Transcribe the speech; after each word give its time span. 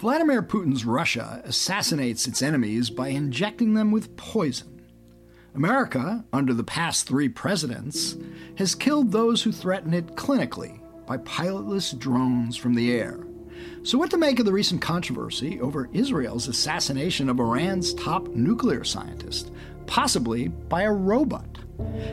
Vladimir 0.00 0.42
Putin's 0.42 0.86
Russia 0.86 1.42
assassinates 1.44 2.26
its 2.26 2.40
enemies 2.40 2.88
by 2.88 3.08
injecting 3.08 3.74
them 3.74 3.90
with 3.90 4.16
poison. 4.16 4.80
America, 5.54 6.24
under 6.32 6.54
the 6.54 6.64
past 6.64 7.06
three 7.06 7.28
presidents, 7.28 8.16
has 8.56 8.74
killed 8.74 9.12
those 9.12 9.42
who 9.42 9.52
threaten 9.52 9.92
it 9.92 10.16
clinically 10.16 10.80
by 11.04 11.18
pilotless 11.18 11.98
drones 11.98 12.56
from 12.56 12.72
the 12.72 12.90
air. 12.90 13.26
So, 13.82 13.98
what 13.98 14.10
to 14.12 14.16
make 14.16 14.38
of 14.38 14.46
the 14.46 14.54
recent 14.54 14.80
controversy 14.80 15.60
over 15.60 15.90
Israel's 15.92 16.48
assassination 16.48 17.28
of 17.28 17.38
Iran's 17.38 17.92
top 17.92 18.26
nuclear 18.28 18.84
scientist, 18.84 19.52
possibly 19.84 20.48
by 20.48 20.84
a 20.84 20.92
robot? 20.92 21.49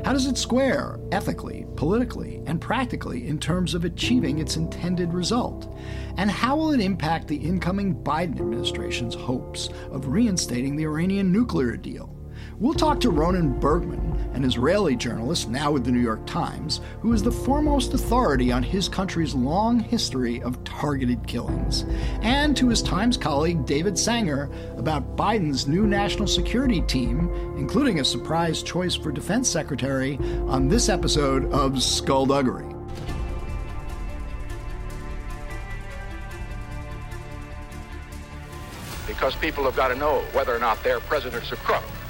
How 0.04 0.14
does 0.14 0.26
it 0.26 0.38
square 0.38 1.00
ethically, 1.12 1.66
politically, 1.76 2.42
and 2.46 2.60
practically 2.60 3.28
in 3.28 3.40
terms 3.40 3.74
of 3.74 3.86
achieving 3.86 4.40
its 4.40 4.58
intended 4.58 5.14
result? 5.14 5.74
And 6.18 6.32
how 6.32 6.56
will 6.56 6.72
it 6.72 6.80
impact 6.80 7.28
the 7.28 7.36
incoming 7.36 7.96
Biden 7.96 8.40
administration's 8.40 9.16
hopes 9.16 9.70
of 9.92 10.08
reinstating 10.08 10.76
the 10.76 10.86
Iranian 10.86 11.32
nuclear 11.32 11.78
deal? 11.78 12.17
We'll 12.60 12.74
talk 12.74 13.00
to 13.02 13.12
Ronen 13.12 13.60
Bergman, 13.60 14.32
an 14.34 14.44
Israeli 14.44 14.96
journalist 14.96 15.48
now 15.48 15.72
with 15.72 15.86
the 15.86 15.92
New 15.92 16.00
York 16.00 16.26
Times, 16.26 16.82
who 17.02 17.14
is 17.14 17.22
the 17.22 17.32
foremost 17.32 17.94
authority 17.94 18.52
on 18.52 18.64
his 18.64 18.90
country's 18.90 19.36
long 19.36 19.80
history 19.80 20.42
of 20.42 20.64
targeted 20.64 21.28
killings, 21.28 21.86
and 22.24 22.58
to 22.58 22.68
his 22.68 22.82
Times 22.82 23.16
colleague 23.16 23.64
David 23.68 23.96
Sanger 23.96 24.50
about 24.76 25.16
Biden's 25.16 25.68
new 25.68 25.86
national 25.86 26.28
security 26.28 26.82
team, 26.82 27.32
including 27.58 28.00
a 28.00 28.06
surprise 28.06 28.64
choice 28.64 28.96
for 28.96 29.12
defense 29.12 29.48
secretary, 29.48 30.18
on 30.48 30.68
this 30.68 30.90
episode 30.90 31.46
of 31.52 31.84
Skullduggery. 31.84 32.74
Because 39.06 39.36
people 39.36 39.64
have 39.66 39.76
got 39.76 39.90
to 39.90 39.96
know 39.96 40.22
whether 40.34 40.56
or 40.56 40.60
not 40.60 40.84
their 40.84 41.00
president's 41.02 41.52
a 41.52 41.56
crook. 41.58 41.84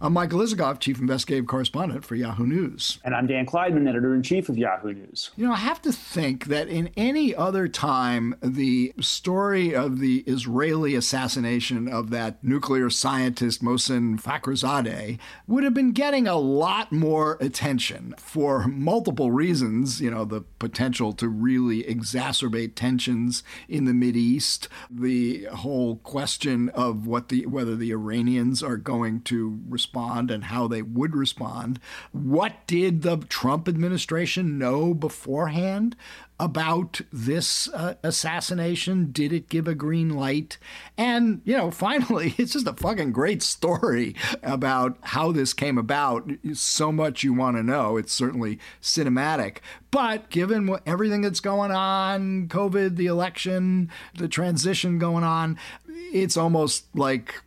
I'm 0.00 0.12
Michael 0.12 0.38
Isikoff, 0.38 0.78
Chief 0.78 1.00
Investigative 1.00 1.48
Correspondent 1.48 2.04
for 2.04 2.14
Yahoo 2.14 2.46
News. 2.46 3.00
And 3.02 3.16
I'm 3.16 3.26
Dan 3.26 3.46
Klaidman, 3.46 3.88
Editor 3.88 4.14
in 4.14 4.22
Chief 4.22 4.48
of 4.48 4.56
Yahoo 4.56 4.92
News. 4.92 5.32
You 5.34 5.44
know, 5.44 5.52
I 5.52 5.56
have 5.56 5.82
to 5.82 5.92
think 5.92 6.44
that 6.44 6.68
in 6.68 6.90
any 6.96 7.34
other 7.34 7.66
time, 7.66 8.36
the 8.40 8.94
story 9.00 9.74
of 9.74 9.98
the 9.98 10.18
Israeli 10.28 10.94
assassination 10.94 11.88
of 11.88 12.10
that 12.10 12.44
nuclear 12.44 12.90
scientist 12.90 13.60
Mohsen 13.60 14.22
Fakhrizadeh 14.22 15.18
would 15.48 15.64
have 15.64 15.74
been 15.74 15.90
getting 15.90 16.28
a 16.28 16.36
lot 16.36 16.92
more 16.92 17.36
attention 17.40 18.14
for 18.18 18.68
multiple 18.68 19.32
reasons. 19.32 20.00
You 20.00 20.12
know, 20.12 20.24
the 20.24 20.42
potential 20.60 21.12
to 21.14 21.28
really 21.28 21.82
exacerbate 21.82 22.76
tensions 22.76 23.42
in 23.68 23.84
the 23.84 23.98
East, 24.08 24.68
the 24.88 25.46
whole 25.46 25.96
question 25.96 26.68
of 26.68 27.08
what 27.08 27.30
the 27.30 27.46
whether 27.46 27.74
the 27.74 27.90
Iranians 27.90 28.62
are 28.62 28.76
going 28.76 29.22
to 29.22 29.60
respond 29.68 29.87
respond 29.88 30.30
and 30.30 30.44
how 30.44 30.68
they 30.68 30.82
would 30.82 31.16
respond. 31.16 31.80
What 32.12 32.66
did 32.66 33.00
the 33.00 33.16
Trump 33.16 33.68
administration 33.68 34.58
know 34.58 34.92
beforehand 34.92 35.96
about 36.38 37.00
this 37.10 37.70
uh, 37.72 37.94
assassination? 38.02 39.10
Did 39.12 39.32
it 39.32 39.48
give 39.48 39.66
a 39.66 39.74
green 39.74 40.10
light? 40.10 40.58
And, 40.98 41.40
you 41.46 41.56
know, 41.56 41.70
finally, 41.88 42.34
it's 42.36 42.52
just 42.52 42.66
a 42.66 42.74
fucking 42.74 43.12
great 43.12 43.42
story 43.42 44.14
about 44.42 44.98
how 45.00 45.32
this 45.32 45.54
came 45.54 45.78
about. 45.78 46.30
So 46.52 46.92
much 46.92 47.24
you 47.24 47.32
want 47.32 47.56
to 47.56 47.62
know. 47.62 47.96
It's 47.96 48.12
certainly 48.12 48.58
cinematic. 48.82 49.58
But 49.90 50.28
given 50.28 50.66
what, 50.66 50.82
everything 50.84 51.22
that's 51.22 51.40
going 51.40 51.70
on, 51.70 52.48
COVID, 52.48 52.96
the 52.96 53.06
election, 53.06 53.90
the 54.14 54.28
transition 54.28 54.98
going 54.98 55.24
on, 55.24 55.58
it's 55.88 56.36
almost 56.36 56.94
like 56.94 57.42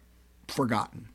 forgotten. 0.47 1.10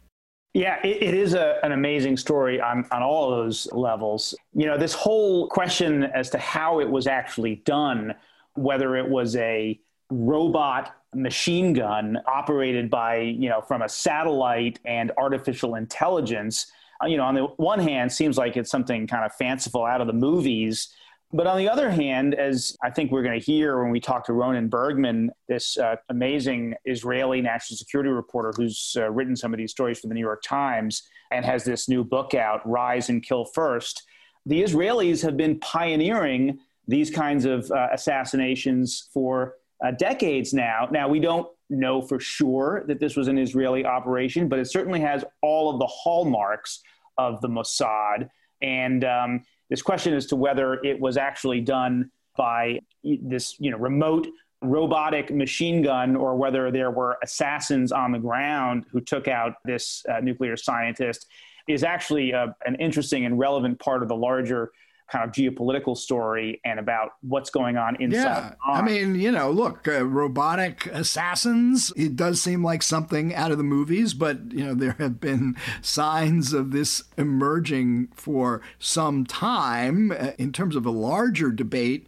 Yeah, 0.56 0.78
it, 0.82 1.02
it 1.02 1.12
is 1.14 1.34
a, 1.34 1.58
an 1.62 1.72
amazing 1.72 2.16
story 2.16 2.62
on, 2.62 2.86
on 2.90 3.02
all 3.02 3.28
those 3.28 3.70
levels. 3.72 4.34
You 4.54 4.64
know, 4.64 4.78
this 4.78 4.94
whole 4.94 5.48
question 5.48 6.04
as 6.04 6.30
to 6.30 6.38
how 6.38 6.80
it 6.80 6.88
was 6.88 7.06
actually 7.06 7.56
done, 7.56 8.14
whether 8.54 8.96
it 8.96 9.06
was 9.06 9.36
a 9.36 9.78
robot 10.08 10.96
machine 11.14 11.74
gun 11.74 12.18
operated 12.26 12.88
by, 12.88 13.18
you 13.18 13.50
know, 13.50 13.60
from 13.60 13.82
a 13.82 13.88
satellite 13.90 14.80
and 14.86 15.12
artificial 15.18 15.74
intelligence, 15.74 16.72
you 17.06 17.18
know, 17.18 17.24
on 17.24 17.34
the 17.34 17.44
one 17.58 17.78
hand, 17.78 18.10
seems 18.10 18.38
like 18.38 18.56
it's 18.56 18.70
something 18.70 19.06
kind 19.06 19.26
of 19.26 19.34
fanciful 19.34 19.84
out 19.84 20.00
of 20.00 20.06
the 20.06 20.14
movies 20.14 20.88
but 21.32 21.46
on 21.46 21.58
the 21.58 21.68
other 21.68 21.90
hand, 21.90 22.34
as 22.34 22.76
I 22.82 22.90
think 22.90 23.10
we're 23.10 23.22
going 23.22 23.38
to 23.38 23.44
hear 23.44 23.82
when 23.82 23.90
we 23.90 24.00
talk 24.00 24.24
to 24.26 24.32
Ronen 24.32 24.70
Bergman, 24.70 25.30
this 25.48 25.76
uh, 25.76 25.96
amazing 26.08 26.74
Israeli 26.84 27.40
national 27.40 27.76
security 27.76 28.10
reporter 28.10 28.52
who's 28.56 28.96
uh, 28.98 29.10
written 29.10 29.34
some 29.34 29.52
of 29.52 29.58
these 29.58 29.72
stories 29.72 29.98
for 29.98 30.06
the 30.06 30.14
New 30.14 30.20
York 30.20 30.42
Times 30.42 31.02
and 31.32 31.44
has 31.44 31.64
this 31.64 31.88
new 31.88 32.04
book 32.04 32.34
out, 32.34 32.66
Rise 32.68 33.08
and 33.08 33.22
Kill 33.22 33.44
First, 33.44 34.04
the 34.46 34.62
Israelis 34.62 35.22
have 35.22 35.36
been 35.36 35.58
pioneering 35.58 36.60
these 36.86 37.10
kinds 37.10 37.44
of 37.44 37.68
uh, 37.72 37.88
assassinations 37.92 39.08
for 39.12 39.54
uh, 39.84 39.90
decades 39.90 40.54
now. 40.54 40.88
Now, 40.90 41.08
we 41.08 41.18
don't 41.18 41.48
know 41.68 42.00
for 42.00 42.20
sure 42.20 42.84
that 42.86 43.00
this 43.00 43.16
was 43.16 43.26
an 43.26 43.38
Israeli 43.38 43.84
operation, 43.84 44.48
but 44.48 44.60
it 44.60 44.66
certainly 44.66 45.00
has 45.00 45.24
all 45.42 45.68
of 45.72 45.80
the 45.80 45.86
hallmarks 45.86 46.82
of 47.18 47.40
the 47.40 47.48
Mossad. 47.48 48.28
And 48.62 49.04
um, 49.04 49.42
this 49.70 49.82
question 49.82 50.14
as 50.14 50.26
to 50.26 50.36
whether 50.36 50.74
it 50.84 51.00
was 51.00 51.16
actually 51.16 51.60
done 51.60 52.10
by 52.36 52.80
this 53.02 53.56
you 53.58 53.70
know 53.70 53.78
remote 53.78 54.26
robotic 54.62 55.32
machine 55.32 55.82
gun 55.82 56.16
or 56.16 56.36
whether 56.36 56.70
there 56.70 56.90
were 56.90 57.18
assassins 57.22 57.92
on 57.92 58.12
the 58.12 58.18
ground 58.18 58.84
who 58.90 59.00
took 59.00 59.28
out 59.28 59.54
this 59.64 60.04
uh, 60.08 60.20
nuclear 60.20 60.56
scientist 60.56 61.26
is 61.68 61.84
actually 61.84 62.32
uh, 62.32 62.48
an 62.64 62.74
interesting 62.76 63.26
and 63.26 63.38
relevant 63.38 63.78
part 63.78 64.02
of 64.02 64.08
the 64.08 64.16
larger 64.16 64.70
kind 65.10 65.24
of 65.24 65.30
geopolitical 65.30 65.96
story 65.96 66.60
and 66.64 66.80
about 66.80 67.10
what's 67.22 67.50
going 67.50 67.76
on 67.76 67.96
inside. 68.00 68.20
Yeah, 68.22 68.54
I 68.64 68.82
mean, 68.82 69.14
you 69.14 69.30
know, 69.30 69.50
look, 69.50 69.86
uh, 69.86 70.04
robotic 70.04 70.86
assassins. 70.86 71.92
It 71.96 72.16
does 72.16 72.42
seem 72.42 72.64
like 72.64 72.82
something 72.82 73.34
out 73.34 73.52
of 73.52 73.58
the 73.58 73.64
movies, 73.64 74.14
but 74.14 74.52
you 74.52 74.64
know, 74.64 74.74
there 74.74 74.96
have 74.98 75.20
been 75.20 75.56
signs 75.82 76.52
of 76.52 76.72
this 76.72 77.04
emerging 77.16 78.08
for 78.14 78.62
some 78.78 79.24
time 79.24 80.10
uh, 80.10 80.32
in 80.38 80.52
terms 80.52 80.74
of 80.74 80.84
a 80.86 80.90
larger 80.90 81.50
debate 81.50 82.06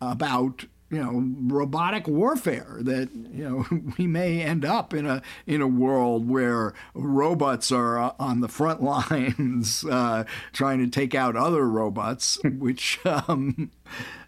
about 0.00 0.64
you 0.90 1.02
know 1.02 1.24
robotic 1.54 2.08
warfare 2.08 2.78
that 2.80 3.08
you 3.32 3.48
know 3.48 3.92
we 3.98 4.06
may 4.06 4.42
end 4.42 4.64
up 4.64 4.92
in 4.92 5.06
a 5.06 5.22
in 5.46 5.60
a 5.60 5.68
world 5.68 6.28
where 6.28 6.74
robots 6.94 7.70
are 7.70 7.98
uh, 7.98 8.12
on 8.18 8.40
the 8.40 8.48
front 8.48 8.82
lines 8.92 9.84
uh, 9.84 10.24
trying 10.52 10.78
to 10.78 10.88
take 10.88 11.14
out 11.14 11.36
other 11.36 11.68
robots 11.68 12.38
which 12.58 12.98
um, 13.04 13.70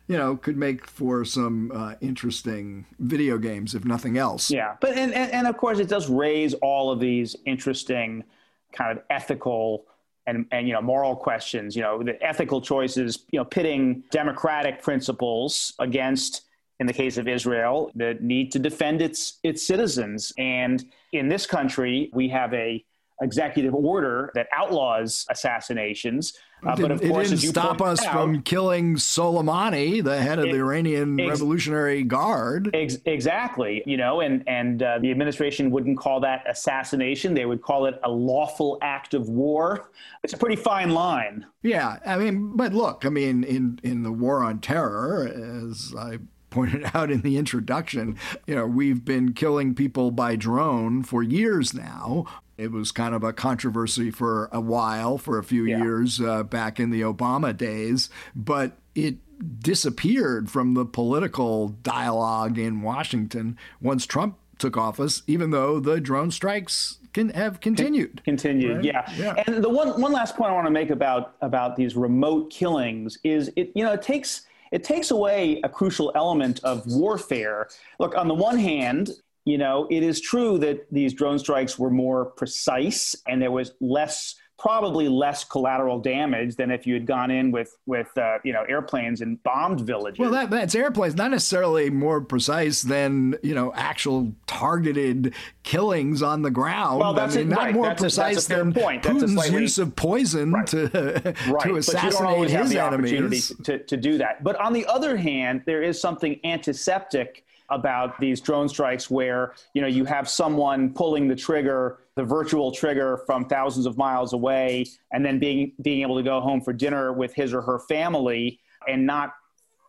you 0.07 0.17
know 0.17 0.37
could 0.37 0.57
make 0.57 0.87
for 0.87 1.25
some 1.25 1.71
uh, 1.75 1.95
interesting 2.01 2.87
video 2.99 3.39
games 3.39 3.75
if 3.75 3.85
nothing 3.85 4.19
else. 4.19 4.51
Yeah. 4.51 4.77
But 4.81 4.97
and, 4.97 5.13
and, 5.13 5.33
and 5.33 5.47
of 5.47 5.57
course 5.57 5.79
it 5.79 5.89
does 5.89 6.09
raise 6.09 6.55
all 6.55 6.91
of 6.91 7.01
these 7.01 7.37
interesting 7.47 8.25
kind 8.73 8.97
of 8.99 9.05
ethical 9.11 9.87
and, 10.27 10.47
and 10.53 10.69
you 10.69 10.75
know 10.75 10.83
moral 10.83 11.17
questions. 11.17 11.75
You 11.75 11.83
know 11.83 12.03
the 12.03 12.23
ethical 12.23 12.61
choices 12.61 13.25
you 13.31 13.39
know 13.39 13.45
pitting 13.45 14.05
democratic 14.11 14.83
principles 14.83 15.73
against 15.79 16.43
in 16.83 16.87
the 16.89 16.93
case 16.93 17.17
of 17.17 17.29
Israel, 17.29 17.93
the 17.95 18.19
need 18.21 18.51
to 18.53 18.59
defend 18.59 19.01
its 19.01 19.39
its 19.45 19.65
citizens. 19.65 20.33
And 20.37 20.85
in 21.13 21.29
this 21.29 21.47
country, 21.47 22.11
we 22.13 22.29
have 22.31 22.53
a 22.53 22.85
executive 23.23 23.73
order 23.73 24.31
that 24.35 24.49
outlaws 24.53 25.25
assassinations. 25.31 26.35
Uh, 26.65 26.77
but 26.77 26.93
of 26.93 27.03
it 27.03 27.09
course, 27.09 27.31
didn't 27.31 27.43
stop 27.43 27.83
us 27.83 28.05
out, 28.05 28.13
from 28.13 28.43
killing 28.43 28.95
Soleimani, 28.95 30.03
the 30.03 30.21
head 30.21 30.39
of 30.39 30.45
it, 30.45 30.53
the 30.53 30.59
Iranian 30.59 31.19
ex- 31.19 31.29
Revolutionary 31.29 32.05
Guard. 32.05 32.71
Ex- 32.73 32.99
exactly, 33.05 33.83
you 33.85 33.97
know, 33.97 34.21
and 34.21 34.45
and 34.47 34.83
uh, 34.83 34.99
the 35.01 35.11
administration 35.11 35.73
wouldn't 35.73 35.99
call 35.99 36.21
that 36.21 36.45
assassination; 36.49 37.35
they 37.35 37.47
would 37.47 37.63
call 37.63 37.87
it 37.87 37.99
a 38.05 38.11
lawful 38.11 38.79
act 38.81 39.15
of 39.15 39.29
war. 39.29 39.91
It's 40.23 40.35
a 40.35 40.39
pretty 40.39 40.55
fine 40.55 40.91
line. 40.91 41.47
Yeah, 41.63 41.99
I 42.07 42.17
mean, 42.17 42.57
but 42.57 42.73
look, 42.73 43.05
I 43.05 43.09
mean, 43.09 43.43
in 43.43 43.81
in 43.83 44.05
the 44.05 44.13
war 44.13 44.45
on 44.45 44.61
terror, 44.61 45.27
as 45.27 45.93
I 45.99 46.19
pointed 46.53 46.91
out 46.95 47.11
in 47.11 47.23
the 47.23 47.37
introduction, 47.37 48.17
you 48.47 48.55
know, 48.55 48.67
we've 48.67 49.05
been 49.05 49.33
killing 49.33 49.75
people 49.75 50.11
by 50.11 50.37
drone 50.37 51.03
for 51.03 51.23
years 51.23 51.75
now. 51.75 52.27
It 52.57 52.71
was 52.71 52.93
kind 52.93 53.15
of 53.15 53.25
a 53.25 53.33
controversy 53.33 54.11
for 54.11 54.49
a 54.53 54.61
while, 54.61 55.19
for 55.19 55.39
a 55.39 55.43
few 55.43 55.65
yeah. 55.65 55.79
years 55.79 56.21
uh, 56.21 56.45
back 56.45 56.79
in 56.79 56.91
the 56.91 57.01
Obama 57.01 57.57
days, 57.57 58.11
but 58.37 58.77
it 58.95 59.17
disappeared 59.61 60.51
from 60.51 60.75
the 60.75 60.85
political 60.85 61.69
dialogue 61.69 62.59
in 62.59 62.83
Washington 62.83 63.59
once 63.81 64.07
Trump 64.07 64.39
took 64.59 64.77
office, 64.77 65.23
even 65.27 65.51
though 65.51 65.81
the 65.81 66.01
drone 66.01 66.31
strikes 66.31 66.99
can 67.13 67.31
have 67.31 67.61
continued. 67.61 68.23
Continued, 68.25 68.77
right? 68.77 68.85
yeah. 68.85 69.13
yeah. 69.17 69.43
And 69.47 69.63
the 69.63 69.69
one 69.69 70.01
one 70.01 70.13
last 70.13 70.37
point 70.37 70.51
I 70.51 70.55
want 70.55 70.67
to 70.67 70.71
make 70.71 70.91
about 70.91 71.35
about 71.41 71.77
these 71.77 71.97
remote 71.97 72.51
killings 72.51 73.19
is 73.25 73.51
it 73.57 73.73
you 73.75 73.85
know 73.85 73.93
it 73.93 74.03
takes 74.03 74.43
it 74.73 74.83
takes 74.83 75.11
away 75.11 75.61
a 75.63 75.69
crucial 75.69 76.11
element 76.15 76.61
of 76.65 76.83
warfare. 76.87 77.69
Look, 78.01 78.17
on 78.17 78.27
the 78.27 78.35
one 78.35 78.59
hand, 78.59 79.11
you 79.45 79.59
know, 79.59 79.87
it 79.91 80.03
is 80.03 80.21
true 80.21 80.59
that 80.59 80.87
these 80.91 81.13
drone 81.13 81.39
strikes 81.39 81.79
were 81.79 81.91
more 81.91 82.27
precise 82.27 83.15
and 83.27 83.41
there 83.41 83.51
was 83.51 83.73
less 83.81 84.35
probably 84.63 85.09
less 85.09 85.43
collateral 85.43 85.99
damage 85.99 86.55
than 86.55 86.71
if 86.71 86.87
you 86.87 86.95
had 86.95 87.05
gone 87.05 87.33
in 87.33 87.51
with 87.51 87.77
with 87.87 88.17
uh, 88.17 88.39
you 88.45 88.53
know 88.53 88.63
airplanes 88.69 89.21
and 89.21 89.43
bombed 89.43 89.81
villages. 89.81 90.21
Well, 90.21 90.31
that, 90.31 90.51
that's 90.51 90.77
airplanes, 90.77 91.17
not 91.17 91.33
necessarily 91.33 91.91
more 91.91 92.21
precise 92.21 92.83
than 92.83 93.35
you 93.43 93.57
know 93.57 93.73
actual 93.75 94.33
targeted 94.47 95.35
killings 95.65 96.23
on 96.23 96.43
the 96.43 96.51
ground. 96.51 97.01
Well, 97.01 97.13
that's 97.13 97.35
I 97.35 97.41
mean, 97.41 97.49
it, 97.49 97.51
not 97.51 97.59
right. 97.59 97.75
more 97.75 97.87
that's 97.87 98.03
precise 98.03 98.47
a, 98.47 98.49
than 98.49 98.73
point. 98.73 99.03
Putin's 99.03 99.33
slightly, 99.33 99.63
use 99.63 99.79
of 99.79 99.97
poison 99.97 100.53
right. 100.53 100.67
to 100.69 101.35
right. 101.49 101.63
to 101.65 101.77
assassinate 101.77 102.51
his 102.51 102.73
enemies. 102.73 103.53
To, 103.65 103.81
to 103.81 103.97
do 103.97 104.19
that, 104.19 104.45
but 104.45 104.55
on 104.61 104.73
the 104.73 104.87
other 104.87 105.17
hand, 105.17 105.63
there 105.67 105.83
is 105.83 106.01
something 106.01 106.39
antiseptic 106.45 107.45
about 107.73 108.19
these 108.21 108.41
drone 108.41 108.69
strikes 108.69 109.11
where 109.11 109.55
you 109.75 109.81
know 109.81 109.89
you 109.89 110.05
have 110.05 110.29
someone 110.29 110.93
pulling 110.93 111.27
the 111.27 111.37
trigger 111.37 111.99
the 112.15 112.25
virtual 112.25 112.71
trigger 112.71 113.19
from 113.27 113.47
thousands 113.47 113.87
of 113.87 113.97
miles 113.97 114.33
away 114.33 114.85
and 115.13 115.25
then 115.25 115.39
being 115.39 115.73
being 115.83 116.03
able 116.03 116.17
to 116.17 116.23
go 116.23 116.41
home 116.41 116.61
for 116.61 116.73
dinner 116.73 117.13
with 117.13 117.35
his 117.35 117.53
or 117.55 117.63
her 117.63 117.79
family 117.79 118.61
and 118.89 119.07
not 119.07 119.33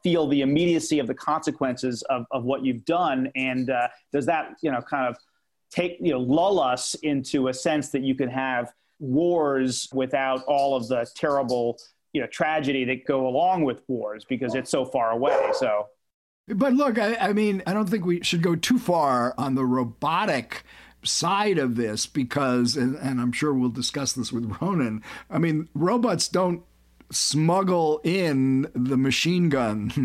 feel 0.04 0.28
the 0.28 0.42
immediacy 0.42 1.00
of 1.00 1.08
the 1.08 1.14
consequences 1.14 2.02
of, 2.04 2.26
of 2.32 2.44
what 2.44 2.64
you've 2.64 2.84
done. 2.86 3.32
And 3.36 3.70
uh, 3.70 3.88
does 4.12 4.26
that 4.26 4.56
you 4.62 4.72
know 4.72 4.82
kind 4.82 5.08
of 5.08 5.18
take 5.70 5.98
you 6.00 6.14
know 6.14 6.20
lull 6.20 6.60
us 6.60 6.96
into 6.96 7.48
a 7.48 7.54
sense 7.54 7.90
that 7.90 8.04
you 8.04 8.16
can 8.16 8.30
have 8.30 8.72
wars 9.00 9.90
without 9.94 10.44
all 10.46 10.76
of 10.76 10.88
the 10.88 11.06
terrible 11.16 11.78
you 12.14 12.22
know 12.22 12.28
tragedy 12.28 12.86
that 12.86 13.06
go 13.06 13.28
along 13.28 13.64
with 13.64 13.84
wars 13.88 14.26
because 14.28 14.56
it's 14.56 14.72
so 14.72 14.86
far 14.86 15.12
away? 15.12 15.52
So 15.54 15.88
but 16.48 16.74
look, 16.74 16.98
I, 16.98 17.16
I, 17.16 17.34
mean, 17.34 17.64
I 17.66 17.74
don't 17.74 17.90
think 17.90 18.06
we 18.06 18.24
should 18.24 18.42
go 18.42 18.56
too 18.56 18.78
far 18.78 19.34
on 19.38 19.56
the 19.56 19.66
robotic 19.66 20.64
side 21.04 21.58
of 21.58 21.76
this 21.76 22.06
because, 22.06 22.76
and, 22.76 22.96
and 22.98 23.22
I'm 23.22 23.32
sure 23.32 23.54
we'll 23.54 23.70
discuss 23.70 24.14
this 24.14 24.32
with 24.32 24.50
Ronen. 24.50 25.02
I 25.30 25.38
mean, 25.38 25.70
robots 25.74 26.28
don't 26.28 26.64
smuggle 27.12 28.02
in 28.04 28.68
the 28.74 28.98
machine 28.98 29.50
guns 29.50 29.96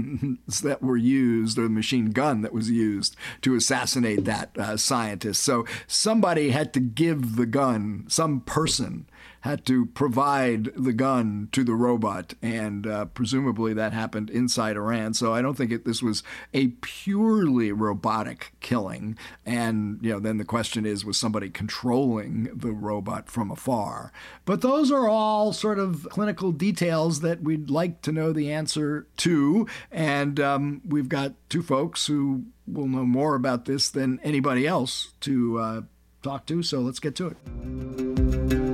that 0.62 0.82
were 0.82 0.96
used, 0.96 1.58
or 1.58 1.62
the 1.62 1.68
machine 1.68 2.10
gun 2.10 2.42
that 2.42 2.52
was 2.52 2.70
used 2.70 3.16
to 3.42 3.54
assassinate 3.54 4.24
that 4.24 4.56
uh, 4.58 4.76
scientist. 4.76 5.42
So 5.42 5.64
somebody 5.86 6.50
had 6.50 6.72
to 6.74 6.80
give 6.80 7.36
the 7.36 7.46
gun, 7.46 8.04
some 8.08 8.40
person 8.40 9.08
had 9.42 9.64
to 9.66 9.86
provide 9.86 10.64
the 10.76 10.92
gun 10.92 11.48
to 11.52 11.64
the 11.64 11.74
robot, 11.74 12.34
and 12.42 12.86
uh, 12.86 13.04
presumably 13.06 13.72
that 13.74 13.92
happened 13.92 14.30
inside 14.30 14.76
Iran. 14.76 15.14
So 15.14 15.32
I 15.32 15.42
don't 15.42 15.56
think 15.56 15.70
it, 15.70 15.84
this 15.84 16.02
was 16.02 16.22
a 16.52 16.68
purely 16.80 17.72
robotic 17.72 18.52
killing. 18.60 19.16
And 19.46 19.98
you 20.02 20.12
know, 20.12 20.20
then 20.20 20.38
the 20.38 20.44
question 20.44 20.84
is, 20.84 21.04
was 21.04 21.16
somebody 21.16 21.50
controlling 21.50 22.44
the 22.54 22.72
robot 22.72 23.30
from 23.30 23.50
afar? 23.50 24.12
But 24.44 24.60
those 24.60 24.90
are 24.90 25.08
all 25.08 25.52
sort 25.52 25.78
of 25.78 26.06
clinical 26.10 26.52
details 26.52 27.20
that 27.20 27.42
we'd 27.42 27.70
like 27.70 28.02
to 28.02 28.12
know 28.12 28.32
the 28.32 28.50
answer 28.50 29.06
to, 29.18 29.66
and 29.90 30.40
um, 30.40 30.82
we've 30.86 31.08
got 31.08 31.34
two 31.48 31.62
folks 31.62 32.06
who 32.06 32.44
will 32.66 32.88
know 32.88 33.04
more 33.04 33.34
about 33.34 33.64
this 33.64 33.88
than 33.88 34.20
anybody 34.22 34.66
else 34.66 35.14
to 35.20 35.58
uh, 35.58 35.80
talk 36.22 36.46
to. 36.46 36.62
So 36.62 36.80
let's 36.80 37.00
get 37.00 37.14
to 37.16 37.28
it. 37.28 38.67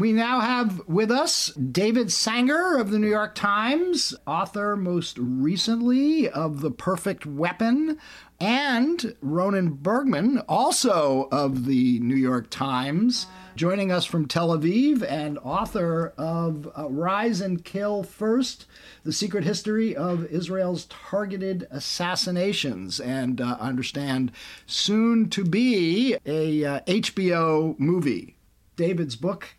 We 0.00 0.14
now 0.14 0.40
have 0.40 0.80
with 0.88 1.10
us 1.10 1.48
David 1.48 2.10
Sanger 2.10 2.78
of 2.78 2.90
the 2.90 2.98
New 2.98 3.10
York 3.10 3.34
Times, 3.34 4.14
author 4.26 4.74
most 4.74 5.18
recently 5.18 6.26
of 6.26 6.62
The 6.62 6.70
Perfect 6.70 7.26
Weapon, 7.26 7.98
and 8.40 8.98
Ronen 9.22 9.72
Bergman, 9.76 10.38
also 10.48 11.28
of 11.30 11.66
the 11.66 12.00
New 12.00 12.16
York 12.16 12.48
Times, 12.48 13.26
joining 13.56 13.92
us 13.92 14.06
from 14.06 14.26
Tel 14.26 14.56
Aviv 14.56 15.02
and 15.02 15.36
author 15.40 16.14
of 16.16 16.66
uh, 16.78 16.88
Rise 16.88 17.42
and 17.42 17.62
Kill 17.62 18.02
First 18.02 18.64
The 19.04 19.12
Secret 19.12 19.44
History 19.44 19.94
of 19.94 20.24
Israel's 20.32 20.86
Targeted 20.86 21.68
Assassinations, 21.70 23.00
and 23.00 23.38
uh, 23.38 23.58
understand 23.60 24.32
soon 24.64 25.28
to 25.28 25.44
be 25.44 26.16
a 26.24 26.64
uh, 26.64 26.80
HBO 26.86 27.78
movie. 27.78 28.36
David's 28.76 29.16
book 29.16 29.56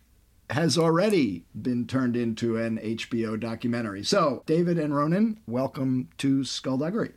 has 0.52 0.76
already 0.76 1.44
been 1.60 1.86
turned 1.86 2.14
into 2.14 2.58
an 2.58 2.78
HBO 2.78 3.40
documentary. 3.40 4.04
So, 4.04 4.42
David 4.44 4.78
and 4.78 4.92
Ronen, 4.92 5.38
welcome 5.46 6.10
to 6.18 6.44
Skullduggery. 6.44 7.12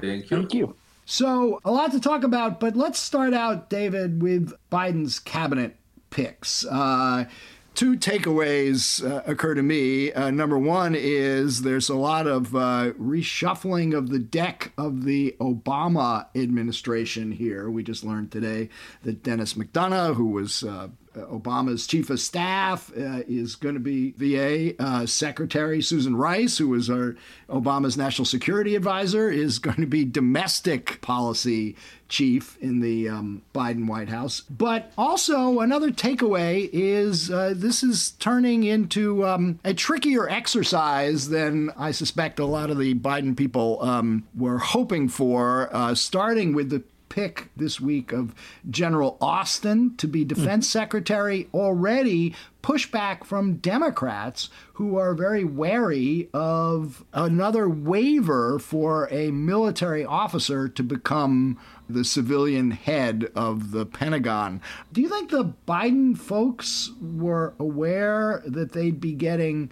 Thank 0.00 0.30
you. 0.30 0.36
Thank 0.36 0.54
you. 0.54 0.76
So, 1.04 1.60
a 1.64 1.70
lot 1.70 1.92
to 1.92 2.00
talk 2.00 2.24
about, 2.24 2.60
but 2.60 2.74
let's 2.74 2.98
start 2.98 3.34
out, 3.34 3.68
David, 3.68 4.22
with 4.22 4.54
Biden's 4.72 5.18
cabinet 5.18 5.76
picks. 6.08 6.64
Uh, 6.64 7.26
two 7.74 7.96
takeaways 7.96 9.04
uh, 9.04 9.22
occur 9.26 9.54
to 9.54 9.62
me. 9.62 10.10
Uh, 10.12 10.30
number 10.30 10.58
one 10.58 10.94
is 10.94 11.62
there's 11.62 11.90
a 11.90 11.94
lot 11.94 12.26
of 12.26 12.56
uh, 12.56 12.92
reshuffling 12.98 13.94
of 13.94 14.08
the 14.08 14.18
deck 14.18 14.72
of 14.78 15.04
the 15.04 15.36
Obama 15.38 16.28
administration 16.34 17.32
here. 17.32 17.68
We 17.68 17.82
just 17.82 18.04
learned 18.04 18.32
today 18.32 18.70
that 19.02 19.22
Denis 19.22 19.52
McDonough, 19.52 20.14
who 20.14 20.28
was 20.28 20.64
uh, 20.64 20.88
Obama's 21.14 21.86
chief 21.86 22.10
of 22.10 22.20
staff 22.20 22.90
uh, 22.96 23.22
is 23.28 23.56
going 23.56 23.74
to 23.74 23.80
be 23.80 24.12
VA 24.16 24.74
uh, 24.82 25.06
Secretary 25.06 25.80
Susan 25.80 26.16
Rice, 26.16 26.58
who 26.58 26.68
was 26.68 26.90
our 26.90 27.16
Obama's 27.48 27.96
national 27.96 28.26
security 28.26 28.74
advisor, 28.74 29.30
is 29.30 29.58
going 29.58 29.80
to 29.80 29.86
be 29.86 30.04
domestic 30.04 31.00
policy 31.00 31.76
chief 32.08 32.56
in 32.60 32.80
the 32.80 33.08
um, 33.08 33.42
Biden 33.54 33.86
White 33.86 34.08
House. 34.08 34.40
But 34.42 34.92
also 34.96 35.60
another 35.60 35.90
takeaway 35.90 36.68
is 36.72 37.30
uh, 37.30 37.54
this 37.56 37.82
is 37.82 38.12
turning 38.12 38.64
into 38.64 39.26
um, 39.26 39.58
a 39.64 39.74
trickier 39.74 40.28
exercise 40.28 41.28
than 41.28 41.70
I 41.76 41.90
suspect 41.90 42.38
a 42.38 42.44
lot 42.44 42.70
of 42.70 42.78
the 42.78 42.94
Biden 42.94 43.36
people 43.36 43.82
um, 43.82 44.24
were 44.34 44.58
hoping 44.58 45.08
for, 45.08 45.74
uh, 45.74 45.94
starting 45.94 46.54
with 46.54 46.70
the 46.70 46.82
pick 47.14 47.48
this 47.56 47.80
week 47.80 48.12
of 48.12 48.34
General 48.68 49.16
Austin 49.20 49.94
to 49.98 50.08
be 50.08 50.24
defense 50.24 50.68
secretary 50.68 51.48
already 51.54 52.34
pushback 52.60 53.22
from 53.22 53.58
Democrats 53.58 54.50
who 54.72 54.96
are 54.96 55.14
very 55.14 55.44
wary 55.44 56.28
of 56.34 57.04
another 57.12 57.68
waiver 57.68 58.58
for 58.58 59.06
a 59.12 59.30
military 59.30 60.04
officer 60.04 60.66
to 60.66 60.82
become 60.82 61.56
the 61.88 62.04
civilian 62.04 62.72
head 62.72 63.30
of 63.36 63.70
the 63.70 63.86
Pentagon. 63.86 64.60
Do 64.92 65.00
you 65.00 65.08
think 65.08 65.30
the 65.30 65.52
Biden 65.68 66.18
folks 66.18 66.90
were 67.00 67.54
aware 67.60 68.42
that 68.44 68.72
they'd 68.72 69.00
be 69.00 69.12
getting 69.12 69.70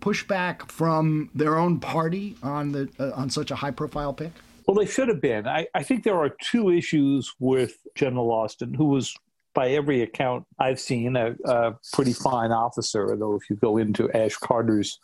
pushback 0.00 0.68
from 0.68 1.30
their 1.36 1.56
own 1.56 1.78
party 1.78 2.34
on 2.42 2.72
the 2.72 2.88
uh, 2.98 3.12
on 3.14 3.30
such 3.30 3.52
a 3.52 3.56
high 3.56 3.70
profile 3.70 4.12
pick? 4.12 4.32
Well, 4.70 4.78
they 4.78 4.86
should 4.88 5.08
have 5.08 5.20
been. 5.20 5.48
I, 5.48 5.66
I 5.74 5.82
think 5.82 6.04
there 6.04 6.20
are 6.20 6.30
two 6.40 6.70
issues 6.70 7.34
with 7.40 7.76
General 7.96 8.30
Austin, 8.30 8.72
who 8.72 8.84
was, 8.84 9.12
by 9.52 9.70
every 9.70 10.02
account 10.02 10.46
I've 10.60 10.78
seen, 10.78 11.16
a, 11.16 11.34
a 11.44 11.74
pretty 11.92 12.12
fine 12.12 12.52
officer. 12.52 13.16
Though, 13.18 13.34
if 13.34 13.50
you 13.50 13.56
go 13.56 13.78
into 13.78 14.08
Ash 14.12 14.36
Carter's 14.36 15.00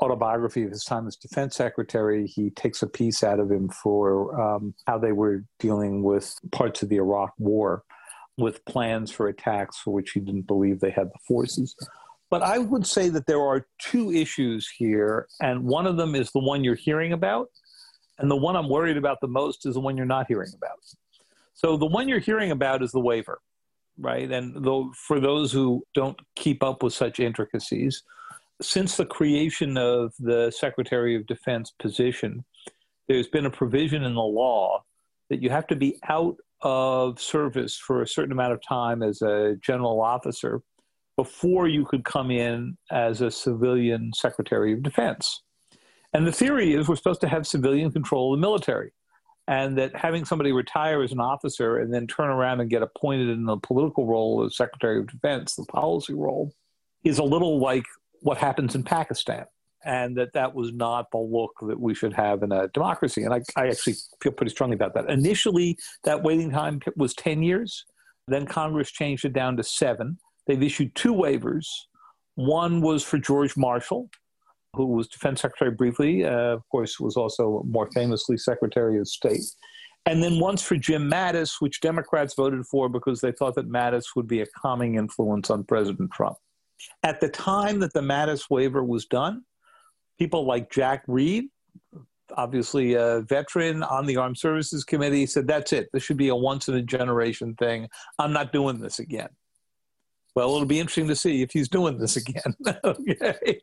autobiography 0.00 0.62
of 0.62 0.70
his 0.70 0.84
time 0.84 1.08
as 1.08 1.16
defense 1.16 1.56
secretary, 1.56 2.28
he 2.28 2.50
takes 2.50 2.80
a 2.82 2.86
piece 2.86 3.24
out 3.24 3.40
of 3.40 3.50
him 3.50 3.70
for 3.70 4.40
um, 4.40 4.72
how 4.86 4.98
they 4.98 5.10
were 5.10 5.42
dealing 5.58 6.04
with 6.04 6.32
parts 6.52 6.84
of 6.84 6.88
the 6.88 6.98
Iraq 6.98 7.34
war 7.38 7.82
with 8.36 8.64
plans 8.66 9.10
for 9.10 9.26
attacks 9.26 9.78
for 9.78 9.92
which 9.92 10.12
he 10.12 10.20
didn't 10.20 10.46
believe 10.46 10.78
they 10.78 10.90
had 10.90 11.08
the 11.08 11.18
forces. 11.26 11.74
But 12.30 12.42
I 12.42 12.58
would 12.58 12.86
say 12.86 13.08
that 13.08 13.26
there 13.26 13.42
are 13.42 13.66
two 13.80 14.12
issues 14.12 14.68
here, 14.68 15.26
and 15.40 15.64
one 15.64 15.88
of 15.88 15.96
them 15.96 16.14
is 16.14 16.30
the 16.30 16.38
one 16.38 16.62
you're 16.62 16.76
hearing 16.76 17.12
about, 17.12 17.48
and 18.18 18.30
the 18.30 18.36
one 18.36 18.56
I'm 18.56 18.68
worried 18.68 18.96
about 18.96 19.20
the 19.20 19.28
most 19.28 19.66
is 19.66 19.74
the 19.74 19.80
one 19.80 19.96
you're 19.96 20.06
not 20.06 20.26
hearing 20.28 20.52
about. 20.54 20.78
So 21.54 21.76
the 21.76 21.86
one 21.86 22.08
you're 22.08 22.18
hearing 22.18 22.50
about 22.50 22.82
is 22.82 22.92
the 22.92 23.00
waiver. 23.00 23.40
right? 23.98 24.30
And 24.30 24.64
though 24.64 24.92
for 24.94 25.20
those 25.20 25.52
who 25.52 25.82
don't 25.94 26.18
keep 26.36 26.62
up 26.62 26.82
with 26.82 26.94
such 26.94 27.20
intricacies, 27.20 28.02
since 28.62 28.96
the 28.96 29.06
creation 29.06 29.76
of 29.76 30.12
the 30.18 30.50
Secretary 30.50 31.14
of 31.14 31.26
Defense 31.26 31.72
position, 31.78 32.44
there's 33.08 33.28
been 33.28 33.46
a 33.46 33.50
provision 33.50 34.04
in 34.04 34.14
the 34.14 34.20
law 34.20 34.82
that 35.30 35.42
you 35.42 35.50
have 35.50 35.66
to 35.68 35.76
be 35.76 35.98
out 36.08 36.36
of 36.62 37.20
service 37.20 37.76
for 37.76 38.02
a 38.02 38.08
certain 38.08 38.32
amount 38.32 38.52
of 38.52 38.60
time 38.66 39.02
as 39.02 39.22
a 39.22 39.56
general 39.60 40.00
officer 40.00 40.60
before 41.16 41.68
you 41.68 41.84
could 41.84 42.04
come 42.04 42.30
in 42.30 42.76
as 42.90 43.20
a 43.20 43.30
civilian 43.30 44.12
Secretary 44.14 44.72
of 44.72 44.82
Defense. 44.82 45.42
And 46.12 46.26
the 46.26 46.32
theory 46.32 46.74
is 46.74 46.88
we're 46.88 46.96
supposed 46.96 47.20
to 47.22 47.28
have 47.28 47.46
civilian 47.46 47.92
control 47.92 48.32
of 48.32 48.40
the 48.40 48.40
military 48.40 48.92
and 49.48 49.78
that 49.78 49.96
having 49.96 50.26
somebody 50.26 50.52
retire 50.52 51.02
as 51.02 51.10
an 51.10 51.20
officer 51.20 51.78
and 51.78 51.92
then 51.92 52.06
turn 52.06 52.28
around 52.28 52.60
and 52.60 52.68
get 52.68 52.82
appointed 52.82 53.30
in 53.30 53.46
the 53.46 53.56
political 53.56 54.06
role 54.06 54.44
as 54.44 54.54
Secretary 54.54 54.98
of 55.00 55.10
Defense, 55.10 55.54
the 55.56 55.64
policy 55.64 56.12
role, 56.12 56.52
is 57.02 57.18
a 57.18 57.22
little 57.22 57.58
like 57.58 57.84
what 58.20 58.36
happens 58.36 58.74
in 58.74 58.82
Pakistan. 58.82 59.46
And 59.84 60.18
that 60.18 60.34
that 60.34 60.54
was 60.54 60.72
not 60.72 61.10
the 61.12 61.18
look 61.18 61.52
that 61.66 61.80
we 61.80 61.94
should 61.94 62.12
have 62.12 62.42
in 62.42 62.52
a 62.52 62.68
democracy. 62.68 63.22
And 63.22 63.32
I, 63.32 63.40
I 63.56 63.68
actually 63.68 63.94
feel 64.20 64.32
pretty 64.32 64.50
strongly 64.50 64.74
about 64.74 64.92
that. 64.94 65.08
Initially, 65.08 65.78
that 66.04 66.22
waiting 66.22 66.50
time 66.50 66.80
was 66.96 67.14
10 67.14 67.42
years. 67.42 67.86
Then 68.26 68.44
Congress 68.44 68.90
changed 68.90 69.24
it 69.24 69.32
down 69.32 69.56
to 69.56 69.62
seven. 69.62 70.18
They've 70.46 70.62
issued 70.62 70.94
two 70.94 71.14
waivers. 71.14 71.66
One 72.34 72.82
was 72.82 73.02
for 73.02 73.18
George 73.18 73.56
Marshall, 73.56 74.10
who 74.74 74.86
was 74.86 75.08
defense 75.08 75.40
secretary 75.40 75.70
briefly, 75.70 76.24
uh, 76.24 76.54
of 76.54 76.68
course, 76.70 77.00
was 77.00 77.16
also 77.16 77.62
more 77.66 77.88
famously 77.92 78.36
secretary 78.36 78.98
of 78.98 79.08
state. 79.08 79.44
And 80.06 80.22
then 80.22 80.40
once 80.40 80.62
for 80.62 80.76
Jim 80.76 81.10
Mattis, 81.10 81.60
which 81.60 81.80
Democrats 81.80 82.34
voted 82.34 82.64
for 82.66 82.88
because 82.88 83.20
they 83.20 83.32
thought 83.32 83.54
that 83.56 83.70
Mattis 83.70 84.04
would 84.16 84.26
be 84.26 84.40
a 84.40 84.46
calming 84.56 84.94
influence 84.94 85.50
on 85.50 85.64
President 85.64 86.10
Trump. 86.12 86.36
At 87.02 87.20
the 87.20 87.28
time 87.28 87.80
that 87.80 87.92
the 87.92 88.00
Mattis 88.00 88.44
waiver 88.48 88.84
was 88.84 89.04
done, 89.06 89.42
people 90.18 90.46
like 90.46 90.70
Jack 90.70 91.02
Reed, 91.08 91.46
obviously 92.36 92.94
a 92.94 93.20
veteran 93.20 93.82
on 93.82 94.06
the 94.06 94.16
Armed 94.16 94.38
Services 94.38 94.84
Committee, 94.84 95.26
said, 95.26 95.46
That's 95.46 95.72
it. 95.72 95.88
This 95.92 96.02
should 96.02 96.16
be 96.16 96.28
a 96.28 96.36
once 96.36 96.68
in 96.68 96.74
a 96.74 96.82
generation 96.82 97.54
thing. 97.56 97.88
I'm 98.18 98.32
not 98.32 98.52
doing 98.52 98.80
this 98.80 98.98
again. 99.00 99.28
Well, 100.38 100.54
it'll 100.54 100.66
be 100.66 100.78
interesting 100.78 101.08
to 101.08 101.16
see 101.16 101.42
if 101.42 101.50
he's 101.50 101.68
doing 101.68 101.98
this 101.98 102.14
again. 102.16 102.54
okay. 102.84 103.60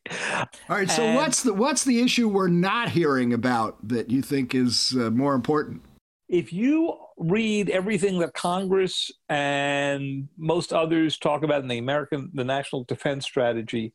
All 0.67 0.75
right. 0.75 0.89
So 0.91 1.03
and, 1.03 1.15
what's 1.15 1.41
the 1.41 1.53
what's 1.53 1.85
the 1.85 2.01
issue 2.01 2.27
we're 2.27 2.49
not 2.49 2.89
hearing 2.89 3.31
about 3.31 3.77
that 3.87 4.09
you 4.09 4.21
think 4.21 4.53
is 4.53 4.93
uh, 4.99 5.09
more 5.09 5.35
important? 5.35 5.83
If 6.27 6.51
you 6.51 6.97
read 7.15 7.69
everything 7.69 8.19
that 8.19 8.33
Congress 8.33 9.09
and 9.29 10.27
most 10.37 10.73
others 10.73 11.17
talk 11.17 11.43
about 11.43 11.61
in 11.61 11.69
the 11.69 11.77
American 11.77 12.29
the 12.33 12.43
National 12.43 12.83
Defense 12.83 13.23
Strategy, 13.23 13.93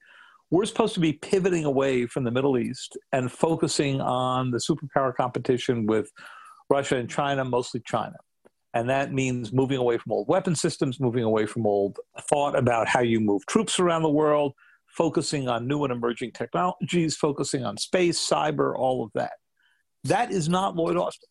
we're 0.49 0.65
supposed 0.65 0.95
to 0.95 1.01
be 1.01 1.13
pivoting 1.13 1.67
away 1.67 2.07
from 2.07 2.25
the 2.25 2.31
Middle 2.31 2.57
East 2.57 2.97
and 3.13 3.31
focusing 3.31 4.01
on 4.01 4.53
the 4.53 4.57
superpower 4.57 5.15
competition 5.15 5.85
with 5.85 6.11
Russia 6.71 6.97
and 6.97 7.11
China, 7.11 7.45
mostly 7.45 7.83
China. 7.85 8.17
And 8.75 8.89
that 8.89 9.13
means 9.13 9.53
moving 9.53 9.79
away 9.79 9.99
from 9.99 10.13
old 10.13 10.29
weapon 10.29 10.55
systems, 10.55 11.01
moving 11.01 11.25
away 11.25 11.47
from 11.47 11.67
old 11.67 11.99
thought 12.29 12.57
about 12.57 12.89
how 12.89 13.01
you 13.01 13.21
move 13.21 13.45
troops 13.47 13.81
around 13.81 14.03
the 14.03 14.11
world, 14.11 14.55
focusing 14.87 15.49
on 15.49 15.67
new 15.67 15.83
and 15.85 15.93
emerging 15.93 16.33
technologies, 16.33 17.17
focusing 17.17 17.65
on 17.65 17.77
space, 17.77 18.19
cyber, 18.19 18.77
all 18.77 19.05
of 19.05 19.11
that. 19.15 19.33
That 20.05 20.31
is 20.31 20.49
not 20.49 20.77
Lloyd 20.77 20.97
Austin. 20.97 21.29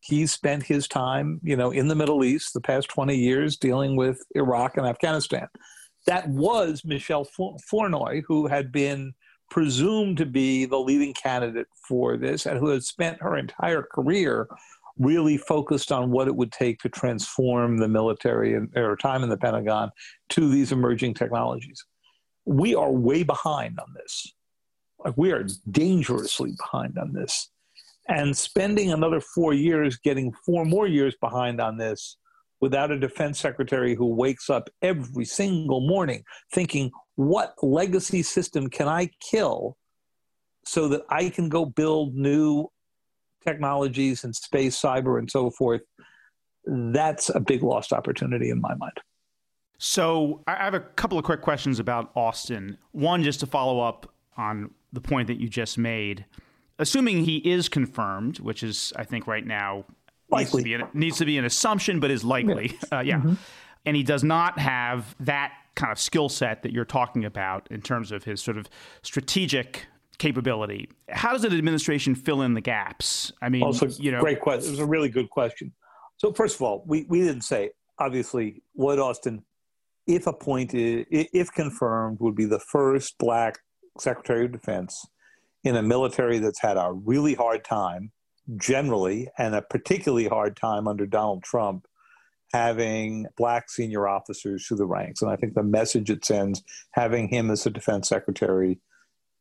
He 0.00 0.26
spent 0.26 0.62
his 0.62 0.86
time, 0.86 1.40
you 1.42 1.56
know, 1.56 1.72
in 1.72 1.88
the 1.88 1.96
Middle 1.96 2.24
East 2.24 2.54
the 2.54 2.60
past 2.60 2.88
20 2.88 3.16
years 3.16 3.56
dealing 3.56 3.96
with 3.96 4.22
Iraq 4.36 4.76
and 4.76 4.86
Afghanistan. 4.86 5.48
That 6.06 6.28
was 6.28 6.82
Michelle 6.84 7.26
Flournoy, 7.68 8.22
who 8.26 8.46
had 8.46 8.70
been 8.70 9.14
presumed 9.50 10.16
to 10.18 10.26
be 10.26 10.64
the 10.64 10.78
leading 10.78 11.14
candidate 11.14 11.66
for 11.88 12.16
this 12.16 12.46
and 12.46 12.58
who 12.58 12.68
had 12.68 12.84
spent 12.84 13.20
her 13.22 13.36
entire 13.36 13.82
career 13.82 14.48
really 14.98 15.36
focused 15.36 15.92
on 15.92 16.10
what 16.10 16.28
it 16.28 16.34
would 16.34 16.52
take 16.52 16.78
to 16.80 16.88
transform 16.88 17.76
the 17.76 17.88
military 17.88 18.54
and 18.54 18.74
or 18.76 18.96
time 18.96 19.22
in 19.22 19.28
the 19.28 19.36
Pentagon 19.36 19.90
to 20.30 20.48
these 20.48 20.72
emerging 20.72 21.14
technologies. 21.14 21.84
We 22.44 22.74
are 22.74 22.90
way 22.90 23.22
behind 23.22 23.78
on 23.78 23.92
this. 23.94 24.32
Like 25.04 25.14
we 25.16 25.32
are 25.32 25.46
dangerously 25.70 26.54
behind 26.58 26.98
on 26.98 27.12
this. 27.12 27.50
And 28.08 28.36
spending 28.36 28.92
another 28.92 29.20
four 29.20 29.52
years, 29.52 29.98
getting 29.98 30.32
four 30.44 30.64
more 30.64 30.86
years 30.86 31.14
behind 31.20 31.60
on 31.60 31.76
this 31.76 32.16
without 32.60 32.90
a 32.90 32.98
defense 32.98 33.38
secretary 33.38 33.94
who 33.94 34.06
wakes 34.06 34.48
up 34.48 34.70
every 34.80 35.24
single 35.24 35.86
morning 35.86 36.24
thinking, 36.52 36.90
what 37.16 37.54
legacy 37.62 38.22
system 38.22 38.70
can 38.70 38.88
I 38.88 39.10
kill 39.20 39.76
so 40.64 40.88
that 40.88 41.02
I 41.10 41.28
can 41.28 41.48
go 41.48 41.64
build 41.64 42.14
new 42.14 42.68
technologies 43.46 44.24
and 44.24 44.34
space, 44.34 44.80
cyber, 44.80 45.18
and 45.18 45.30
so 45.30 45.50
forth, 45.50 45.82
that's 46.66 47.28
a 47.30 47.40
big 47.40 47.62
lost 47.62 47.92
opportunity 47.92 48.50
in 48.50 48.60
my 48.60 48.74
mind. 48.74 48.98
So 49.78 50.42
I 50.46 50.56
have 50.56 50.74
a 50.74 50.80
couple 50.80 51.18
of 51.18 51.24
quick 51.24 51.42
questions 51.42 51.78
about 51.78 52.10
Austin. 52.16 52.78
One, 52.92 53.22
just 53.22 53.40
to 53.40 53.46
follow 53.46 53.80
up 53.80 54.12
on 54.36 54.70
the 54.92 55.00
point 55.00 55.28
that 55.28 55.38
you 55.38 55.48
just 55.48 55.78
made. 55.78 56.24
Assuming 56.78 57.24
he 57.24 57.36
is 57.38 57.68
confirmed, 57.68 58.40
which 58.40 58.62
is, 58.62 58.92
I 58.96 59.04
think, 59.04 59.26
right 59.26 59.46
now 59.46 59.84
needs 60.30 60.50
to, 60.50 60.72
an, 60.74 60.88
needs 60.92 61.18
to, 61.18 61.24
be 61.24 61.38
an, 61.38 61.44
assumption, 61.44 62.00
but 62.00 62.10
is 62.10 62.24
likely. 62.24 62.72
Yes. 62.72 62.84
Uh, 62.92 63.00
yeah. 63.00 63.16
Mm-hmm. 63.18 63.34
And 63.84 63.96
he 63.96 64.02
does 64.02 64.24
not 64.24 64.58
have 64.58 65.14
that 65.20 65.52
kind 65.74 65.92
of 65.92 65.98
skill 65.98 66.28
set 66.28 66.62
that 66.62 66.72
you're 66.72 66.84
talking 66.84 67.24
about 67.24 67.68
in 67.70 67.80
terms 67.82 68.10
of 68.10 68.24
his 68.24 68.42
sort 68.42 68.56
of 68.56 68.68
strategic 69.02 69.86
capability. 70.18 70.88
How 71.08 71.32
does 71.32 71.44
an 71.44 71.52
administration 71.52 72.14
fill 72.14 72.42
in 72.42 72.54
the 72.54 72.60
gaps? 72.60 73.32
I 73.42 73.48
mean, 73.48 73.62
also, 73.62 73.88
you 73.88 74.12
know, 74.12 74.20
great 74.20 74.40
question. 74.40 74.68
It 74.68 74.70
was 74.72 74.80
a 74.80 74.86
really 74.86 75.08
good 75.08 75.30
question. 75.30 75.72
So, 76.18 76.32
first 76.32 76.56
of 76.56 76.62
all, 76.62 76.84
we, 76.86 77.06
we 77.08 77.20
didn't 77.20 77.42
say, 77.42 77.70
obviously, 77.98 78.62
Lloyd 78.76 78.98
Austin, 78.98 79.44
if 80.06 80.26
appointed, 80.26 81.06
if 81.10 81.52
confirmed, 81.52 82.18
would 82.20 82.34
be 82.34 82.46
the 82.46 82.60
first 82.60 83.18
black 83.18 83.58
Secretary 83.98 84.46
of 84.46 84.52
Defense 84.52 85.06
in 85.64 85.76
a 85.76 85.82
military 85.82 86.38
that's 86.38 86.60
had 86.60 86.76
a 86.76 86.92
really 86.92 87.34
hard 87.34 87.64
time 87.64 88.12
generally 88.56 89.28
and 89.36 89.54
a 89.54 89.62
particularly 89.62 90.28
hard 90.28 90.56
time 90.56 90.86
under 90.86 91.06
Donald 91.06 91.42
Trump 91.42 91.86
having 92.52 93.26
black 93.36 93.68
senior 93.68 94.06
officers 94.06 94.66
through 94.66 94.76
the 94.76 94.86
ranks. 94.86 95.20
And 95.20 95.30
I 95.30 95.36
think 95.36 95.54
the 95.54 95.64
message 95.64 96.10
it 96.10 96.24
sends 96.24 96.62
having 96.92 97.28
him 97.28 97.50
as 97.50 97.66
a 97.66 97.70
defense 97.70 98.08
secretary 98.08 98.78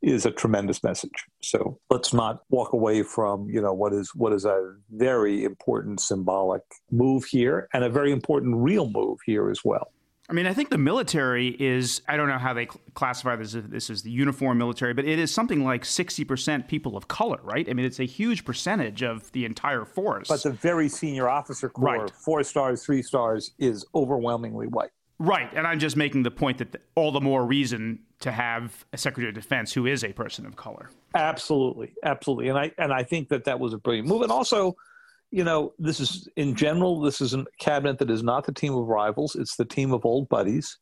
is 0.06 0.26
a 0.26 0.32
tremendous 0.32 0.84
message. 0.84 1.26
So 1.42 1.80
let's 1.90 2.14
not 2.14 2.42
walk 2.50 2.74
away 2.74 3.02
from 3.02 3.50
you 3.50 3.62
know 3.62 3.74
what 3.74 3.92
is 3.92 4.14
what 4.14 4.34
is 4.34 4.46
a 4.46 4.76
very 4.92 5.44
important 5.44 6.00
symbolic 6.00 6.62
move 6.92 7.26
here 7.26 7.68
and 7.74 7.84
a 7.84 7.90
very 7.90 8.12
important 8.12 8.56
real 8.58 8.90
move 8.90 9.20
here 9.26 9.50
as 9.50 9.62
well. 9.66 9.92
I 10.28 10.34
mean, 10.34 10.48
I 10.48 10.54
think 10.54 10.72
the 10.72 10.80
military 10.80 11.50
is, 11.50 12.02
I 12.08 12.18
don't 12.18 12.28
know 12.28 12.40
how 12.40 12.52
they 12.52 12.66
classify 12.66 13.36
this, 13.36 13.54
this 13.54 13.92
is 13.92 14.02
the 14.02 14.10
uniform 14.10 14.58
military, 14.58 14.92
but 14.96 15.06
it 15.06 15.20
is 15.20 15.32
something 15.32 15.64
like 15.64 15.84
60% 15.84 16.68
people 16.68 16.98
of 16.98 17.08
color, 17.08 17.38
right? 17.44 17.70
I 17.70 17.74
mean, 17.74 17.86
it's 17.86 18.00
a 18.00 18.06
huge 18.06 18.44
percentage 18.44 19.04
of 19.04 19.32
the 19.34 19.46
entire 19.46 19.86
force. 19.86 20.28
But 20.28 20.42
the 20.42 20.50
very 20.50 20.90
senior 20.90 21.30
officer 21.30 21.70
corps, 21.70 22.00
right. 22.00 22.10
four 22.10 22.44
stars, 22.44 22.84
three 22.84 23.04
stars, 23.04 23.52
is 23.60 23.86
overwhelmingly 23.94 24.66
white. 24.66 24.90
Right. 25.20 25.50
And 25.54 25.68
I'm 25.68 25.78
just 25.78 25.96
making 25.96 26.24
the 26.24 26.32
point 26.32 26.58
that 26.58 26.82
all 26.96 27.12
the 27.12 27.22
more 27.22 27.46
reason 27.46 28.00
to 28.22 28.32
have 28.32 28.86
a 28.94 28.98
Secretary 28.98 29.30
of 29.30 29.36
Defense 29.36 29.74
who 29.74 29.86
is 29.86 30.04
a 30.04 30.14
person 30.14 30.46
of 30.46 30.56
color. 30.56 30.90
Absolutely. 31.14 31.94
Absolutely. 32.04 32.50
And 32.50 32.58
I, 32.58 32.72
and 32.78 32.94
I 32.94 33.04
think 33.04 33.30
that 33.30 33.46
that 33.46 33.60
was 33.60 33.74
a 33.74 33.78
brilliant 33.78 34.08
move. 34.08 34.22
And 34.22 34.32
also, 34.32 34.76
you 35.32 35.44
know, 35.44 35.74
this 35.80 36.00
is 36.00 36.28
in 36.36 36.56
general, 36.56 37.02
this 37.02 37.22
is 37.22 37.34
a 37.34 37.46
cabinet 37.60 38.00
that 38.00 38.10
is 38.10 38.24
not 38.24 38.46
the 38.46 38.54
team 38.54 38.74
of 38.74 38.88
rivals, 38.88 39.36
it's 39.36 39.58
the 39.58 39.66
team 39.66 39.94
of 39.94 40.06
old 40.06 40.30
buddies. 40.30 40.78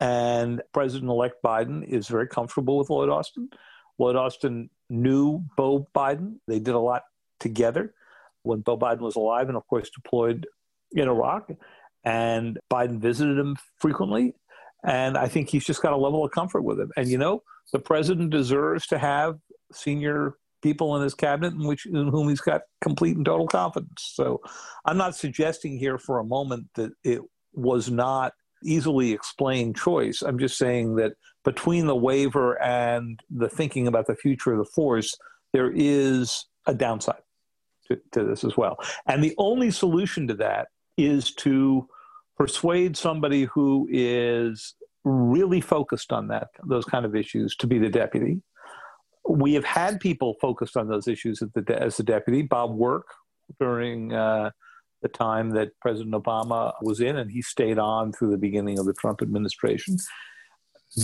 And 0.00 0.62
President 0.72 1.10
elect 1.10 1.42
Biden 1.44 1.84
is 1.86 2.06
very 2.06 2.28
comfortable 2.28 2.78
with 2.78 2.88
Lloyd 2.88 3.08
Austin. 3.08 3.50
Lloyd 3.98 4.16
Austin 4.16 4.70
knew 4.88 5.42
Beau 5.56 5.88
Biden, 5.94 6.36
they 6.46 6.60
did 6.60 6.74
a 6.74 6.78
lot 6.78 7.02
together 7.40 7.94
when 8.42 8.60
Beau 8.60 8.78
Biden 8.78 9.00
was 9.00 9.16
alive 9.16 9.48
and, 9.48 9.56
of 9.56 9.66
course, 9.66 9.90
deployed 9.90 10.46
in 10.92 11.08
Iraq 11.08 11.50
and 12.04 12.58
Biden 12.70 13.00
visited 13.00 13.38
him 13.38 13.56
frequently. 13.76 14.34
And 14.84 15.16
I 15.16 15.26
think 15.28 15.48
he's 15.48 15.64
just 15.64 15.82
got 15.82 15.92
a 15.92 15.96
level 15.96 16.24
of 16.24 16.30
comfort 16.30 16.62
with 16.62 16.78
him. 16.78 16.90
And 16.96 17.08
you 17.08 17.18
know, 17.18 17.42
the 17.72 17.78
president 17.78 18.30
deserves 18.30 18.86
to 18.88 18.98
have 18.98 19.38
senior 19.72 20.34
people 20.62 20.96
in 20.96 21.02
his 21.02 21.14
cabinet 21.14 21.52
in 21.52 21.66
which 21.66 21.86
in 21.86 22.08
whom 22.08 22.28
he's 22.28 22.40
got 22.40 22.62
complete 22.80 23.16
and 23.16 23.24
total 23.24 23.46
confidence. 23.46 24.12
So 24.14 24.40
I'm 24.84 24.96
not 24.96 25.14
suggesting 25.14 25.78
here 25.78 25.98
for 25.98 26.18
a 26.18 26.24
moment 26.24 26.66
that 26.74 26.92
it 27.04 27.20
was 27.52 27.90
not 27.90 28.32
easily 28.64 29.12
explained 29.12 29.76
choice. 29.76 30.22
I'm 30.22 30.38
just 30.38 30.58
saying 30.58 30.96
that 30.96 31.12
between 31.44 31.86
the 31.86 31.96
waiver 31.96 32.60
and 32.60 33.20
the 33.30 33.48
thinking 33.48 33.86
about 33.86 34.06
the 34.06 34.16
future 34.16 34.52
of 34.52 34.58
the 34.58 34.70
force, 34.74 35.16
there 35.52 35.70
is 35.74 36.46
a 36.66 36.74
downside 36.74 37.22
to, 37.86 37.98
to 38.12 38.24
this 38.24 38.44
as 38.44 38.56
well. 38.56 38.76
And 39.06 39.22
the 39.22 39.34
only 39.38 39.70
solution 39.70 40.26
to 40.28 40.34
that 40.34 40.68
is 40.96 41.32
to 41.36 41.88
persuade 42.38 42.96
somebody 42.96 43.44
who 43.44 43.88
is 43.90 44.74
really 45.04 45.60
focused 45.60 46.12
on 46.12 46.28
that 46.28 46.48
those 46.64 46.84
kind 46.84 47.04
of 47.04 47.16
issues 47.16 47.56
to 47.56 47.66
be 47.66 47.78
the 47.78 47.88
deputy. 47.88 48.40
We 49.28 49.54
have 49.54 49.64
had 49.64 50.00
people 50.00 50.36
focused 50.40 50.76
on 50.76 50.88
those 50.88 51.08
issues 51.08 51.42
as 51.42 51.50
the, 51.52 51.82
as 51.82 51.96
the 51.96 52.02
deputy. 52.02 52.42
Bob 52.42 52.74
Work 52.74 53.08
during 53.60 54.12
uh, 54.12 54.50
the 55.02 55.08
time 55.08 55.50
that 55.50 55.70
President 55.80 56.14
Obama 56.14 56.72
was 56.80 57.00
in, 57.00 57.16
and 57.16 57.30
he 57.30 57.42
stayed 57.42 57.78
on 57.78 58.12
through 58.12 58.30
the 58.30 58.38
beginning 58.38 58.78
of 58.78 58.86
the 58.86 58.94
Trump 58.94 59.20
administration. 59.20 59.96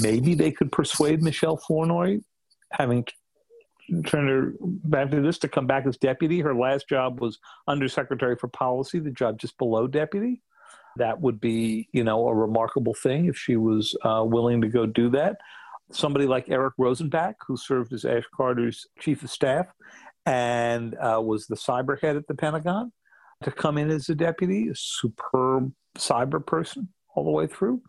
Maybe 0.01 0.35
they 0.35 0.51
could 0.51 0.73
persuade 0.73 1.23
Michelle 1.23 1.59
Flournoy, 1.59 2.21
having 2.73 3.05
turned 4.07 4.29
her 4.29 4.55
back 4.61 5.11
to 5.11 5.21
this, 5.21 5.39
to 5.39 5.49
come 5.49 5.67
back 5.67 5.87
as 5.87 5.99
deputy. 5.99 6.41
Her 6.41 6.55
last 6.55 6.89
job 6.89 7.21
was 7.21 7.39
Undersecretary 7.69 8.37
for 8.37 8.49
Policy, 8.49 8.99
the 8.99 9.11
job 9.11 9.39
just 9.39 9.59
below 9.59 9.87
deputy. 9.87 10.41
That 10.97 11.21
would 11.21 11.41
be, 11.41 11.89
you 11.93 12.05
know, 12.05 12.29
a 12.29 12.35
remarkable 12.35 12.95
thing 12.95 13.27
if 13.27 13.37
she 13.37 13.57
was 13.57 13.97
uh, 14.05 14.25
willing 14.25 14.61
to 14.61 14.69
go 14.69 14.87
do 14.87 15.11
that. 15.11 15.37
Somebody 15.93 16.27
like 16.27 16.49
Eric 16.49 16.75
Rosenbach, 16.79 17.35
who 17.47 17.57
served 17.57 17.93
as 17.93 18.05
Ash 18.05 18.25
Carter's 18.35 18.87
chief 19.01 19.23
of 19.23 19.31
staff 19.31 19.67
and 20.27 20.95
uh, 20.97 21.21
was 21.23 21.47
the 21.47 21.57
cyber 21.57 22.01
head 22.01 22.17
at 22.17 22.27
the 22.27 22.35
Pentagon, 22.35 22.93
to 23.43 23.51
come 23.51 23.77
in 23.77 23.91
as 23.91 24.09
a 24.09 24.15
deputy, 24.15 24.69
a 24.69 24.75
superb 24.75 25.73
cyber 25.99 26.45
person 26.45 26.89
all 27.15 27.25
the 27.25 27.31
way 27.31 27.47
through. 27.47 27.83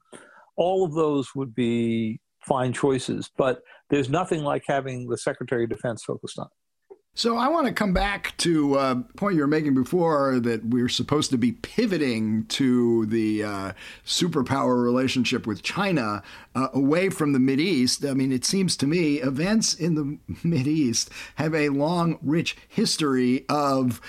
All 0.57 0.83
of 0.83 0.93
those 0.93 1.33
would 1.35 1.55
be 1.55 2.19
fine 2.45 2.73
choices, 2.73 3.29
but 3.37 3.61
there's 3.89 4.09
nothing 4.09 4.43
like 4.43 4.63
having 4.67 5.07
the 5.07 5.17
Secretary 5.17 5.63
of 5.63 5.69
Defense 5.69 6.03
focused 6.03 6.37
on 6.37 6.45
it. 6.45 6.64
So 7.17 7.37
I 7.37 7.47
want 7.47 7.65
to 7.65 7.71
come 7.71 7.93
back 7.93 8.35
to 8.39 8.75
a 8.75 8.95
point 9.15 9.35
you 9.35 9.41
were 9.41 9.47
making 9.47 9.73
before 9.73 10.37
that 10.41 10.65
we're 10.65 10.89
supposed 10.89 11.31
to 11.31 11.37
be 11.37 11.53
pivoting 11.53 12.45
to 12.47 13.05
the 13.05 13.41
uh, 13.41 13.71
superpower 14.05 14.83
relationship 14.83 15.47
with 15.47 15.63
China 15.63 16.21
uh, 16.55 16.67
away 16.73 17.07
from 17.07 17.31
the 17.31 17.39
Mid 17.39 17.61
East. 17.61 18.03
I 18.03 18.13
mean, 18.13 18.33
it 18.33 18.43
seems 18.43 18.75
to 18.77 18.85
me 18.85 19.21
events 19.21 19.73
in 19.73 19.95
the 19.95 20.35
Mid 20.43 20.67
East 20.67 21.09
have 21.35 21.55
a 21.55 21.69
long, 21.69 22.19
rich 22.21 22.57
history 22.67 23.45
of 23.47 24.01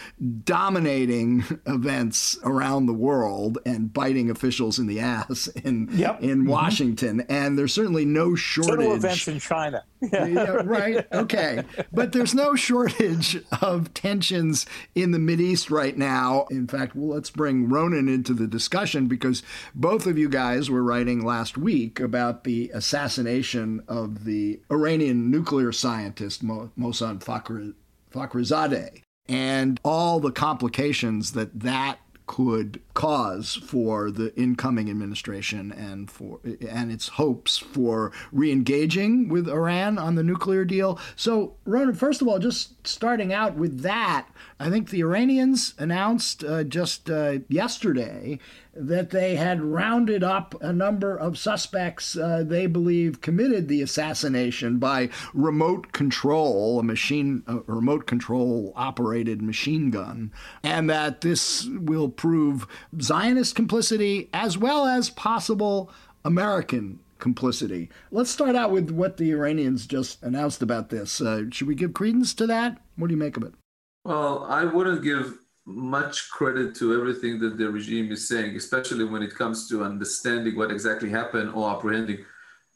dominating 0.43 1.45
events 1.67 2.37
around 2.43 2.87
the 2.87 2.93
world 2.93 3.59
and 3.65 3.93
biting 3.93 4.31
officials 4.31 4.81
in 4.81 4.89
the 4.89 4.99
ass 4.99 5.47
in 5.63 5.89
yep. 5.93 6.21
in 6.21 6.41
mm-hmm. 6.41 6.49
Washington. 6.49 7.25
And 7.29 7.57
there's 7.57 7.73
certainly 7.73 8.05
no 8.05 8.35
shortage. 8.35 8.71
Certain 8.71 8.91
events 8.91 9.29
in 9.29 9.39
China. 9.39 9.85
yeah, 10.01 10.63
right. 10.65 11.07
Okay, 11.13 11.63
but 11.93 12.13
there's 12.13 12.35
no 12.35 12.57
shortage 12.57 12.96
of 13.63 13.93
tensions 13.95 14.67
in 14.95 15.11
the 15.11 15.19
East 15.41 15.71
right 15.71 15.97
now. 15.97 16.47
In 16.51 16.67
fact, 16.67 16.95
well, 16.95 17.15
let's 17.15 17.31
bring 17.31 17.69
Ronen 17.69 18.13
into 18.13 18.33
the 18.33 18.47
discussion 18.47 19.07
because 19.07 19.43
both 19.75 20.07
of 20.07 20.17
you 20.17 20.29
guys 20.29 20.71
were 20.71 20.83
writing 20.83 21.25
last 21.25 21.59
week 21.59 22.01
about 22.01 22.45
the 22.45 22.71
assassination 22.73 23.83
of 23.89 24.25
the 24.25 24.61
Iranian 24.71 25.31
nuclear 25.31 25.73
scientist 25.73 26.45
Mohsen 26.45 27.21
Fakhrizadeh 28.13 29.03
and 29.29 29.81
all 29.85 30.21
the 30.21 30.33
complications 30.33 31.33
that 31.33 31.61
that 31.61 31.99
could 32.27 32.81
cause 32.95 33.55
for 33.55 34.11
the 34.11 34.35
incoming 34.37 34.91
administration 34.91 35.71
and 35.71 36.11
for 36.11 36.41
and 36.69 36.91
its 36.91 37.09
hopes 37.09 37.57
for 37.57 38.13
re-engaging 38.33 39.29
with 39.29 39.49
Iran 39.49 39.99
on 39.99 40.17
the 40.17 40.23
nuclear 40.23 40.65
deal. 40.65 40.99
So, 41.15 41.55
Ronen, 41.67 41.97
first 41.97 42.21
of 42.21 42.29
all, 42.29 42.39
just 42.39 42.87
starting 42.87 43.33
out 43.33 43.55
with 43.55 43.83
that, 43.83 44.27
I 44.59 44.71
think 44.71 44.91
the 44.91 45.01
Iranians 45.01 45.75
announced 45.79 46.43
uh, 46.43 46.65
just 46.65 47.11
uh, 47.11 47.39
yesterday 47.49 48.39
that 48.79 49.11
they 49.11 49.37
had 49.37 49.61
rounded 49.61 50.23
up 50.23 50.55
a 50.61 50.73
number 50.73 51.17
of 51.17 51.39
suspects 51.39 52.17
uh, 52.17 52.45
they 52.47 52.67
believe 52.67 53.21
committed 53.21 53.69
the 53.69 53.83
assassination 53.83 54.79
by 54.79 55.09
remote 55.35 55.93
control, 55.93 56.79
a 56.79 56.83
machine, 56.83 57.43
a 57.47 57.59
remote 57.67 58.07
control 58.07 58.73
operated 58.77 59.43
machine 59.43 59.91
gun, 59.91 60.33
and 60.63 60.89
that 60.91 61.21
this 61.21 61.67
will 61.67 62.09
prove 62.09 62.67
Zionist 63.01 63.55
complicity 63.55 64.29
as 64.33 64.59
well 64.59 64.87
as 64.87 65.11
possible 65.11 65.91
American 66.25 66.99
complicity. 67.19 67.89
Let's 68.11 68.31
start 68.31 68.57
out 68.57 68.71
with 68.71 68.91
what 68.91 69.17
the 69.17 69.31
Iranians 69.31 69.87
just 69.87 70.23
announced 70.23 70.63
about 70.63 70.91
this. 70.91 71.21
Uh, 71.21 71.45
should 71.51 71.69
we 71.69 71.75
give 71.75 71.95
credence 71.95 72.35
to 72.35 72.47
that? 72.47 72.83
What 72.97 73.09
do 73.09 73.15
you 73.15 73.19
make 73.19 73.37
of 73.37 73.43
it? 73.43 73.55
Well, 74.05 74.45
I 74.45 74.65
wouldn't 74.65 75.03
give 75.03 75.39
much 75.67 76.31
credit 76.31 76.77
to 76.77 76.95
everything 76.95 77.41
that 77.41 77.59
the 77.59 77.69
regime 77.69 78.13
is 78.13 78.29
saying, 78.29 78.55
especially 78.57 79.05
when 79.05 79.23
it 79.23 79.35
comes 79.35 79.69
to 79.69 79.83
understanding 79.83 80.57
what 80.57 80.71
exactly 80.71 81.11
happened 81.11 81.51
or 81.55 81.71
apprehending 81.71 82.25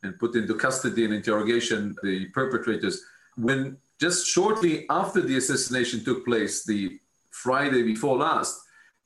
and 0.02 0.18
put 0.18 0.34
into 0.34 0.54
custody 0.54 1.04
and 1.04 1.14
interrogation 1.14 1.94
the 2.02 2.26
perpetrators. 2.26 3.04
When 3.36 3.76
just 4.00 4.26
shortly 4.26 4.86
after 4.90 5.20
the 5.20 5.36
assassination 5.36 6.04
took 6.04 6.24
place, 6.24 6.64
the 6.64 6.98
Friday 7.30 7.82
before 7.84 8.16
last, 8.16 8.60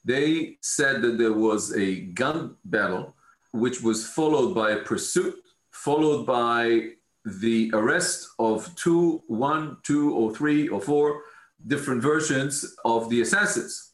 they 0.05 0.57
said 0.63 1.03
that 1.03 1.19
there 1.19 1.33
was 1.33 1.77
a 1.77 2.01
gun 2.21 2.57
battle, 2.65 3.15
which 3.53 3.83
was 3.83 4.07
followed 4.09 4.55
by 4.55 4.71
a 4.71 4.79
pursuit, 4.79 5.35
followed 5.71 6.25
by 6.27 6.91
the 7.25 7.71
arrest 7.75 8.29
of 8.39 8.75
two, 8.77 9.23
one, 9.27 9.77
two, 9.83 10.15
or 10.15 10.35
three, 10.35 10.69
or 10.69 10.81
four 10.81 11.23
different 11.67 12.03
versions 12.03 12.77
of 12.85 13.09
the 13.11 13.21
assassins, 13.21 13.93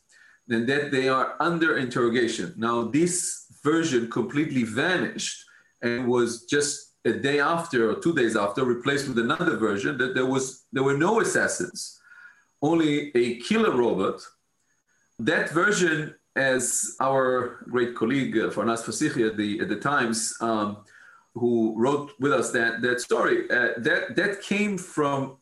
and 0.48 0.68
that 0.68 0.90
they 0.90 1.08
are 1.08 1.36
under 1.40 1.76
interrogation. 1.78 2.54
Now, 2.56 2.82
this 2.84 3.46
version 3.62 4.10
completely 4.10 4.64
vanished 4.64 5.44
and 5.82 6.06
was 6.08 6.44
just 6.44 6.94
a 7.04 7.12
day 7.12 7.40
after 7.40 7.90
or 7.90 7.94
two 7.94 8.14
days 8.14 8.36
after 8.36 8.64
replaced 8.64 9.08
with 9.08 9.18
another 9.18 9.56
version 9.56 9.96
that 9.98 10.14
there 10.14 10.26
was 10.26 10.64
there 10.72 10.82
were 10.82 10.98
no 10.98 11.20
assassins, 11.20 12.00
only 12.62 13.10
a 13.14 13.38
killer 13.40 13.74
robot. 13.76 14.20
That 15.18 15.50
version, 15.50 16.14
as 16.36 16.96
our 17.00 17.64
great 17.70 17.94
colleague 17.94 18.36
uh, 18.36 18.50
Farnaz 18.50 18.86
at 19.28 19.36
the 19.36 19.60
at 19.60 19.68
the 19.68 19.76
Times, 19.76 20.34
um, 20.40 20.78
who 21.34 21.74
wrote 21.76 22.12
with 22.20 22.32
us 22.32 22.50
that 22.52 22.82
that 22.82 23.00
story, 23.00 23.50
uh, 23.50 23.70
that 23.78 24.16
that 24.16 24.42
came 24.42 24.76
from 24.76 25.38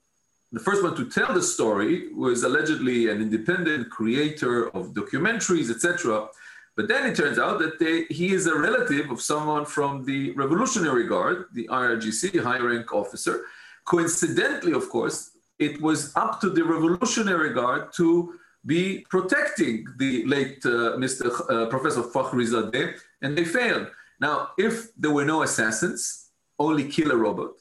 the 0.53 0.61
first 0.61 0.83
one 0.83 0.97
to 0.97 1.11
tell 1.11 1.35
the 1.35 1.43
story 1.43 2.13
was 2.15 2.43
allegedly 2.43 3.11
an 3.11 3.21
independent 3.21 3.91
creator 3.91 4.69
of 4.75 4.95
documentaries, 4.95 5.71
etc. 5.71 6.29
But 6.75 6.89
then 6.89 7.07
it 7.07 7.17
turns 7.17 7.39
out 7.39 7.59
that 7.59 7.79
they, 7.79 8.05
he 8.05 8.33
is 8.33 8.47
a 8.47 8.59
relative 8.59 9.11
of 9.11 9.21
someone 9.21 9.67
from 9.67 10.05
the 10.05 10.31
Revolutionary 10.33 11.07
Guard, 11.07 11.47
the 11.53 11.69
IRGC, 11.69 12.43
high 12.43 12.61
rank 12.61 12.95
officer. 12.95 13.45
Coincidentally, 13.85 14.73
of 14.73 14.89
course, 14.89 15.33
it 15.59 15.81
was 15.83 16.17
up 16.17 16.41
to 16.41 16.51
the 16.51 16.65
Revolutionary 16.65 17.53
Guard 17.53 17.93
to 17.95 18.39
be 18.65 19.05
protecting 19.11 19.85
the 19.99 20.25
late 20.25 20.65
uh, 20.65 20.97
Mr. 20.97 21.27
Uh, 21.51 21.67
Professor 21.67 22.03
Fakhrizadeh, 22.03 22.95
and 23.23 23.37
they 23.37 23.45
failed. 23.45 23.89
Now, 24.21 24.51
if 24.57 24.95
there 24.95 25.11
were 25.11 25.25
no 25.25 25.43
assassins, 25.43 26.31
only 26.59 26.89
killer 26.89 27.17
robot, 27.17 27.53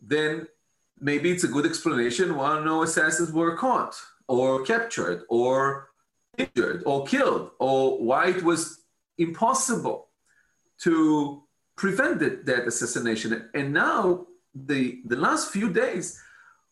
then 0.00 0.46
maybe 1.00 1.30
it's 1.30 1.44
a 1.44 1.48
good 1.48 1.66
explanation 1.66 2.36
why 2.36 2.62
no 2.64 2.82
assassins 2.82 3.32
were 3.32 3.56
caught 3.56 3.94
or 4.28 4.64
captured 4.64 5.22
or 5.28 5.90
injured 6.38 6.82
or 6.86 7.04
killed 7.06 7.50
or 7.58 7.98
why 7.98 8.28
it 8.28 8.42
was 8.42 8.80
impossible 9.18 10.08
to 10.78 11.42
prevent 11.76 12.22
it, 12.22 12.46
that 12.46 12.66
assassination. 12.66 13.48
And 13.54 13.72
now, 13.72 14.26
the, 14.54 15.00
the 15.04 15.16
last 15.16 15.50
few 15.50 15.70
days, 15.70 16.20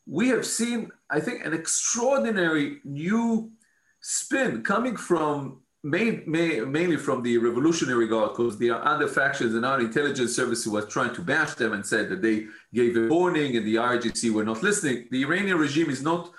we 0.06 0.28
have 0.28 0.46
seen, 0.46 0.90
I 1.10 1.20
think, 1.20 1.44
an 1.44 1.52
extraordinary 1.52 2.80
new 2.84 3.52
spin 4.00 4.62
coming 4.62 4.96
from 4.96 5.60
main, 5.85 6.23
main, 6.27 6.73
mainly 6.73 6.97
from 6.97 7.23
the 7.23 7.37
Revolutionary 7.38 8.09
Guard, 8.09 8.31
because 8.31 8.59
there 8.59 8.75
are 8.75 8.94
other 8.94 9.07
factions 9.07 9.55
and 9.55 9.64
our 9.64 9.81
intelligence 9.81 10.35
service 10.35 10.66
was 10.66 10.87
trying 10.87 11.14
to 11.14 11.20
bash 11.20 11.55
them 11.55 11.75
and 11.75 11.85
said 11.85 12.09
that 12.09 12.23
they 12.23 12.47
gave 12.73 12.97
a 12.97 13.07
warning 13.09 13.57
and 13.57 13.66
the 13.66 13.77
IRGC 13.77 14.33
were 14.33 14.44
not 14.44 14.62
listening. 14.62 15.07
The 15.11 15.23
Iranian 15.23 15.59
regime 15.59 15.90
is 15.90 16.03
not 16.03 16.33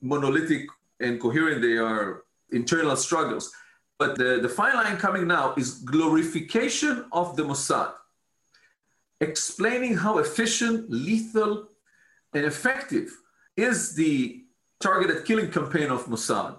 monolithic 0.00 0.68
and 1.00 1.20
coherent. 1.20 1.60
They 1.60 1.76
are 1.76 2.22
internal 2.52 2.96
struggles. 2.96 3.52
But 3.98 4.16
the, 4.16 4.38
the 4.40 4.48
fine 4.48 4.74
line 4.74 4.96
coming 4.98 5.26
now 5.26 5.54
is 5.56 5.78
glorification 5.80 7.06
of 7.12 7.34
the 7.34 7.42
Mossad, 7.42 7.92
explaining 9.20 9.96
how 9.96 10.18
efficient, 10.18 10.90
lethal, 10.90 11.68
and 12.34 12.44
effective 12.44 13.10
is 13.56 13.94
the 13.94 14.44
targeted 14.80 15.24
killing 15.24 15.50
campaign 15.50 15.90
of 15.90 16.06
Mossad 16.06 16.56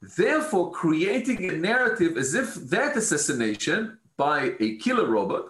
therefore 0.00 0.70
creating 0.70 1.50
a 1.50 1.56
narrative 1.56 2.16
as 2.16 2.34
if 2.34 2.54
that 2.54 2.96
assassination 2.96 3.98
by 4.16 4.54
a 4.60 4.76
killer 4.76 5.06
robot 5.06 5.46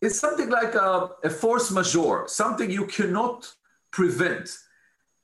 is 0.00 0.18
something 0.18 0.48
like 0.48 0.74
a, 0.74 1.10
a 1.24 1.30
force 1.30 1.70
majeure, 1.70 2.24
something 2.26 2.70
you 2.70 2.86
cannot 2.86 3.52
prevent. 3.90 4.50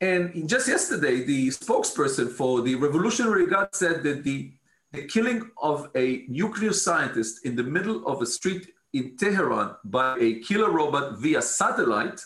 And 0.01 0.49
just 0.49 0.69
yesterday, 0.69 1.25
the 1.25 1.49
spokesperson 1.49 2.31
for 2.31 2.61
the 2.61 2.75
Revolutionary 2.75 3.47
Guard 3.47 3.75
said 3.75 4.03
that 4.03 4.25
the 4.25 4.53
the 4.93 5.03
killing 5.07 5.51
of 5.61 5.91
a 5.95 6.25
nuclear 6.29 6.73
scientist 6.73 7.45
in 7.45 7.55
the 7.55 7.63
middle 7.63 8.07
of 8.07 8.23
a 8.23 8.27
street 8.27 8.73
in 8.93 9.17
Tehran 9.17 9.75
by 9.85 10.17
a 10.19 10.41
killer 10.41 10.71
robot 10.71 11.19
via 11.19 11.43
satellite 11.43 12.21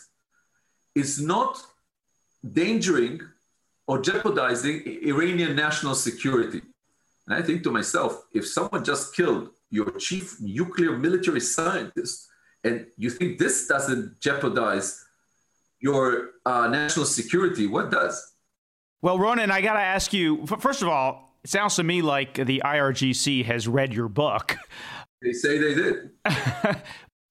is 0.95 1.21
not 1.21 1.61
endangering 2.43 3.19
or 3.87 4.01
jeopardizing 4.01 4.83
Iranian 5.03 5.55
national 5.55 5.95
security. 5.95 6.61
And 7.27 7.35
I 7.35 7.41
think 7.41 7.63
to 7.63 7.71
myself, 7.71 8.25
if 8.33 8.47
someone 8.47 8.83
just 8.83 9.15
killed 9.15 9.49
your 9.69 9.91
chief 9.91 10.39
nuclear 10.41 10.97
military 10.97 11.39
scientist, 11.39 12.27
and 12.63 12.85
you 12.97 13.09
think 13.09 13.39
this 13.39 13.67
doesn't 13.67 14.19
jeopardize 14.19 15.03
your 15.79 16.31
uh, 16.45 16.67
national 16.67 17.05
security, 17.05 17.67
what 17.67 17.89
does? 17.89 18.33
Well, 19.01 19.17
Ronen, 19.17 19.49
I 19.49 19.61
got 19.61 19.73
to 19.73 19.79
ask 19.79 20.13
you 20.13 20.45
first 20.45 20.81
of 20.81 20.87
all, 20.87 21.37
it 21.43 21.49
sounds 21.49 21.75
to 21.77 21.83
me 21.83 22.01
like 22.01 22.35
the 22.35 22.61
IRGC 22.63 23.45
has 23.45 23.67
read 23.67 23.93
your 23.93 24.07
book. 24.07 24.57
They 25.23 25.33
say 25.33 25.57
they 25.57 25.73
did. 25.73 26.09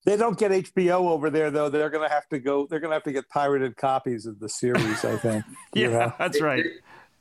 they 0.04 0.16
don't 0.16 0.38
get 0.38 0.50
HBO 0.50 1.10
over 1.10 1.30
there, 1.30 1.50
though. 1.50 1.68
They're 1.68 1.90
going 1.90 2.08
to 2.08 2.12
have 2.12 2.28
to 2.28 2.38
go. 2.38 2.66
They're 2.66 2.80
going 2.80 2.90
to 2.90 2.94
have 2.94 3.04
to 3.04 3.12
get 3.12 3.28
pirated 3.28 3.76
copies 3.76 4.26
of 4.26 4.38
the 4.40 4.48
series. 4.48 5.04
I 5.04 5.16
think. 5.16 5.44
yeah, 5.74 5.88
know? 5.88 6.12
that's 6.18 6.40
right. 6.40 6.64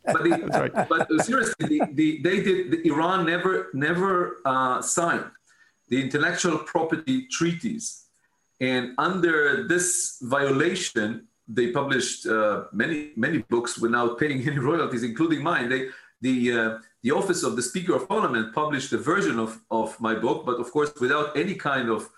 but, 0.06 0.24
the, 0.24 0.30
that's 0.30 0.58
right. 0.58 0.90
but 0.90 1.08
seriously, 1.26 1.68
the, 1.68 1.82
the, 1.94 2.22
they 2.22 2.42
did. 2.42 2.72
The 2.72 2.88
Iran 2.88 3.26
never 3.26 3.70
never 3.74 4.38
uh, 4.46 4.82
signed 4.82 5.32
the 5.90 6.02
intellectual 6.02 6.60
property 6.60 7.28
treaties, 7.28 8.06
and 8.62 8.94
under 8.98 9.68
this 9.68 10.18
violation, 10.22 11.28
they 11.48 11.72
published 11.72 12.28
uh, 12.28 12.66
many 12.72 13.12
many 13.16 13.40
books 13.40 13.78
without 13.78 14.18
paying 14.20 14.42
any 14.48 14.60
royalties, 14.60 15.04
including 15.04 15.44
mine. 15.44 15.70
They 15.70 15.90
the 16.22 16.52
uh, 16.52 16.78
the 17.02 17.12
office 17.12 17.44
of 17.44 17.56
the 17.56 17.62
Speaker 17.62 17.96
of 17.96 18.08
Parliament 18.08 18.54
published 18.54 18.92
a 18.92 18.98
version 18.98 19.40
of, 19.40 19.60
of 19.72 20.00
my 20.02 20.16
book, 20.16 20.46
but 20.46 20.60
of 20.60 20.72
course 20.72 20.92
without 21.00 21.36
any 21.38 21.56
kind 21.56 21.90
of, 21.90 22.10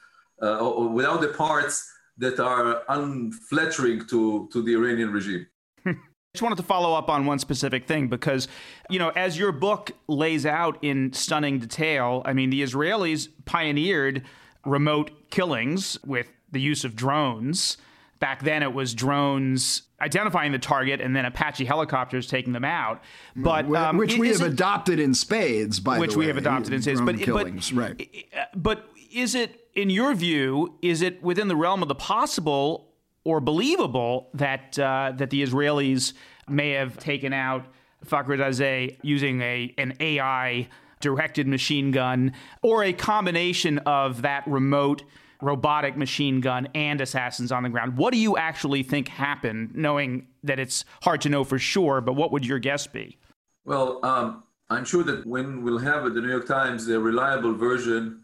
or 0.41 0.89
without 0.89 1.21
the 1.21 1.29
parts 1.29 1.89
that 2.17 2.39
are 2.39 2.83
unflattering 2.89 4.05
to, 4.07 4.49
to 4.51 4.61
the 4.61 4.73
Iranian 4.73 5.11
regime. 5.11 5.47
I 5.85 5.95
just 6.33 6.41
wanted 6.41 6.57
to 6.57 6.63
follow 6.63 6.93
up 6.93 7.09
on 7.09 7.25
one 7.25 7.39
specific 7.39 7.87
thing 7.87 8.07
because, 8.07 8.47
you 8.89 8.99
know, 8.99 9.09
as 9.09 9.37
your 9.37 9.51
book 9.51 9.91
lays 10.07 10.45
out 10.45 10.77
in 10.83 11.13
stunning 11.13 11.59
detail, 11.59 12.21
I 12.25 12.33
mean, 12.33 12.49
the 12.49 12.61
Israelis 12.61 13.27
pioneered 13.45 14.23
remote 14.65 15.11
killings 15.29 15.97
with 16.05 16.27
the 16.51 16.61
use 16.61 16.83
of 16.83 16.95
drones. 16.95 17.77
Back 18.19 18.43
then, 18.43 18.61
it 18.61 18.73
was 18.73 18.93
drones 18.93 19.83
identifying 19.99 20.51
the 20.51 20.59
target 20.59 21.01
and 21.01 21.15
then 21.15 21.25
Apache 21.25 21.65
helicopters 21.65 22.27
taking 22.27 22.53
them 22.53 22.65
out. 22.65 23.01
But 23.35 23.73
um, 23.73 23.97
which 23.97 24.17
we 24.17 24.29
have 24.29 24.41
adopted 24.41 24.99
in 24.99 25.13
spades, 25.13 25.79
by 25.79 25.99
which 25.99 26.15
we 26.15 26.27
have 26.27 26.37
adopted 26.37 26.73
in 26.73 26.81
spades. 26.81 27.01
But, 27.01 27.17
killings, 27.17 27.71
but, 27.71 27.81
right. 27.81 28.09
but 28.55 28.89
is 29.11 29.35
it, 29.35 29.60
in 29.75 29.89
your 29.89 30.13
view, 30.13 30.77
is 30.81 31.01
it 31.01 31.21
within 31.23 31.47
the 31.47 31.55
realm 31.55 31.81
of 31.81 31.87
the 31.87 31.95
possible 31.95 32.93
or 33.23 33.39
believable 33.39 34.29
that 34.33 34.77
uh, 34.79 35.13
that 35.17 35.29
the 35.29 35.43
Israelis 35.43 36.13
may 36.47 36.71
have 36.71 36.97
taken 36.97 37.33
out 37.33 37.65
Fakhrizadeh 38.05 38.97
using 39.01 39.41
a 39.41 39.73
an 39.77 39.93
AI 39.99 40.67
directed 40.99 41.47
machine 41.47 41.91
gun 41.91 42.33
or 42.61 42.83
a 42.83 42.93
combination 42.93 43.79
of 43.79 44.21
that 44.21 44.43
remote 44.47 45.03
robotic 45.41 45.97
machine 45.97 46.39
gun 46.39 46.67
and 46.75 47.01
assassins 47.01 47.51
on 47.51 47.63
the 47.63 47.69
ground. 47.69 47.97
What 47.97 48.13
do 48.13 48.19
you 48.19 48.37
actually 48.37 48.83
think 48.83 49.07
happened, 49.07 49.71
knowing 49.73 50.27
that 50.43 50.59
it's 50.59 50.85
hard 51.01 51.21
to 51.21 51.29
know 51.29 51.43
for 51.43 51.57
sure, 51.57 51.99
but 51.99 52.13
what 52.13 52.31
would 52.31 52.45
your 52.45 52.59
guess 52.59 52.85
be? 52.85 53.17
Well, 53.65 53.99
um, 54.03 54.43
I'm 54.69 54.85
sure 54.85 55.03
that 55.03 55.25
when 55.25 55.63
we'll 55.63 55.79
have 55.79 56.05
at 56.05 56.13
the 56.13 56.21
New 56.21 56.29
York 56.29 56.47
Times 56.47 56.87
a 56.87 56.99
reliable 56.99 57.53
version 57.55 58.20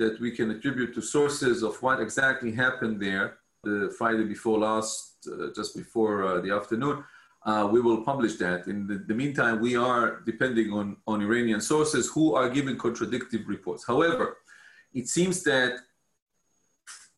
that 0.00 0.18
we 0.24 0.30
can 0.38 0.50
attribute 0.50 0.92
to 0.94 1.02
sources 1.02 1.62
of 1.62 1.80
what 1.84 2.00
exactly 2.06 2.50
happened 2.64 2.96
there 3.00 3.26
the 3.62 3.94
Friday 3.98 4.24
before 4.24 4.58
last, 4.58 4.96
uh, 5.28 5.48
just 5.54 5.76
before 5.76 6.14
uh, 6.24 6.40
the 6.40 6.50
afternoon, 6.50 7.04
uh, 7.44 7.68
we 7.70 7.80
will 7.80 8.02
publish 8.02 8.34
that. 8.36 8.66
In 8.66 8.86
the, 8.86 8.96
the, 9.10 9.14
meantime, 9.14 9.60
we 9.60 9.76
are 9.76 10.22
depending 10.32 10.72
on, 10.72 10.96
on 11.06 11.22
Iranian 11.22 11.60
sources 11.60 12.10
who 12.14 12.34
are 12.34 12.48
giving 12.48 12.76
contradictory 12.76 13.42
reports. 13.44 13.84
However, 13.86 14.38
it 14.94 15.08
seems 15.08 15.42
that 15.44 15.72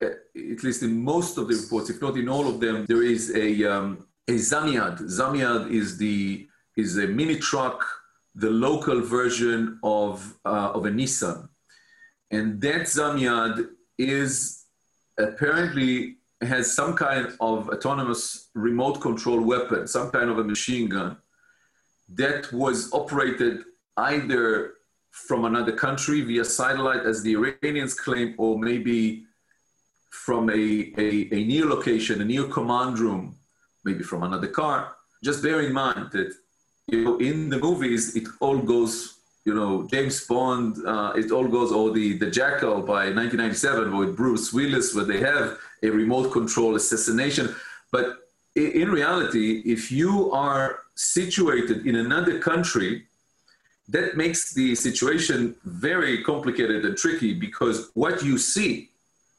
at 0.00 0.60
least 0.64 0.82
in 0.82 0.92
most 1.14 1.38
of 1.38 1.46
the 1.48 1.54
reports, 1.54 1.88
if 1.90 2.00
not 2.02 2.16
in 2.16 2.28
all 2.28 2.48
of 2.48 2.58
them, 2.58 2.86
there 2.88 3.04
is 3.04 3.34
a, 3.36 3.64
um, 3.64 4.06
a 4.28 4.32
Zamyad. 4.32 4.96
Zamyad 5.02 5.70
is, 5.70 5.96
the, 5.96 6.48
is 6.76 6.98
a 6.98 7.06
mini 7.06 7.36
truck, 7.36 7.84
the 8.34 8.50
local 8.50 9.00
version 9.00 9.78
of, 9.84 10.34
uh, 10.44 10.72
of 10.74 10.86
a 10.86 10.90
Nissan. 10.90 11.48
And 12.32 12.60
that 12.62 12.82
Zamyad 12.82 13.68
is 13.98 14.64
apparently 15.18 16.16
has 16.40 16.74
some 16.74 16.94
kind 16.96 17.26
of 17.40 17.68
autonomous 17.68 18.48
remote 18.54 19.00
control 19.00 19.40
weapon, 19.42 19.86
some 19.86 20.10
kind 20.10 20.28
of 20.30 20.38
a 20.38 20.44
machine 20.44 20.88
gun 20.88 21.16
that 22.08 22.52
was 22.52 22.92
operated 22.92 23.62
either 23.96 24.74
from 25.10 25.44
another 25.44 25.72
country 25.72 26.22
via 26.22 26.44
satellite, 26.44 27.04
as 27.04 27.22
the 27.22 27.34
Iranians 27.36 27.94
claim, 27.94 28.34
or 28.38 28.58
maybe 28.58 29.24
from 30.10 30.48
a, 30.50 30.92
a, 30.98 31.28
a 31.32 31.44
near 31.44 31.66
location, 31.66 32.20
a 32.22 32.24
near 32.24 32.44
command 32.44 32.98
room, 32.98 33.36
maybe 33.84 34.02
from 34.02 34.22
another 34.22 34.48
car, 34.48 34.96
just 35.22 35.42
bear 35.42 35.60
in 35.60 35.72
mind 35.72 36.10
that 36.12 36.32
you 36.88 37.04
know 37.04 37.16
in 37.18 37.48
the 37.48 37.58
movies 37.58 38.16
it 38.16 38.26
all 38.40 38.58
goes 38.58 39.18
you 39.44 39.54
know 39.54 39.86
James 39.90 40.24
Bond 40.26 40.76
uh, 40.86 41.12
it 41.16 41.30
all 41.30 41.48
goes 41.48 41.72
or 41.72 41.90
the 41.90 42.18
the 42.18 42.30
Jackal 42.30 42.82
by 42.82 43.10
1997 43.10 43.96
with 43.96 44.16
Bruce 44.16 44.52
Willis 44.52 44.94
where 44.94 45.04
they 45.04 45.20
have 45.20 45.58
a 45.82 45.90
remote 45.90 46.30
control 46.32 46.76
assassination. 46.76 47.54
But 47.90 48.18
in 48.54 48.90
reality 48.90 49.62
if 49.64 49.90
you 49.90 50.30
are 50.32 50.80
situated 50.94 51.86
in 51.86 51.96
another 51.96 52.38
country 52.38 53.06
that 53.88 54.16
makes 54.16 54.54
the 54.54 54.74
situation 54.74 55.56
very 55.64 56.22
complicated 56.22 56.84
and 56.84 56.96
tricky 56.96 57.34
because 57.34 57.90
what 57.94 58.22
you 58.22 58.38
see 58.38 58.90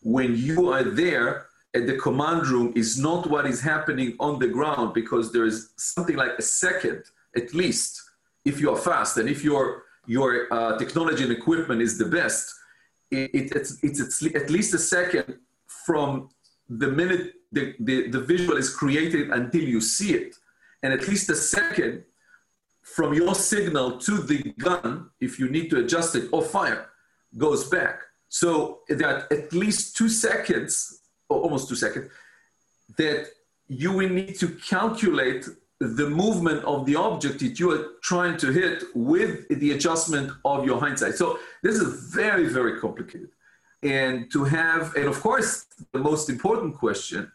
when 0.01 0.35
you 0.35 0.71
are 0.71 0.83
there 0.83 1.47
at 1.75 1.87
the 1.87 1.95
command 1.97 2.45
room 2.47 2.73
is 2.75 2.99
not 2.99 3.27
what 3.27 3.45
is 3.45 3.61
happening 3.61 4.15
on 4.19 4.37
the 4.37 4.47
ground 4.47 4.93
because 4.93 5.31
there 5.31 5.45
is 5.45 5.69
something 5.77 6.17
like 6.17 6.33
a 6.37 6.41
second 6.41 7.03
at 7.35 7.53
least 7.53 8.01
if 8.45 8.59
you 8.59 8.69
are 8.71 8.77
fast. 8.77 9.17
And 9.17 9.29
if 9.29 9.43
your 9.43 9.83
your 10.05 10.53
uh, 10.53 10.77
technology 10.77 11.23
and 11.23 11.31
equipment 11.31 11.81
is 11.81 11.97
the 11.97 12.05
best 12.05 12.53
it, 13.13 13.29
it, 13.33 13.51
it's, 13.55 13.83
it's 13.83 14.25
at 14.35 14.49
least 14.49 14.73
a 14.73 14.79
second 14.79 15.37
from 15.67 16.29
the 16.69 16.87
minute 16.87 17.33
the, 17.51 17.75
the, 17.79 18.09
the 18.09 18.19
visual 18.19 18.57
is 18.57 18.73
created 18.75 19.29
until 19.29 19.61
you 19.61 19.79
see 19.79 20.13
it. 20.13 20.35
And 20.81 20.91
at 20.91 21.07
least 21.07 21.29
a 21.29 21.35
second 21.35 22.03
from 22.81 23.13
your 23.13 23.35
signal 23.35 23.97
to 23.99 24.17
the 24.17 24.53
gun 24.57 25.09
if 25.21 25.39
you 25.39 25.49
need 25.49 25.69
to 25.69 25.79
adjust 25.79 26.15
it 26.15 26.29
or 26.31 26.41
fire 26.41 26.89
goes 27.37 27.69
back. 27.69 28.01
So 28.29 28.79
that 28.89 29.31
at 29.31 29.53
least 29.53 29.95
two 29.95 30.09
seconds, 30.09 31.01
or 31.29 31.41
almost 31.41 31.69
two 31.69 31.75
seconds, 31.75 32.11
that 32.97 33.27
you 33.67 33.93
will 33.93 34.09
need 34.09 34.35
to 34.39 34.47
calculate 34.49 35.45
the 35.79 36.09
movement 36.09 36.63
of 36.63 36.85
the 36.85 36.95
object 36.95 37.39
that 37.39 37.59
you 37.59 37.71
are 37.71 37.85
trying 38.01 38.37
to 38.37 38.51
hit 38.51 38.83
with 38.95 39.47
the 39.59 39.71
adjustment 39.71 40.31
of 40.45 40.65
your 40.65 40.79
hindsight. 40.79 41.15
So 41.15 41.39
this 41.61 41.75
is 41.75 42.13
very, 42.13 42.47
very 42.47 42.79
complicated. 42.79 43.29
And 43.81 44.31
to 44.31 44.45
have, 44.45 44.95
and 44.95 45.05
of 45.05 45.19
course, 45.19 45.65
the 45.91 45.99
most 45.99 46.29
important 46.29 46.75
question, 46.75 47.29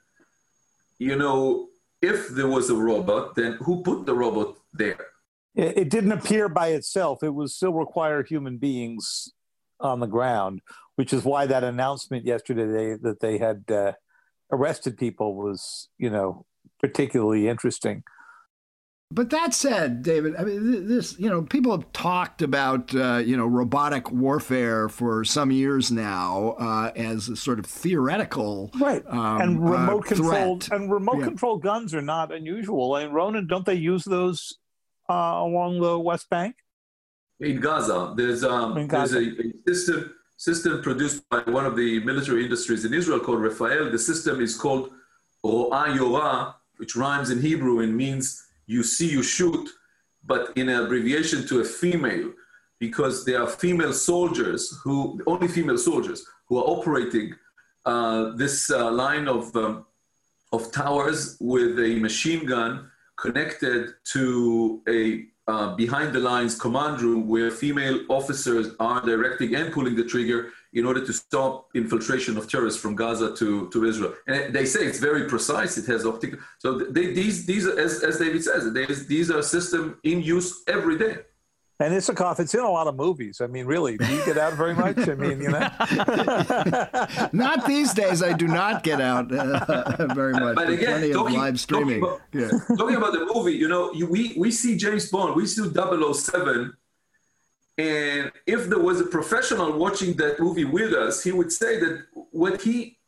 you 0.98 1.16
know, 1.16 1.68
if 2.00 2.28
there 2.28 2.48
was 2.48 2.70
a 2.70 2.74
robot, 2.74 3.34
then 3.34 3.58
who 3.60 3.82
put 3.82 4.06
the 4.06 4.14
robot 4.14 4.56
there? 4.72 5.06
It 5.54 5.90
didn't 5.90 6.12
appear 6.12 6.48
by 6.48 6.68
itself. 6.68 7.22
It 7.22 7.34
would 7.34 7.50
still 7.50 7.72
require 7.72 8.22
human 8.22 8.58
beings 8.58 9.32
on 9.80 10.00
the 10.00 10.06
ground 10.06 10.62
which 10.98 11.12
is 11.12 11.22
why 11.22 11.46
that 11.46 11.62
announcement 11.62 12.26
yesterday 12.26 12.96
that 13.00 13.20
they 13.20 13.38
had 13.38 13.62
uh, 13.70 13.92
arrested 14.50 14.98
people 14.98 15.36
was, 15.36 15.88
you 15.96 16.10
know, 16.10 16.44
particularly 16.80 17.46
interesting. 17.46 18.02
But 19.10 19.30
that 19.30 19.54
said, 19.54 20.02
David, 20.02 20.36
I 20.36 20.44
mean, 20.44 20.86
this 20.86 21.18
you 21.18 21.30
know, 21.30 21.40
people 21.42 21.72
have 21.72 21.90
talked 21.92 22.42
about 22.42 22.94
uh, 22.94 23.22
you 23.24 23.36
know 23.38 23.46
robotic 23.46 24.10
warfare 24.12 24.88
for 24.90 25.24
some 25.24 25.50
years 25.50 25.90
now 25.90 26.56
uh, 26.58 26.92
as 26.94 27.28
a 27.30 27.36
sort 27.36 27.58
of 27.58 27.64
theoretical, 27.64 28.70
right? 28.78 29.02
Um, 29.06 29.40
and 29.40 29.58
uh, 29.58 29.62
remote 29.62 30.04
control 30.04 30.60
threat. 30.60 30.78
and 30.78 30.92
remote 30.92 31.20
Yeah. 31.20 31.24
control 31.24 31.56
guns 31.56 31.94
are 31.94 32.02
not 32.02 32.32
unusual. 32.32 32.96
And 32.96 33.12
Ronen, 33.14 33.48
don't 33.48 33.64
they 33.64 33.74
use 33.74 34.04
those 34.04 34.58
uh, 35.08 35.14
along 35.14 35.80
the 35.80 35.98
West 35.98 36.28
Bank? 36.28 36.56
in 37.40 37.60
Gaza. 37.60 38.14
There's 38.16 38.42
um, 38.44 38.76
In 38.76 38.88
there's 38.88 39.14
a, 39.14 39.20
a 39.20 39.52
system 39.66 40.12
system 40.36 40.82
produced 40.82 41.26
by 41.30 41.40
one 41.46 41.64
of 41.64 41.76
the 41.76 42.04
military 42.04 42.44
industries 42.44 42.84
in 42.84 42.92
Israel 42.92 43.20
called 43.20 43.40
Rafael. 43.40 43.90
The 43.90 43.98
system 43.98 44.40
is 44.42 44.54
called 44.54 44.90
Ro'a 45.44 45.96
Yora, 45.96 46.54
which 46.76 46.94
rhymes 46.94 47.30
in 47.30 47.40
Hebrew 47.40 47.80
and 47.80 47.96
means 47.96 48.44
you 48.74 48.82
see, 48.84 49.08
you 49.16 49.24
shoot, 49.24 49.68
but 50.24 50.42
in 50.56 50.68
an 50.68 50.84
abbreviation 50.84 51.40
to 51.48 51.60
a 51.60 51.64
female. 51.64 52.30
because 52.80 53.24
there 53.24 53.40
are 53.42 53.48
female 53.64 53.92
soldiers 53.92 54.62
who, 54.82 55.20
only 55.26 55.48
female 55.48 55.80
soldiers, 55.90 56.24
who 56.46 56.58
are 56.58 56.68
operating 56.76 57.34
uh, 57.86 58.30
this 58.42 58.70
uh, 58.70 58.90
line 58.90 59.26
of, 59.26 59.54
um, 59.56 59.84
of 60.52 60.70
towers 60.70 61.36
with 61.40 61.78
a 61.80 61.96
machine 61.96 62.46
gun 62.46 62.72
connected 63.16 63.94
to 64.04 64.80
a 64.88 65.00
uh, 65.48 65.74
behind 65.74 66.12
the 66.12 66.20
lines 66.20 66.54
command 66.66 67.00
room 67.00 67.26
where 67.26 67.50
female 67.50 67.98
officers 68.10 68.66
are 68.78 69.00
directing 69.00 69.54
and 69.54 69.72
pulling 69.72 69.96
the 69.96 70.04
trigger 70.04 70.52
in 70.74 70.84
order 70.84 71.04
to 71.04 71.12
stop 71.12 71.68
infiltration 71.74 72.36
of 72.36 72.50
terrorists 72.50 72.80
from 72.80 72.94
Gaza 72.94 73.34
to, 73.36 73.68
to 73.70 73.84
Israel. 73.84 74.14
And 74.26 74.54
they 74.54 74.66
say 74.66 74.80
it's 74.80 74.98
very 74.98 75.26
precise. 75.26 75.78
It 75.78 75.86
has 75.86 76.04
optical. 76.04 76.38
So 76.58 76.78
they, 76.78 77.12
these, 77.12 77.46
these, 77.46 77.66
as, 77.66 78.02
as 78.02 78.18
David 78.18 78.44
says, 78.44 79.06
these 79.06 79.30
are 79.30 79.42
systems 79.42 79.96
in 80.04 80.22
use 80.22 80.62
every 80.68 80.98
day. 80.98 81.18
And 81.80 81.94
Isikoff, 81.94 82.40
it's 82.40 82.54
in 82.54 82.60
a 82.60 82.68
lot 82.68 82.88
of 82.88 82.96
movies. 82.96 83.40
I 83.40 83.46
mean, 83.46 83.64
really, 83.64 83.96
do 83.96 84.06
you 84.12 84.24
get 84.24 84.36
out 84.36 84.54
very 84.54 84.74
much? 84.74 84.98
I 84.98 85.14
mean, 85.14 85.40
you 85.40 85.50
know. 85.50 85.60
not 87.32 87.66
these 87.68 87.94
days. 87.94 88.20
I 88.20 88.32
do 88.32 88.48
not 88.48 88.82
get 88.82 89.00
out 89.00 89.32
uh, 89.32 90.06
very 90.14 90.32
much. 90.32 90.56
But 90.56 90.70
again, 90.70 90.98
plenty 90.98 91.12
talking, 91.12 91.36
of 91.36 91.40
live 91.40 91.60
streaming. 91.60 92.00
Talking 92.00 92.42
about, 92.42 92.58
yeah. 92.68 92.76
talking 92.76 92.96
about 92.96 93.12
the 93.12 93.30
movie, 93.32 93.52
you 93.52 93.68
know, 93.68 93.92
you, 93.92 94.06
we, 94.06 94.34
we 94.36 94.50
see 94.50 94.76
James 94.76 95.08
Bond, 95.08 95.36
we 95.36 95.46
see 95.46 95.70
007, 95.72 96.72
and 97.78 98.32
if 98.44 98.68
there 98.68 98.80
was 98.80 99.00
a 99.00 99.06
professional 99.06 99.78
watching 99.78 100.14
that 100.14 100.40
movie 100.40 100.64
with 100.64 100.92
us, 100.92 101.22
he 101.22 101.30
would 101.30 101.52
say 101.52 101.78
that 101.78 102.06
what 102.32 102.60
he 102.60 102.98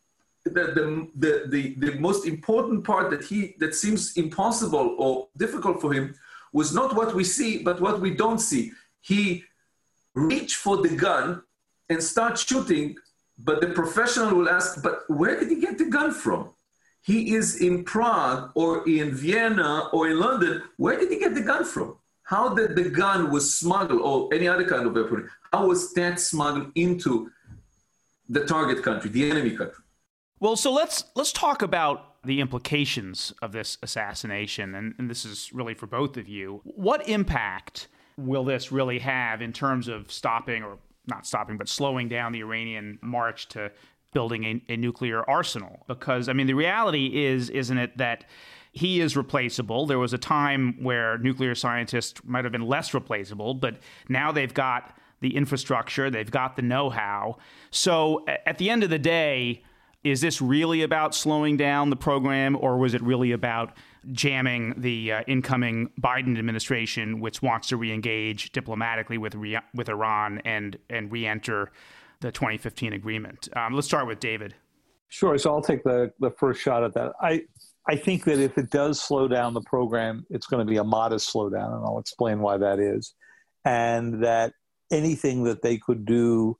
the, 0.44 0.50
the, 0.50 1.08
the, 1.16 1.44
the, 1.48 1.74
the 1.74 1.98
most 1.98 2.26
important 2.26 2.84
part 2.84 3.10
that 3.10 3.22
he 3.24 3.54
that 3.58 3.74
seems 3.74 4.16
impossible 4.16 4.96
or 4.98 5.28
difficult 5.36 5.80
for 5.80 5.92
him 5.92 6.14
was 6.52 6.72
not 6.72 6.96
what 6.96 7.14
we 7.14 7.24
see, 7.24 7.62
but 7.62 7.80
what 7.80 8.00
we 8.00 8.14
don't 8.14 8.38
see. 8.38 8.72
He 9.02 9.44
reach 10.14 10.56
for 10.56 10.78
the 10.78 10.88
gun 10.88 11.42
and 11.90 12.02
start 12.02 12.38
shooting, 12.38 12.96
but 13.38 13.60
the 13.60 13.68
professional 13.68 14.34
will 14.34 14.48
ask, 14.48 14.82
but 14.82 15.02
where 15.08 15.38
did 15.38 15.50
he 15.50 15.60
get 15.60 15.76
the 15.78 15.84
gun 15.86 16.12
from? 16.12 16.50
He 17.02 17.34
is 17.34 17.60
in 17.60 17.84
Prague 17.84 18.50
or 18.54 18.88
in 18.88 19.12
Vienna 19.12 19.88
or 19.92 20.08
in 20.08 20.18
London. 20.18 20.62
Where 20.76 20.98
did 20.98 21.10
he 21.10 21.18
get 21.18 21.34
the 21.34 21.42
gun 21.42 21.64
from? 21.64 21.96
How 22.30 22.54
did 22.54 22.76
the 22.76 22.88
gun 22.88 23.32
was 23.32 23.52
smuggled 23.58 24.00
or 24.02 24.32
any 24.32 24.46
other 24.46 24.64
kind 24.64 24.86
of 24.86 24.94
weapon? 24.94 25.28
How 25.52 25.66
was 25.66 25.92
that 25.94 26.20
smuggled 26.20 26.70
into 26.76 27.28
the 28.28 28.44
target 28.46 28.84
country, 28.84 29.10
the 29.10 29.28
enemy 29.28 29.50
country? 29.50 29.82
Well, 30.38 30.54
so 30.54 30.72
let's 30.72 31.04
let's 31.16 31.32
talk 31.32 31.60
about 31.60 32.22
the 32.24 32.40
implications 32.40 33.34
of 33.42 33.50
this 33.50 33.78
assassination, 33.82 34.76
and, 34.76 34.94
and 34.96 35.10
this 35.10 35.24
is 35.24 35.50
really 35.52 35.74
for 35.74 35.88
both 35.88 36.16
of 36.16 36.28
you. 36.28 36.60
What 36.62 37.08
impact 37.08 37.88
will 38.16 38.44
this 38.44 38.70
really 38.70 39.00
have 39.00 39.42
in 39.42 39.52
terms 39.52 39.88
of 39.88 40.12
stopping, 40.12 40.62
or 40.62 40.78
not 41.08 41.26
stopping, 41.26 41.58
but 41.58 41.68
slowing 41.68 42.08
down 42.08 42.30
the 42.30 42.40
Iranian 42.42 43.00
march 43.02 43.48
to 43.48 43.72
building 44.12 44.44
a, 44.44 44.72
a 44.74 44.76
nuclear 44.76 45.28
arsenal? 45.28 45.84
Because, 45.88 46.28
I 46.28 46.32
mean, 46.32 46.46
the 46.46 46.54
reality 46.54 47.24
is, 47.24 47.50
isn't 47.50 47.78
it, 47.78 47.98
that 47.98 48.24
he 48.72 49.00
is 49.00 49.16
replaceable. 49.16 49.86
There 49.86 49.98
was 49.98 50.12
a 50.12 50.18
time 50.18 50.82
where 50.82 51.18
nuclear 51.18 51.54
scientists 51.54 52.20
might 52.24 52.44
have 52.44 52.52
been 52.52 52.66
less 52.66 52.94
replaceable, 52.94 53.54
but 53.54 53.78
now 54.08 54.30
they've 54.32 54.52
got 54.52 54.96
the 55.20 55.36
infrastructure, 55.36 56.08
they've 56.10 56.30
got 56.30 56.56
the 56.56 56.62
know 56.62 56.88
how. 56.90 57.36
So 57.70 58.24
at 58.46 58.58
the 58.58 58.70
end 58.70 58.82
of 58.82 58.90
the 58.90 58.98
day, 58.98 59.62
is 60.02 60.20
this 60.22 60.40
really 60.40 60.82
about 60.82 61.14
slowing 61.14 61.56
down 61.56 61.90
the 61.90 61.96
program, 61.96 62.56
or 62.56 62.78
was 62.78 62.94
it 62.94 63.02
really 63.02 63.32
about 63.32 63.76
jamming 64.12 64.72
the 64.78 65.12
uh, 65.12 65.22
incoming 65.26 65.90
Biden 66.00 66.38
administration, 66.38 67.20
which 67.20 67.42
wants 67.42 67.68
to 67.68 67.76
re-engage 67.76 68.52
diplomatically 68.52 69.18
with 69.18 69.34
re- 69.34 69.58
with 69.74 69.90
Iran 69.90 70.40
and 70.46 70.78
and 70.88 71.12
re-enter 71.12 71.70
the 72.20 72.32
2015 72.32 72.94
agreement? 72.94 73.48
Um, 73.54 73.74
let's 73.74 73.86
start 73.86 74.06
with 74.06 74.20
David. 74.20 74.54
Sure. 75.08 75.36
So 75.36 75.52
I'll 75.52 75.60
take 75.60 75.84
the 75.84 76.12
the 76.18 76.30
first 76.30 76.62
shot 76.62 76.82
at 76.82 76.94
that. 76.94 77.12
I 77.20 77.42
I 77.90 77.96
think 77.96 78.22
that 78.26 78.38
if 78.38 78.56
it 78.56 78.70
does 78.70 79.00
slow 79.00 79.26
down 79.26 79.52
the 79.52 79.62
program, 79.62 80.24
it's 80.30 80.46
going 80.46 80.64
to 80.64 80.70
be 80.70 80.76
a 80.76 80.84
modest 80.84 81.34
slowdown, 81.34 81.74
and 81.74 81.84
I'll 81.84 81.98
explain 81.98 82.38
why 82.38 82.56
that 82.56 82.78
is, 82.78 83.14
and 83.64 84.22
that 84.22 84.52
anything 84.92 85.42
that 85.42 85.62
they 85.62 85.76
could 85.76 86.04
do 86.04 86.56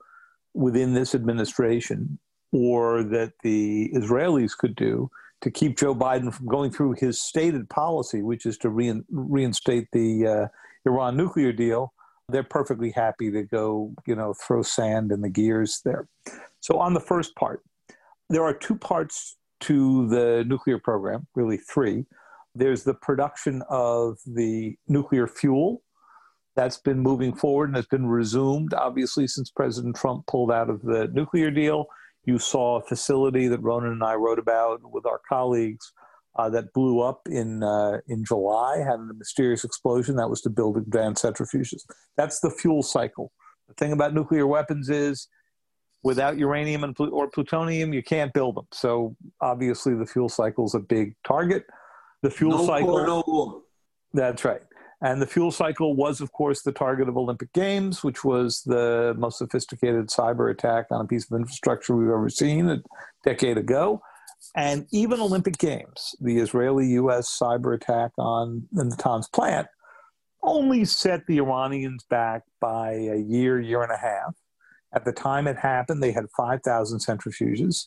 within 0.55 0.93
this 0.93 1.15
administration 1.15 2.19
or 2.51 3.05
that 3.05 3.35
the 3.45 3.93
Israelis 3.95 4.59
could 4.59 4.75
do 4.75 5.09
to 5.43 5.53
keep 5.53 5.79
Joe 5.79 5.95
Biden 5.95 6.35
from 6.35 6.49
going 6.49 6.73
through 6.73 6.97
his 6.99 7.23
stated 7.23 7.71
policy, 7.71 8.23
which 8.23 8.45
is 8.45 8.59
to 8.59 8.69
rein, 8.69 9.05
reinstate 9.09 9.87
the 9.93 10.27
uh, 10.27 10.47
Iran 10.85 11.17
nuclear 11.17 11.53
deal, 11.53 11.93
they're 12.29 12.43
perfectly 12.43 12.91
happy 12.91 13.31
to 13.31 13.45
go, 13.45 13.95
you 14.05 14.17
know, 14.17 14.35
throw 14.35 14.63
sand 14.63 15.13
in 15.13 15.21
the 15.21 15.31
gears 15.31 15.81
there. 15.85 16.09
So 16.59 16.79
on 16.79 16.93
the 16.93 17.01
first 17.01 17.37
part, 17.37 17.63
there 18.29 18.43
are 18.43 18.53
two 18.53 18.75
parts 18.75 19.37
to 19.61 20.09
the 20.09 20.45
nuclear 20.47 20.79
program, 20.79 21.27
really 21.35 21.59
three. 21.59 22.07
There's 22.55 22.83
the 22.85 22.95
production 22.95 23.63
of 23.69 24.19
the 24.27 24.77
nuclear 24.89 25.27
fuel. 25.27 25.83
That's 26.57 26.79
been 26.79 26.99
moving 26.99 27.35
forward 27.35 27.71
and 27.71 27.77
has 27.77 27.87
been 27.87 28.07
resumed, 28.07 28.75
obviously, 28.75 29.27
since 29.29 29.51
President 29.51 29.97
Trump 29.97 30.27
pulled 30.27 30.51
out 30.51 30.69
of 30.69 30.83
the 30.83 31.09
nuclear 31.13 31.51
deal. 31.51 31.87
You 32.25 32.39
saw 32.39 32.77
a 32.77 32.83
facility 32.83 33.49
that 33.49 33.63
Ronen 33.63 33.93
and 33.93 34.03
I 34.03 34.15
wrote 34.15 34.39
about 34.39 34.81
with 34.83 35.07
our 35.07 35.21
colleagues 35.29 35.93
uh, 36.37 36.51
that 36.51 36.73
blew 36.73 37.01
up 37.01 37.21
in 37.27 37.63
uh, 37.63 37.99
in 38.09 38.25
July, 38.25 38.79
had 38.79 39.01
a 39.01 39.15
mysterious 39.15 39.65
explosion 39.65 40.17
that 40.17 40.29
was 40.29 40.41
to 40.43 40.51
build 40.51 40.77
advanced 40.77 41.25
centrifuges. 41.25 41.83
That's 42.17 42.41
the 42.41 42.51
fuel 42.51 42.83
cycle. 42.83 43.33
The 43.69 43.75
thing 43.75 43.93
about 43.93 44.15
nuclear 44.15 44.47
weapons 44.47 44.89
is, 44.89 45.29
without 46.03 46.39
uranium 46.39 46.85
and 46.85 46.97
or 46.99 47.29
plutonium, 47.29 47.93
you 47.93 48.03
can't 48.03 48.33
build 48.33 48.57
them. 48.57 48.67
So 48.73 49.17
obviously, 49.41 49.95
the 49.95 50.07
fuel 50.07 50.29
cycle 50.29 50.67
is 50.67 50.75
a 50.75 50.81
big 50.81 51.15
target. 51.25 51.65
The 52.23 52.31
fuel 52.31 52.59
no 52.59 52.67
cycle. 52.67 53.07
No 53.07 53.23
more. 53.27 53.63
That's 54.13 54.45
right. 54.45 54.63
And 55.03 55.21
the 55.23 55.27
fuel 55.27 55.51
cycle 55.51 55.97
was, 55.97 56.21
of 56.21 56.31
course, 56.33 56.63
the 56.63 56.73
target 56.73 57.09
of 57.09 57.17
Olympic 57.17 57.53
Games, 57.55 58.05
which 58.05 58.23
was 58.23 58.63
the 58.67 59.15
most 59.17 59.39
sophisticated 59.39 60.09
cyber 60.09 60.51
attack 60.51 60.87
on 60.91 61.01
a 61.03 61.09
piece 61.09 61.31
of 61.31 61.39
infrastructure 61.39 61.97
we've 61.97 62.11
ever 62.11 62.29
seen 62.29 62.69
a 62.69 62.83
decade 63.25 63.57
ago. 63.57 64.03
And 64.55 64.87
even 64.93 65.21
Olympic 65.21 65.57
Games, 65.57 66.15
the 66.21 66.39
Israeli 66.39 66.89
US 66.89 67.39
cyber 67.41 67.75
attack 67.75 68.13
on 68.19 68.69
the 68.73 68.85
Natanz 68.85 69.31
plant, 69.33 69.69
only 70.43 70.85
set 70.85 71.27
the 71.27 71.39
Iranians 71.39 72.05
back 72.05 72.43
by 72.61 72.93
a 72.93 73.17
year, 73.17 73.59
year 73.61 73.83
and 73.83 73.93
a 73.93 73.97
half. 73.97 74.35
At 74.95 75.05
the 75.05 75.13
time 75.13 75.47
it 75.47 75.57
happened, 75.57 76.03
they 76.03 76.13
had 76.13 76.27
5,000 76.37 76.99
centrifuges. 76.99 77.87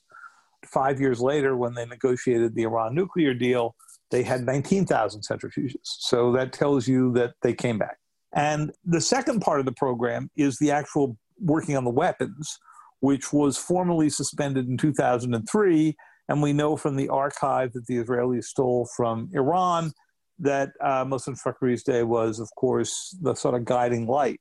Five 0.66 1.02
years 1.02 1.20
later, 1.20 1.58
when 1.58 1.74
they 1.74 1.86
negotiated 1.86 2.56
the 2.56 2.64
Iran 2.64 2.96
nuclear 2.96 3.34
deal, 3.34 3.76
they 4.12 4.24
had 4.24 4.46
19,000 4.46 5.22
centrifuges. 5.22 5.76
So 5.84 6.32
that 6.34 6.54
tells 6.54 6.88
you 6.88 7.12
that 7.14 7.34
they 7.42 7.54
came 7.54 7.78
back. 7.78 7.98
And 8.34 8.72
the 8.86 9.02
second 9.02 9.42
part 9.42 9.60
of 9.60 9.66
the 9.66 9.72
program 9.74 10.30
is 10.36 10.58
the 10.58 10.72
actual 10.72 11.18
working 11.40 11.76
on 11.76 11.84
the 11.84 11.90
weapons, 11.90 12.58
which 13.02 13.34
was 13.34 13.58
formally 13.58 14.10
suspended 14.10 14.68
in 14.68 14.78
2003. 14.78 15.96
And 16.30 16.42
we 16.42 16.54
know 16.54 16.78
from 16.78 16.96
the 16.96 17.10
archive 17.10 17.74
that 17.74 17.86
the 17.88 17.98
Israelis 17.98 18.46
stole 18.46 18.88
from 18.96 19.30
Iran 19.34 19.92
that 20.40 20.72
uh, 20.82 21.06
Mohsen 21.06 21.38
Fakhrizadeh 21.40 22.06
was, 22.06 22.40
of 22.40 22.50
course, 22.56 23.16
the 23.22 23.36
sort 23.36 23.56
of 23.56 23.66
guiding 23.66 24.08
light. 24.08 24.40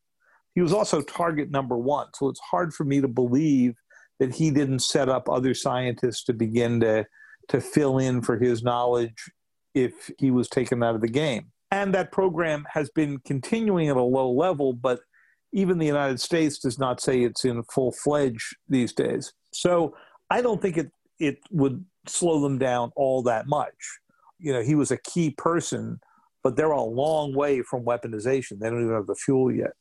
He 0.55 0.61
was 0.61 0.73
also 0.73 1.01
target 1.01 1.51
number 1.51 1.77
one. 1.77 2.09
So 2.15 2.29
it's 2.29 2.41
hard 2.41 2.75
for 2.75 2.85
me 2.85 3.01
to 3.01 3.09
believe 3.09 3.75
that 4.19 4.35
he 4.35 4.51
didn't 4.51 4.81
set 4.81 5.09
up 5.09 5.29
other 5.29 5.55
scientists 5.55 6.25
to 6.25 6.33
begin 6.33 6.81
to, 6.81 7.07
to 7.49 7.61
fill 7.61 7.99
in 7.99 8.23
for 8.23 8.39
his 8.39 8.63
knowledge 8.63 9.31
if 9.75 10.11
he 10.19 10.31
was 10.31 10.49
taken 10.49 10.83
out 10.83 10.95
of 10.95 11.01
the 11.01 11.09
game. 11.09 11.47
And 11.71 11.95
that 11.95 12.13
program 12.13 12.67
has 12.71 12.91
been 12.91 13.19
continuing 13.25 13.89
at 13.89 13.97
a 13.97 14.03
low 14.03 14.31
level, 14.31 14.75
but 14.75 15.01
even 15.53 15.79
the 15.79 15.87
United 15.87 16.21
States 16.21 16.59
does 16.59 16.79
not 16.79 17.01
say 17.01 17.23
it's 17.23 17.45
in 17.45 17.63
full 17.65 17.93
fledged 17.93 18.57
these 18.69 18.93
days. 18.93 19.33
So 19.53 19.97
I 20.31 20.43
don't 20.43 20.61
think 20.61 20.77
it, 20.77 20.91
it 21.19 21.39
would 21.51 21.85
slow 22.07 22.41
them 22.41 22.59
down 22.59 22.93
all 22.95 23.23
that 23.23 23.47
much. 23.47 23.99
You 24.39 24.53
know, 24.53 24.63
he 24.63 24.75
was 24.75 24.91
a 24.91 24.99
key 24.99 25.31
person, 25.31 26.01
but 26.43 26.57
they're 26.57 26.71
a 26.71 26.83
long 26.83 27.35
way 27.35 27.63
from 27.63 27.85
weaponization. 27.85 28.59
They 28.59 28.69
don't 28.69 28.83
even 28.83 28.95
have 28.95 29.07
the 29.07 29.15
fuel 29.15 29.51
yet. 29.51 29.73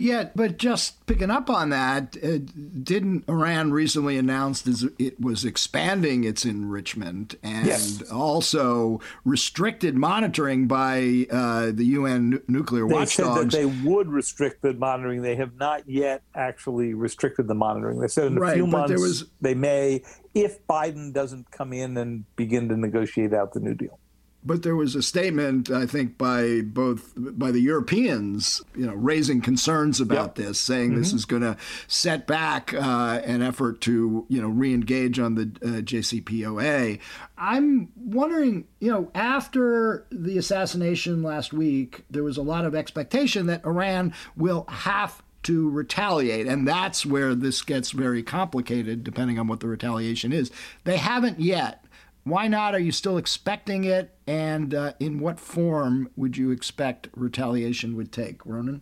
Yeah, 0.00 0.30
but 0.34 0.56
just 0.56 1.04
picking 1.04 1.30
up 1.30 1.50
on 1.50 1.68
that, 1.70 2.16
uh, 2.24 2.38
didn't 2.82 3.28
Iran 3.28 3.70
recently 3.70 4.16
announced 4.16 4.66
it 4.98 5.20
was 5.20 5.44
expanding 5.44 6.24
its 6.24 6.46
enrichment 6.46 7.34
and 7.42 7.66
yes. 7.66 8.02
also 8.10 9.02
restricted 9.26 9.94
monitoring 9.94 10.66
by 10.66 11.26
uh, 11.30 11.72
the 11.74 11.84
UN 11.84 12.40
nuclear 12.48 12.88
they 12.88 12.94
watchdogs? 12.94 13.36
Said 13.36 13.50
that 13.50 13.50
they 13.50 13.66
would 13.86 14.08
restrict 14.08 14.62
the 14.62 14.72
monitoring. 14.72 15.20
They 15.20 15.36
have 15.36 15.56
not 15.56 15.86
yet 15.86 16.22
actually 16.34 16.94
restricted 16.94 17.46
the 17.46 17.54
monitoring. 17.54 18.00
They 18.00 18.08
said 18.08 18.28
in 18.28 18.38
a 18.38 18.40
right, 18.40 18.54
few 18.54 18.66
months 18.66 18.98
was... 18.98 19.26
they 19.42 19.54
may, 19.54 20.02
if 20.34 20.66
Biden 20.66 21.12
doesn't 21.12 21.50
come 21.50 21.74
in 21.74 21.98
and 21.98 22.24
begin 22.36 22.70
to 22.70 22.76
negotiate 22.78 23.34
out 23.34 23.52
the 23.52 23.60
New 23.60 23.74
Deal. 23.74 23.99
But 24.42 24.62
there 24.62 24.76
was 24.76 24.94
a 24.94 25.02
statement, 25.02 25.70
I 25.70 25.84
think, 25.84 26.16
by 26.16 26.62
both 26.62 27.12
by 27.16 27.50
the 27.50 27.60
Europeans, 27.60 28.62
you 28.74 28.86
know, 28.86 28.94
raising 28.94 29.42
concerns 29.42 30.00
about 30.00 30.36
yep. 30.38 30.46
this, 30.46 30.58
saying 30.58 30.90
mm-hmm. 30.90 30.98
this 30.98 31.12
is 31.12 31.26
going 31.26 31.42
to 31.42 31.58
set 31.88 32.26
back 32.26 32.72
uh, 32.72 33.20
an 33.24 33.42
effort 33.42 33.82
to, 33.82 34.24
you 34.28 34.40
know, 34.40 34.48
re-engage 34.48 35.18
on 35.18 35.34
the 35.34 35.42
uh, 35.62 35.82
JCPOA. 35.82 36.98
I'm 37.36 37.90
wondering, 37.96 38.66
you 38.80 38.90
know, 38.90 39.10
after 39.14 40.06
the 40.10 40.38
assassination 40.38 41.22
last 41.22 41.52
week, 41.52 42.04
there 42.10 42.24
was 42.24 42.38
a 42.38 42.42
lot 42.42 42.64
of 42.64 42.74
expectation 42.74 43.46
that 43.46 43.64
Iran 43.64 44.14
will 44.36 44.64
have 44.68 45.22
to 45.42 45.68
retaliate. 45.70 46.46
And 46.46 46.66
that's 46.66 47.06
where 47.06 47.34
this 47.34 47.62
gets 47.62 47.90
very 47.90 48.22
complicated, 48.22 49.04
depending 49.04 49.38
on 49.38 49.46
what 49.46 49.60
the 49.60 49.68
retaliation 49.68 50.32
is. 50.32 50.50
They 50.84 50.96
haven't 50.96 51.40
yet. 51.40 51.84
Why 52.24 52.48
not? 52.48 52.74
Are 52.74 52.80
you 52.80 52.92
still 52.92 53.16
expecting 53.16 53.84
it? 53.84 54.14
And 54.26 54.74
uh, 54.74 54.92
in 55.00 55.20
what 55.20 55.40
form 55.40 56.10
would 56.16 56.36
you 56.36 56.50
expect 56.50 57.08
retaliation 57.14 57.96
would 57.96 58.12
take? 58.12 58.44
Ronen? 58.44 58.80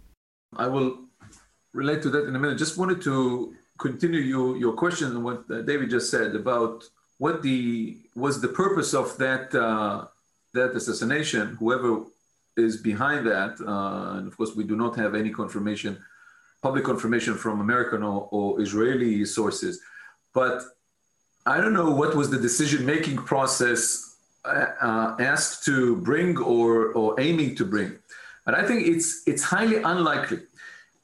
I 0.57 0.67
will 0.67 0.99
relate 1.73 2.03
to 2.03 2.11
that 2.11 2.27
in 2.27 2.35
a 2.35 2.39
minute. 2.39 2.59
Just 2.59 2.79
wanted 2.79 3.01
to 3.03 3.55
continue 3.79 4.21
your, 4.21 4.57
your 4.57 4.73
question 4.73 5.17
on 5.17 5.23
what 5.23 5.45
uh, 5.51 5.63
David 5.63 5.91
just 5.91 6.11
said 6.11 6.35
about 6.35 6.85
what 7.19 7.43
the 7.43 7.99
was 8.15 8.41
the 8.41 8.49
purpose 8.49 8.95
of 8.95 9.17
that 9.19 9.55
uh, 9.55 10.07
that 10.55 10.75
assassination. 10.75 11.57
Whoever 11.61 12.05
is 12.57 12.77
behind 12.77 13.27
that, 13.27 13.61
uh, 13.61 14.19
and 14.19 14.27
of 14.27 14.37
course 14.37 14.55
we 14.57 14.65
do 14.65 14.77
not 14.77 14.97
have 14.97 15.15
any 15.15 15.31
confirmation 15.31 15.99
public 16.63 16.85
confirmation 16.85 17.35
from 17.35 17.61
American 17.61 18.03
or, 18.03 18.29
or 18.33 18.61
Israeli 18.61 19.25
sources. 19.25 19.81
But 20.35 20.63
I 21.49 21.63
don't 21.63 21.73
know 21.73 21.91
what 21.91 22.15
was 22.15 22.29
the 22.29 22.39
decision 22.39 22.85
making 22.85 23.17
process 23.33 24.17
uh, 24.45 24.67
uh, 24.83 25.17
asked 25.19 25.65
to 25.65 25.97
bring 25.97 26.37
or, 26.37 26.93
or 26.93 27.19
aiming 27.19 27.55
to 27.57 27.65
bring. 27.65 27.91
But 28.45 28.55
I 28.55 28.67
think 28.67 28.87
it's, 28.87 29.23
it's 29.27 29.43
highly 29.43 29.83
unlikely 29.83 30.41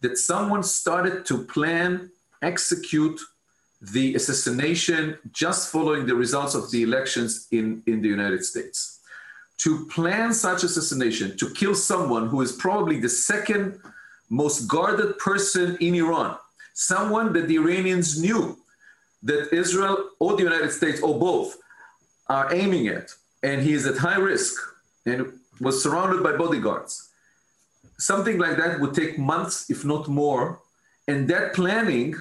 that 0.02 0.18
someone 0.18 0.62
started 0.62 1.24
to 1.26 1.44
plan, 1.44 2.11
execute 2.42 3.18
the 3.80 4.14
assassination 4.16 5.16
just 5.33 5.72
following 5.72 6.04
the 6.04 6.14
results 6.14 6.54
of 6.54 6.70
the 6.70 6.83
elections 6.83 7.48
in, 7.50 7.83
in 7.87 8.02
the 8.02 8.09
United 8.09 8.44
States. 8.44 9.00
To 9.59 9.87
plan 9.87 10.35
such 10.35 10.62
assassination, 10.62 11.38
to 11.38 11.48
kill 11.54 11.74
someone 11.74 12.28
who 12.28 12.42
is 12.42 12.52
probably 12.52 13.00
the 13.00 13.09
second 13.09 13.80
most 14.28 14.68
guarded 14.68 15.18
person 15.18 15.78
in 15.80 15.94
Iran, 15.94 16.37
someone 16.74 17.33
that 17.33 17.48
the 17.48 17.57
Iranians 17.57 18.20
knew 18.20 18.59
that 19.24 19.52
Israel 19.52 20.10
or 20.20 20.37
the 20.37 20.42
United 20.42 20.70
States 20.70 21.00
or 21.02 21.18
both 21.18 21.56
are 22.28 22.54
aiming 22.54 22.88
at, 22.88 23.10
and 23.42 23.62
he 23.62 23.72
is 23.72 23.87
at 23.87 23.96
high 23.96 24.18
risk 24.18 24.54
and 25.06 25.32
was 25.60 25.82
surrounded 25.82 26.22
by 26.22 26.32
bodyguards. 26.37 27.10
Something 27.98 28.38
like 28.38 28.56
that 28.56 28.80
would 28.80 28.94
take 28.94 29.18
months, 29.18 29.70
if 29.70 29.84
not 29.84 30.08
more, 30.08 30.60
and 31.08 31.28
that 31.28 31.54
planning 31.54 32.14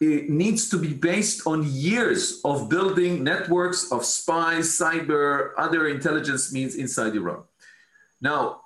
it 0.00 0.30
needs 0.30 0.68
to 0.68 0.78
be 0.78 0.94
based 0.94 1.46
on 1.46 1.64
years 1.64 2.40
of 2.44 2.68
building 2.68 3.24
networks 3.24 3.90
of 3.90 4.04
spies, 4.04 4.68
cyber, 4.68 5.50
other 5.58 5.88
intelligence 5.88 6.52
means 6.52 6.76
inside 6.76 7.16
Iran. 7.16 7.42
Now, 8.20 8.60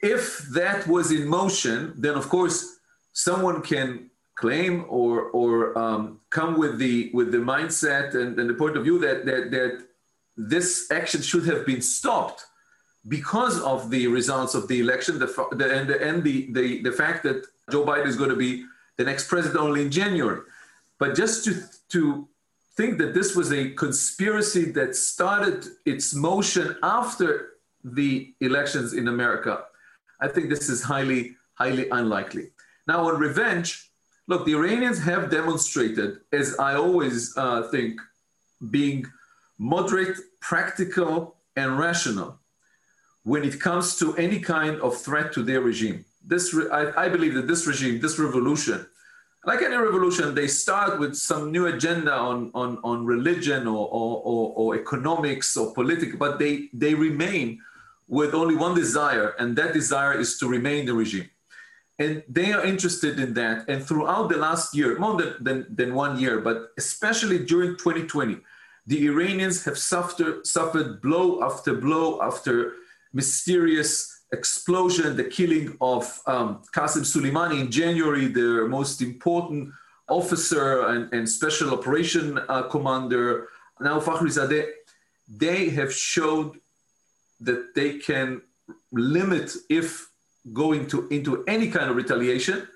if 0.00 0.38
that 0.52 0.86
was 0.86 1.10
in 1.10 1.26
motion, 1.26 1.94
then 1.96 2.14
of 2.14 2.28
course 2.28 2.78
someone 3.12 3.62
can 3.62 4.10
claim 4.36 4.84
or 4.88 5.30
or 5.30 5.76
um, 5.78 6.20
come 6.30 6.58
with 6.58 6.78
the 6.78 7.10
with 7.14 7.30
the 7.32 7.38
mindset 7.38 8.14
and, 8.14 8.38
and 8.38 8.48
the 8.50 8.54
point 8.54 8.76
of 8.76 8.82
view 8.84 8.98
that, 8.98 9.24
that 9.24 9.50
that 9.50 9.86
this 10.36 10.90
action 10.90 11.22
should 11.22 11.46
have 11.46 11.64
been 11.64 11.80
stopped 11.80 12.46
because 13.06 13.60
of 13.60 13.90
the 13.90 14.06
results 14.08 14.54
of 14.54 14.66
the 14.68 14.80
election 14.80 15.18
the, 15.18 15.26
the, 15.52 15.78
and, 15.78 15.88
the, 15.88 16.02
and 16.02 16.24
the, 16.24 16.50
the, 16.52 16.82
the 16.82 16.90
fact 16.90 17.22
that 17.22 17.44
Joe 17.70 17.84
Biden 17.84 18.06
is 18.06 18.16
going 18.16 18.30
to 18.30 18.36
be 18.36 18.64
the 18.96 19.04
next 19.04 19.28
president 19.28 19.60
only 19.60 19.82
in 19.82 19.90
January. 19.90 20.40
But 20.98 21.14
just 21.14 21.44
to, 21.44 21.62
to 21.90 22.26
think 22.76 22.98
that 22.98 23.12
this 23.12 23.36
was 23.36 23.52
a 23.52 23.70
conspiracy 23.70 24.72
that 24.72 24.96
started 24.96 25.66
its 25.84 26.14
motion 26.14 26.76
after 26.82 27.50
the 27.84 28.34
elections 28.40 28.94
in 28.94 29.06
America 29.08 29.64
I 30.20 30.28
think 30.28 30.48
this 30.48 30.68
is 30.68 30.82
highly, 30.82 31.36
highly 31.54 31.88
unlikely. 31.90 32.50
Now, 32.86 33.08
on 33.08 33.18
revenge, 33.18 33.90
look, 34.26 34.46
the 34.46 34.54
Iranians 34.54 35.02
have 35.02 35.30
demonstrated, 35.30 36.20
as 36.32 36.58
I 36.58 36.74
always 36.74 37.36
uh, 37.36 37.68
think, 37.70 38.00
being 38.70 39.06
moderate, 39.58 40.16
practical, 40.40 41.36
and 41.56 41.78
rational 41.78 42.38
when 43.22 43.44
it 43.44 43.60
comes 43.60 43.96
to 43.98 44.14
any 44.16 44.38
kind 44.38 44.80
of 44.80 44.96
threat 44.96 45.32
to 45.32 45.42
their 45.42 45.60
regime. 45.60 46.04
This, 46.24 46.52
re- 46.52 46.68
I, 46.70 47.04
I 47.04 47.08
believe 47.08 47.34
that 47.34 47.46
this 47.46 47.66
regime, 47.66 48.00
this 48.00 48.18
revolution, 48.18 48.86
like 49.46 49.62
any 49.62 49.76
revolution, 49.76 50.34
they 50.34 50.46
start 50.46 50.98
with 50.98 51.14
some 51.14 51.52
new 51.52 51.66
agenda 51.66 52.12
on, 52.12 52.50
on, 52.54 52.78
on 52.82 53.04
religion 53.04 53.66
or, 53.66 53.88
or, 53.88 54.22
or, 54.24 54.52
or 54.56 54.76
economics 54.76 55.56
or 55.56 55.74
politics, 55.74 56.16
but 56.18 56.38
they, 56.38 56.68
they 56.72 56.94
remain 56.94 57.60
with 58.08 58.34
only 58.34 58.54
one 58.54 58.74
desire, 58.74 59.34
and 59.38 59.56
that 59.56 59.72
desire 59.72 60.18
is 60.18 60.38
to 60.38 60.48
remain 60.48 60.84
the 60.86 60.92
regime. 60.92 61.28
And 61.98 62.22
they 62.28 62.52
are 62.52 62.64
interested 62.64 63.20
in 63.20 63.34
that. 63.34 63.68
And 63.68 63.84
throughout 63.84 64.28
the 64.28 64.36
last 64.36 64.74
year, 64.76 64.98
more 64.98 65.16
than, 65.16 65.34
than, 65.40 65.66
than 65.70 65.94
one 65.94 66.18
year, 66.18 66.40
but 66.40 66.72
especially 66.76 67.44
during 67.44 67.76
2020, 67.76 68.38
the 68.86 69.06
Iranians 69.06 69.64
have 69.64 69.78
suffered, 69.78 70.46
suffered 70.46 71.00
blow 71.00 71.42
after 71.42 71.74
blow 71.74 72.20
after 72.20 72.74
mysterious 73.12 74.22
explosion, 74.32 75.16
the 75.16 75.24
killing 75.24 75.76
of 75.80 76.20
um, 76.26 76.62
Qasem 76.74 77.04
Soleimani 77.04 77.60
in 77.60 77.70
January, 77.70 78.26
their 78.26 78.66
most 78.66 79.00
important 79.00 79.70
officer 80.08 80.86
and, 80.88 81.12
and 81.14 81.28
special 81.28 81.72
operation 81.72 82.38
uh, 82.48 82.62
commander, 82.64 83.48
now 83.80 84.00
Fakhrizadeh, 84.00 84.66
they 85.28 85.70
have 85.70 85.92
showed 85.92 86.58
that 87.40 87.74
they 87.74 87.98
can 87.98 88.42
limit 88.92 89.52
if 89.68 90.08
going 90.52 90.86
to 90.88 91.08
into 91.08 91.44
any 91.46 91.70
kind 91.70 91.90
of 91.90 91.96
retaliation. 91.96 92.68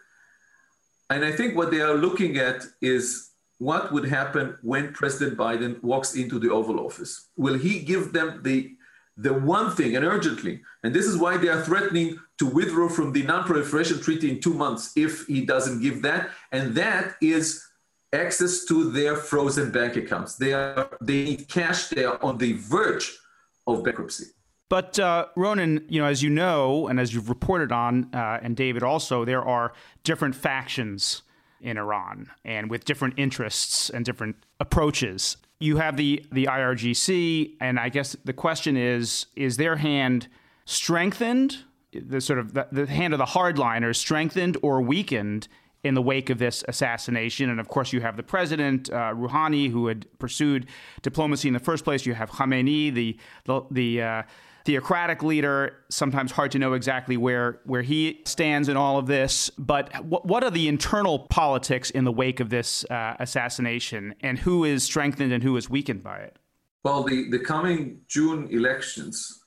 And 1.11 1.25
I 1.25 1.33
think 1.33 1.57
what 1.57 1.71
they 1.71 1.81
are 1.81 1.95
looking 1.95 2.37
at 2.39 2.65
is 2.81 3.31
what 3.59 3.93
would 3.93 4.09
happen 4.09 4.57
when 4.63 4.93
President 4.93 5.37
Biden 5.37 5.83
walks 5.83 6.15
into 6.15 6.39
the 6.39 6.51
Oval 6.51 6.81
Office. 6.81 7.29
Will 7.37 7.59
he 7.59 7.81
give 7.81 8.13
them 8.13 8.41
the 8.43 8.75
the 9.21 9.35
one 9.35 9.73
thing 9.73 9.97
and 9.97 10.05
urgently, 10.05 10.63
and 10.85 10.95
this 10.95 11.05
is 11.05 11.17
why 11.17 11.37
they 11.37 11.49
are 11.49 11.61
threatening 11.63 12.21
to 12.39 12.47
withdraw 12.47 12.89
from 12.89 13.13
the 13.13 13.25
non-proliferation 13.25 14.01
treaty 14.01 14.31
in 14.31 14.41
two 14.41 14.55
months 14.55 14.93
if 14.95 15.27
he 15.27 15.45
doesn't 15.45 15.83
give 15.83 16.03
that, 16.03 16.31
and 16.53 16.73
that 16.77 17.17
is 17.21 17.65
access 18.13 18.65
to 18.65 18.91
their 18.93 19.17
frozen 19.17 19.73
bank 19.73 19.97
accounts. 19.97 20.37
They 20.37 20.53
are 20.53 20.89
they 21.01 21.25
need 21.25 21.49
cash. 21.49 21.89
They 21.89 22.05
are 22.05 22.23
on 22.23 22.39
the 22.39 22.53
verge 22.53 23.19
of 23.67 23.83
bankruptcy. 23.83 24.27
But 24.69 24.99
uh, 24.99 25.27
Ronen, 25.37 25.85
you 25.89 26.01
know, 26.01 26.07
as 26.07 26.23
you 26.23 26.29
know, 26.29 26.89
and 26.89 27.01
as 27.01 27.15
you've 27.15 27.29
reported 27.29 27.73
on, 27.73 28.11
uh, 28.13 28.39
and 28.43 28.55
David 28.55 28.83
also, 28.83 29.25
there 29.25 29.43
are 29.43 29.73
different 30.05 30.35
factions 30.35 31.23
in 31.61 31.79
Iran, 31.79 32.31
and 32.45 32.71
with 32.71 32.85
different 32.85 33.15
interests 33.17 33.91
and 33.91 34.05
different 34.05 34.37
approaches. 34.61 35.37
You 35.59 35.79
have 35.79 35.97
the 35.97 36.25
the 36.31 36.45
IRGC, 36.45 37.57
and 37.61 37.81
I 37.81 37.89
guess 37.89 38.15
the 38.25 38.33
question 38.33 38.77
is: 38.77 39.27
Is 39.35 39.57
their 39.57 39.77
hand 39.77 40.29
strengthened? 40.67 41.65
The 41.93 42.21
sort 42.21 42.39
of 42.39 42.53
the, 42.53 42.69
the 42.71 42.87
hand 42.87 43.15
of 43.15 43.19
the 43.19 43.25
hardliners 43.25 43.97
strengthened 43.97 44.59
or 44.63 44.83
weakened 44.83 45.49
in 45.85 45.95
the 45.95 46.03
wake 46.03 46.29
of 46.29 46.39
this 46.39 46.65
assassination. 46.69 47.49
And 47.49 47.59
of 47.59 47.69
course, 47.69 47.93
you 47.93 48.01
have 48.01 48.17
the 48.17 48.23
president, 48.23 48.91
uh, 48.91 49.15
Rouhani, 49.15 49.71
who 49.71 49.87
had 49.87 50.07
pursued 50.19 50.67
diplomacy 51.03 51.49
in 51.49 51.55
the 51.55 51.61
first 51.61 51.85
place. 51.85 52.05
You 52.05 52.15
have 52.15 52.31
Khamenei, 52.31 52.93
the 52.93 53.17
the, 53.45 53.63
the 53.71 54.03
uh, 54.03 54.23
theocratic 54.69 55.23
leader. 55.23 55.79
Sometimes 55.89 56.31
hard 56.31 56.51
to 56.51 56.59
know 56.59 56.75
exactly 56.75 57.17
where 57.17 57.61
where 57.65 57.81
he 57.81 58.21
stands 58.27 58.69
in 58.69 58.77
all 58.77 58.99
of 58.99 59.07
this. 59.07 59.51
But 59.57 60.05
what, 60.05 60.27
what 60.27 60.45
are 60.45 60.51
the 60.51 60.69
internal 60.69 61.21
politics 61.41 61.89
in 61.89 62.05
the 62.05 62.13
wake 62.13 62.39
of 62.39 62.51
this 62.51 62.85
uh, 62.91 63.17
assassination, 63.19 64.15
and 64.21 64.39
who 64.39 64.65
is 64.65 64.85
strengthened 64.85 65.33
and 65.33 65.43
who 65.43 65.57
is 65.57 65.71
weakened 65.71 66.03
by 66.03 66.19
it? 66.19 66.37
Well, 66.85 67.03
the, 67.03 67.31
the 67.31 67.39
coming 67.39 68.03
June 68.09 68.49
elections 68.51 69.41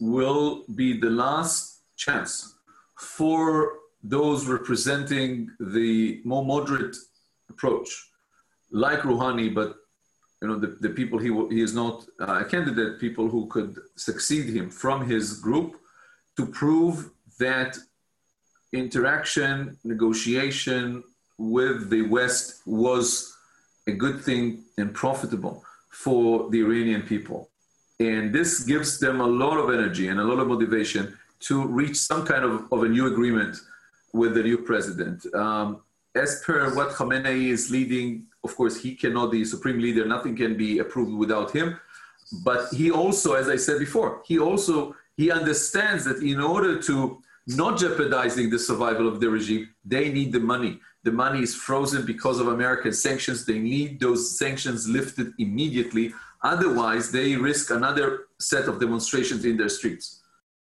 will 0.00 0.64
be 0.74 1.00
the 1.00 1.10
last 1.10 1.80
chance 1.96 2.54
for 2.98 3.72
those 4.02 4.46
representing 4.46 5.50
the 5.58 6.20
more 6.24 6.44
moderate 6.44 6.94
approach, 7.48 7.88
like 8.70 9.00
Rouhani, 9.00 9.48
but 9.54 9.76
you 10.40 10.48
know, 10.48 10.58
the, 10.58 10.68
the 10.80 10.90
people 10.90 11.18
he, 11.18 11.30
he 11.54 11.60
is 11.60 11.74
not 11.74 12.06
uh, 12.20 12.42
a 12.42 12.44
candidate, 12.44 13.00
people 13.00 13.28
who 13.28 13.46
could 13.46 13.78
succeed 13.96 14.54
him 14.54 14.70
from 14.70 15.08
his 15.08 15.34
group 15.40 15.76
to 16.36 16.46
prove 16.46 17.10
that 17.38 17.76
interaction, 18.72 19.76
negotiation 19.84 21.02
with 21.38 21.90
the 21.90 22.02
West 22.02 22.62
was 22.66 23.36
a 23.86 23.92
good 23.92 24.20
thing 24.20 24.64
and 24.76 24.94
profitable 24.94 25.64
for 25.90 26.50
the 26.50 26.60
Iranian 26.60 27.02
people. 27.02 27.48
And 28.00 28.32
this 28.32 28.60
gives 28.60 29.00
them 29.00 29.20
a 29.20 29.26
lot 29.26 29.56
of 29.58 29.70
energy 29.70 30.08
and 30.08 30.20
a 30.20 30.24
lot 30.24 30.38
of 30.38 30.46
motivation 30.46 31.16
to 31.40 31.66
reach 31.66 31.96
some 31.96 32.24
kind 32.24 32.44
of, 32.44 32.72
of 32.72 32.82
a 32.84 32.88
new 32.88 33.06
agreement 33.06 33.56
with 34.12 34.34
the 34.34 34.42
new 34.42 34.58
president. 34.58 35.26
Um, 35.34 35.80
as 36.18 36.42
per 36.44 36.74
what 36.74 36.90
Khamenei 36.90 37.48
is 37.48 37.70
leading, 37.70 38.26
of 38.44 38.54
course, 38.56 38.76
he 38.80 38.94
cannot 38.94 39.32
be 39.32 39.44
supreme 39.44 39.78
leader. 39.78 40.04
Nothing 40.04 40.36
can 40.36 40.56
be 40.56 40.78
approved 40.78 41.14
without 41.14 41.50
him. 41.50 41.78
But 42.44 42.68
he 42.72 42.90
also, 42.90 43.34
as 43.34 43.48
I 43.48 43.56
said 43.56 43.78
before, 43.78 44.22
he 44.26 44.38
also 44.38 44.94
he 45.16 45.30
understands 45.30 46.04
that 46.04 46.22
in 46.22 46.40
order 46.40 46.80
to 46.82 47.20
not 47.46 47.78
jeopardizing 47.78 48.50
the 48.50 48.58
survival 48.58 49.08
of 49.08 49.20
the 49.20 49.28
regime, 49.28 49.68
they 49.84 50.12
need 50.12 50.32
the 50.32 50.40
money. 50.40 50.80
The 51.02 51.12
money 51.12 51.42
is 51.42 51.54
frozen 51.54 52.04
because 52.04 52.38
of 52.38 52.48
American 52.48 52.92
sanctions. 52.92 53.44
They 53.44 53.58
need 53.58 54.00
those 54.00 54.38
sanctions 54.38 54.86
lifted 54.86 55.32
immediately. 55.38 56.12
Otherwise, 56.42 57.10
they 57.10 57.36
risk 57.36 57.70
another 57.70 58.26
set 58.38 58.68
of 58.68 58.78
demonstrations 58.78 59.44
in 59.44 59.56
their 59.56 59.70
streets. 59.70 60.17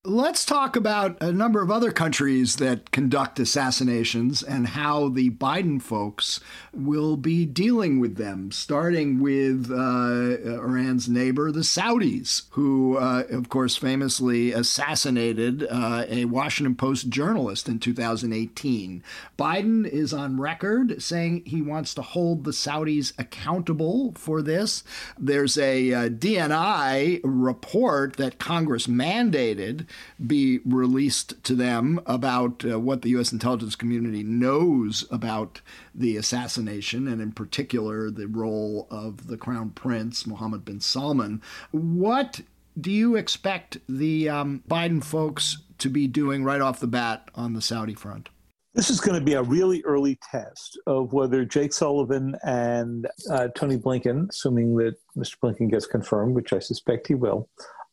Let's 0.07 0.45
talk 0.45 0.75
about 0.75 1.19
a 1.19 1.31
number 1.31 1.63
of 1.63 1.71
other 1.71 1.91
countries 1.91 2.57
that 2.57 2.91
conduct 2.91 3.39
assassinations 3.39 4.43
and 4.43 4.67
how 4.67 5.09
the 5.09 5.31
Biden 5.31 5.81
folks 5.81 6.39
will 6.71 7.17
be 7.17 7.47
dealing 7.47 7.99
with 7.99 8.15
them, 8.15 8.51
starting 8.51 9.19
with 9.19 9.71
uh, 9.71 10.37
Iran's 10.61 11.09
neighbor, 11.09 11.51
the 11.51 11.61
Saudis, 11.61 12.43
who, 12.51 12.97
uh, 12.97 13.23
of 13.31 13.49
course, 13.49 13.77
famously 13.77 14.51
assassinated 14.51 15.65
uh, 15.71 16.05
a 16.07 16.25
Washington 16.25 16.75
Post 16.75 17.09
journalist 17.09 17.67
in 17.67 17.79
2018. 17.79 19.01
Biden 19.39 19.87
is 19.87 20.13
on 20.13 20.39
record 20.39 21.01
saying 21.01 21.41
he 21.47 21.63
wants 21.63 21.95
to 21.95 22.03
hold 22.03 22.43
the 22.43 22.51
Saudis 22.51 23.11
accountable 23.17 24.13
for 24.15 24.43
this. 24.43 24.83
There's 25.17 25.57
a 25.57 25.91
uh, 25.91 26.09
DNI 26.09 27.21
report 27.23 28.17
that 28.17 28.37
Congress 28.37 28.85
mandated 28.85 29.87
be 30.25 30.59
released 30.65 31.43
to 31.43 31.55
them 31.55 31.99
about 32.05 32.63
uh, 32.65 32.79
what 32.79 33.01
the 33.01 33.09
U.S. 33.09 33.31
intelligence 33.31 33.75
community 33.75 34.23
knows 34.23 35.05
about 35.11 35.61
the 35.93 36.17
assassination, 36.17 37.07
and 37.07 37.21
in 37.21 37.31
particular, 37.31 38.09
the 38.09 38.27
role 38.27 38.87
of 38.89 39.27
the 39.27 39.37
Crown 39.37 39.71
Prince, 39.71 40.25
Mohammed 40.25 40.65
bin 40.65 40.79
Salman. 40.79 41.41
What 41.71 42.41
do 42.79 42.91
you 42.91 43.15
expect 43.15 43.77
the 43.87 44.29
um, 44.29 44.63
Biden 44.69 45.03
folks 45.03 45.57
to 45.77 45.89
be 45.89 46.07
doing 46.07 46.43
right 46.43 46.61
off 46.61 46.79
the 46.79 46.87
bat 46.87 47.29
on 47.35 47.53
the 47.53 47.61
Saudi 47.61 47.93
front? 47.93 48.29
This 48.73 48.89
is 48.89 48.99
going 48.99 49.17
to 49.17 49.23
be 49.23 49.33
a 49.33 49.41
really 49.41 49.81
early 49.85 50.19
test 50.29 50.77
of 50.85 51.13
whether 51.13 51.45
Jake 51.45 51.71
Sullivan 51.71 52.35
and 52.43 53.07
uh, 53.31 53.47
Tony 53.55 53.77
Blinken, 53.77 54.29
assuming 54.29 54.75
that 54.75 54.95
Mr. 55.17 55.37
Blinken 55.41 55.71
gets 55.71 55.85
confirmed, 55.85 56.35
which 56.35 56.51
I 56.51 56.59
suspect 56.59 57.07
he 57.07 57.15
will, 57.15 57.47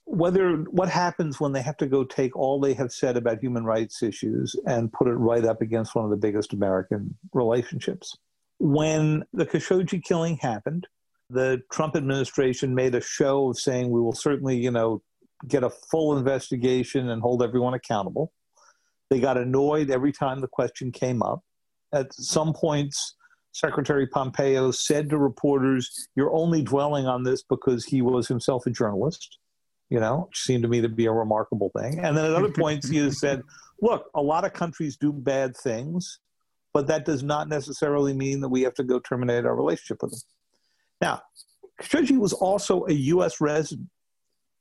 whether 0.04 0.56
what 0.70 0.88
happens 0.88 1.40
when 1.40 1.52
they 1.52 1.62
have 1.62 1.76
to 1.76 1.86
go 1.86 2.04
take 2.04 2.36
all 2.36 2.60
they 2.60 2.74
have 2.74 2.92
said 2.92 3.16
about 3.16 3.40
human 3.40 3.64
rights 3.64 4.02
issues 4.02 4.56
and 4.66 4.92
put 4.92 5.06
it 5.06 5.14
right 5.14 5.44
up 5.44 5.62
against 5.62 5.94
one 5.94 6.04
of 6.04 6.10
the 6.10 6.16
biggest 6.16 6.52
American 6.52 7.16
relationships. 7.32 8.16
When 8.58 9.24
the 9.32 9.46
Khashoggi 9.46 10.02
killing 10.02 10.36
happened, 10.36 10.86
the 11.30 11.62
Trump 11.72 11.96
administration 11.96 12.74
made 12.74 12.94
a 12.94 13.00
show 13.00 13.50
of 13.50 13.58
saying 13.58 13.90
we 13.90 14.00
will 14.00 14.12
certainly, 14.12 14.56
you 14.56 14.70
know, 14.70 15.02
get 15.48 15.64
a 15.64 15.70
full 15.70 16.16
investigation 16.16 17.08
and 17.08 17.22
hold 17.22 17.42
everyone 17.42 17.74
accountable. 17.74 18.32
They 19.08 19.20
got 19.20 19.38
annoyed 19.38 19.90
every 19.90 20.12
time 20.12 20.40
the 20.40 20.48
question 20.48 20.92
came 20.92 21.22
up. 21.22 21.40
At 21.92 22.12
some 22.12 22.52
points, 22.52 23.14
Secretary 23.52 24.06
Pompeo 24.06 24.70
said 24.70 25.10
to 25.10 25.18
reporters, 25.18 26.08
You're 26.16 26.32
only 26.32 26.62
dwelling 26.62 27.06
on 27.06 27.22
this 27.22 27.42
because 27.42 27.84
he 27.84 28.02
was 28.02 28.28
himself 28.28 28.66
a 28.66 28.70
journalist 28.70 29.38
you 29.92 30.00
know, 30.00 30.24
which 30.28 30.40
seemed 30.40 30.62
to 30.62 30.70
me 30.70 30.80
to 30.80 30.88
be 30.88 31.04
a 31.04 31.12
remarkable 31.12 31.70
thing. 31.76 31.98
And 31.98 32.16
then 32.16 32.24
at 32.24 32.32
other 32.32 32.48
points, 32.50 32.88
he 32.88 32.96
has 32.96 33.20
said, 33.20 33.42
look, 33.82 34.10
a 34.14 34.22
lot 34.22 34.46
of 34.46 34.54
countries 34.54 34.96
do 34.96 35.12
bad 35.12 35.54
things, 35.54 36.18
but 36.72 36.86
that 36.86 37.04
does 37.04 37.22
not 37.22 37.46
necessarily 37.46 38.14
mean 38.14 38.40
that 38.40 38.48
we 38.48 38.62
have 38.62 38.72
to 38.74 38.84
go 38.84 39.00
terminate 39.00 39.44
our 39.44 39.54
relationship 39.54 39.98
with 40.00 40.12
them. 40.12 40.20
Now, 41.02 41.22
Khashoggi 41.82 42.16
was 42.16 42.32
also 42.32 42.86
a 42.86 42.92
U.S. 42.92 43.38
resident. 43.38 43.90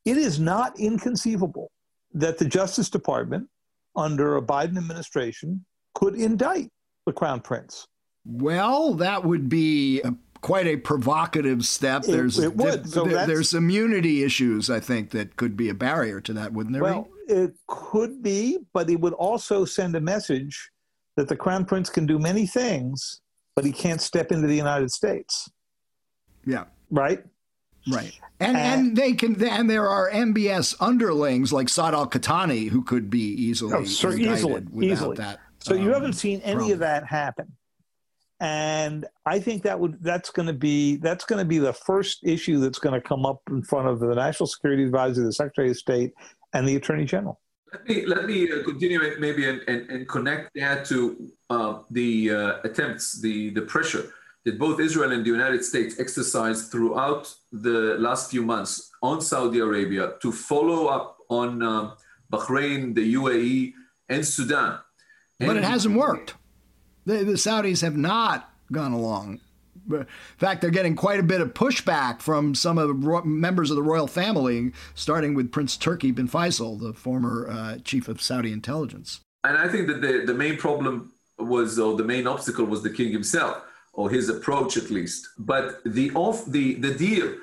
It 0.04 0.18
is 0.18 0.38
not 0.38 0.78
inconceivable 0.78 1.72
that 2.14 2.38
the 2.38 2.46
Justice 2.46 2.90
Department, 2.90 3.48
under 3.96 4.36
a 4.36 4.42
Biden 4.42 4.78
administration, 4.78 5.64
could 5.96 6.16
indict 6.16 6.70
the 7.06 7.14
Crown 7.14 7.40
Prince. 7.40 7.88
Well, 8.26 8.96
that 8.96 9.24
would 9.24 9.48
be 9.48 10.02
a 10.02 10.14
quite 10.42 10.68
a 10.68 10.78
provocative 10.78 11.66
step. 11.66 12.04
It, 12.04 12.12
there's 12.12 12.40
it 12.40 12.56
would. 12.56 12.90
So 12.90 13.06
there's 13.06 13.54
immunity 13.54 14.24
issues, 14.24 14.70
I 14.70 14.80
think, 14.80 15.12
that 15.12 15.36
could 15.38 15.56
be 15.56 15.70
a 15.70 15.74
barrier 15.74 16.20
to 16.22 16.34
that, 16.34 16.52
wouldn't 16.54 16.74
there? 16.74 16.84
Well, 16.84 17.08
be? 17.28 17.34
it 17.34 17.54
could 17.68 18.22
be, 18.22 18.60
but 18.74 18.90
it 18.90 19.00
would 19.00 19.14
also 19.14 19.66
send 19.66 19.96
a 19.96 20.02
message 20.02 20.72
that 21.16 21.28
the 21.28 21.36
crown 21.36 21.66
prince 21.66 21.90
can 21.90 22.06
do 22.06 22.20
many 22.20 22.46
things, 22.46 23.22
but 23.56 23.64
he 23.64 23.72
can't 23.72 24.02
step 24.02 24.32
into 24.32 24.48
the 24.48 24.56
United 24.56 24.92
States. 24.92 25.50
Yeah. 26.46 26.66
Right. 26.90 27.24
Right. 27.92 28.18
And, 28.40 28.58
and, 28.58 28.88
and 28.88 28.98
they 28.98 29.14
can 29.14 29.44
and 29.44 29.70
there 29.70 29.88
are 29.88 30.10
MBS 30.12 30.76
underlings 30.80 31.52
like 31.52 31.68
Saud 31.68 31.94
Al 31.94 32.08
Qahtani 32.08 32.70
who 32.70 32.84
could 32.84 33.10
be 33.10 33.20
easily 33.20 33.74
oh, 33.74 33.84
sir, 33.86 34.14
easily, 34.14 34.64
easily. 34.82 35.18
That, 35.18 35.40
so 35.60 35.76
um, 35.76 35.82
you 35.82 35.92
haven't 35.92 36.14
seen 36.14 36.42
any 36.42 36.58
problem. 36.58 36.74
of 36.74 36.80
that 36.80 37.06
happen 37.06 37.52
and 38.42 39.06
I 39.28 39.40
think 39.40 39.62
that 39.64 39.80
would 39.80 40.02
that's 40.02 40.32
going 40.32 40.48
to 40.48 40.54
be 40.54 40.98
that's 40.98 41.26
going 41.26 41.38
to 41.38 41.46
be 41.46 41.60
the 41.60 41.74
first 41.74 42.22
issue 42.24 42.60
that's 42.60 42.80
going 42.80 43.00
to 43.00 43.08
come 43.08 43.24
up 43.24 43.40
in 43.52 43.62
front 43.62 43.88
of 43.88 44.00
the 44.00 44.16
National 44.16 44.48
Security 44.48 44.84
Advisor, 44.84 45.24
the 45.24 45.32
Secretary 45.32 45.70
of 45.70 45.78
State, 45.78 46.12
and 46.54 46.68
the 46.68 46.76
Attorney 46.76 47.06
General. 47.06 47.40
Let 47.72 47.88
me 47.88 48.06
let 48.08 48.26
me 48.26 48.52
uh, 48.52 48.64
continue 48.64 49.00
maybe 49.20 49.48
and, 49.48 49.62
and, 49.68 49.90
and, 49.92 50.10
connect 50.10 50.50
that 50.56 50.86
to 50.86 51.32
uh, 51.52 51.80
the 51.92 52.32
uh, 52.32 52.54
attempts, 52.64 53.22
the 53.22 53.52
the 53.52 53.62
pressure 53.62 54.12
that 54.44 54.58
both 54.58 54.80
Israel 54.80 55.12
and 55.12 55.24
the 55.24 55.30
United 55.30 55.64
States 55.64 56.00
exercised 56.00 56.72
throughout 56.72 57.32
the 57.52 57.96
last 58.00 58.32
few 58.32 58.42
months 58.42 58.90
on 59.04 59.22
Saudi 59.22 59.60
Arabia 59.60 60.14
to 60.20 60.32
follow 60.32 60.88
up 60.88 61.18
on 61.30 61.62
uh, 61.62 61.92
Bahrain, 62.34 62.96
the 62.96 63.14
UAE, 63.14 63.74
and 64.10 64.26
Sudan. 64.26 64.80
But 65.40 65.50
and 65.50 65.60
it 65.60 65.64
hasn't 65.64 65.96
worked. 65.96 66.34
The, 67.06 67.24
the 67.24 67.34
Saudis 67.34 67.82
have 67.82 67.98
not 67.98 68.54
gone 68.72 68.92
along. 68.92 69.40
In 69.90 70.06
fact, 70.38 70.62
they're 70.62 70.70
getting 70.70 70.96
quite 70.96 71.20
a 71.20 71.24
bit 71.24 71.42
of 71.42 71.54
pushback 71.54 72.22
from 72.22 72.54
some 72.56 72.78
of 72.78 72.88
the 72.88 72.94
ro- 72.94 73.24
members 73.24 73.70
of 73.70 73.76
the 73.76 73.84
royal 73.84 74.08
family, 74.08 74.74
starting 74.96 75.34
with 75.34 75.52
Prince 75.52 75.76
Turki 75.76 76.12
bin 76.12 76.28
Faisal, 76.28 76.80
the 76.80 76.94
former 76.94 77.48
uh, 77.50 77.78
chief 77.84 78.08
of 78.08 78.22
Saudi 78.22 78.52
intelligence. 78.52 79.22
And 79.44 79.58
I 79.58 79.68
think 79.68 79.88
that 79.88 80.02
the, 80.02 80.24
the 80.26 80.34
main 80.34 80.58
problem 80.58 81.14
was, 81.40 81.80
or 81.80 81.98
the 81.98 82.04
main 82.04 82.28
obstacle 82.28 82.66
was 82.66 82.84
the 82.84 82.92
king 82.92 83.12
himself, 83.12 83.64
or 83.94 84.10
his 84.10 84.30
approach 84.30 84.78
at 84.78 84.92
least. 84.92 85.28
But 85.38 85.82
the 85.84 86.12
off 86.12 86.46
the, 86.46 86.76
the 86.76 86.94
deal 86.94 87.34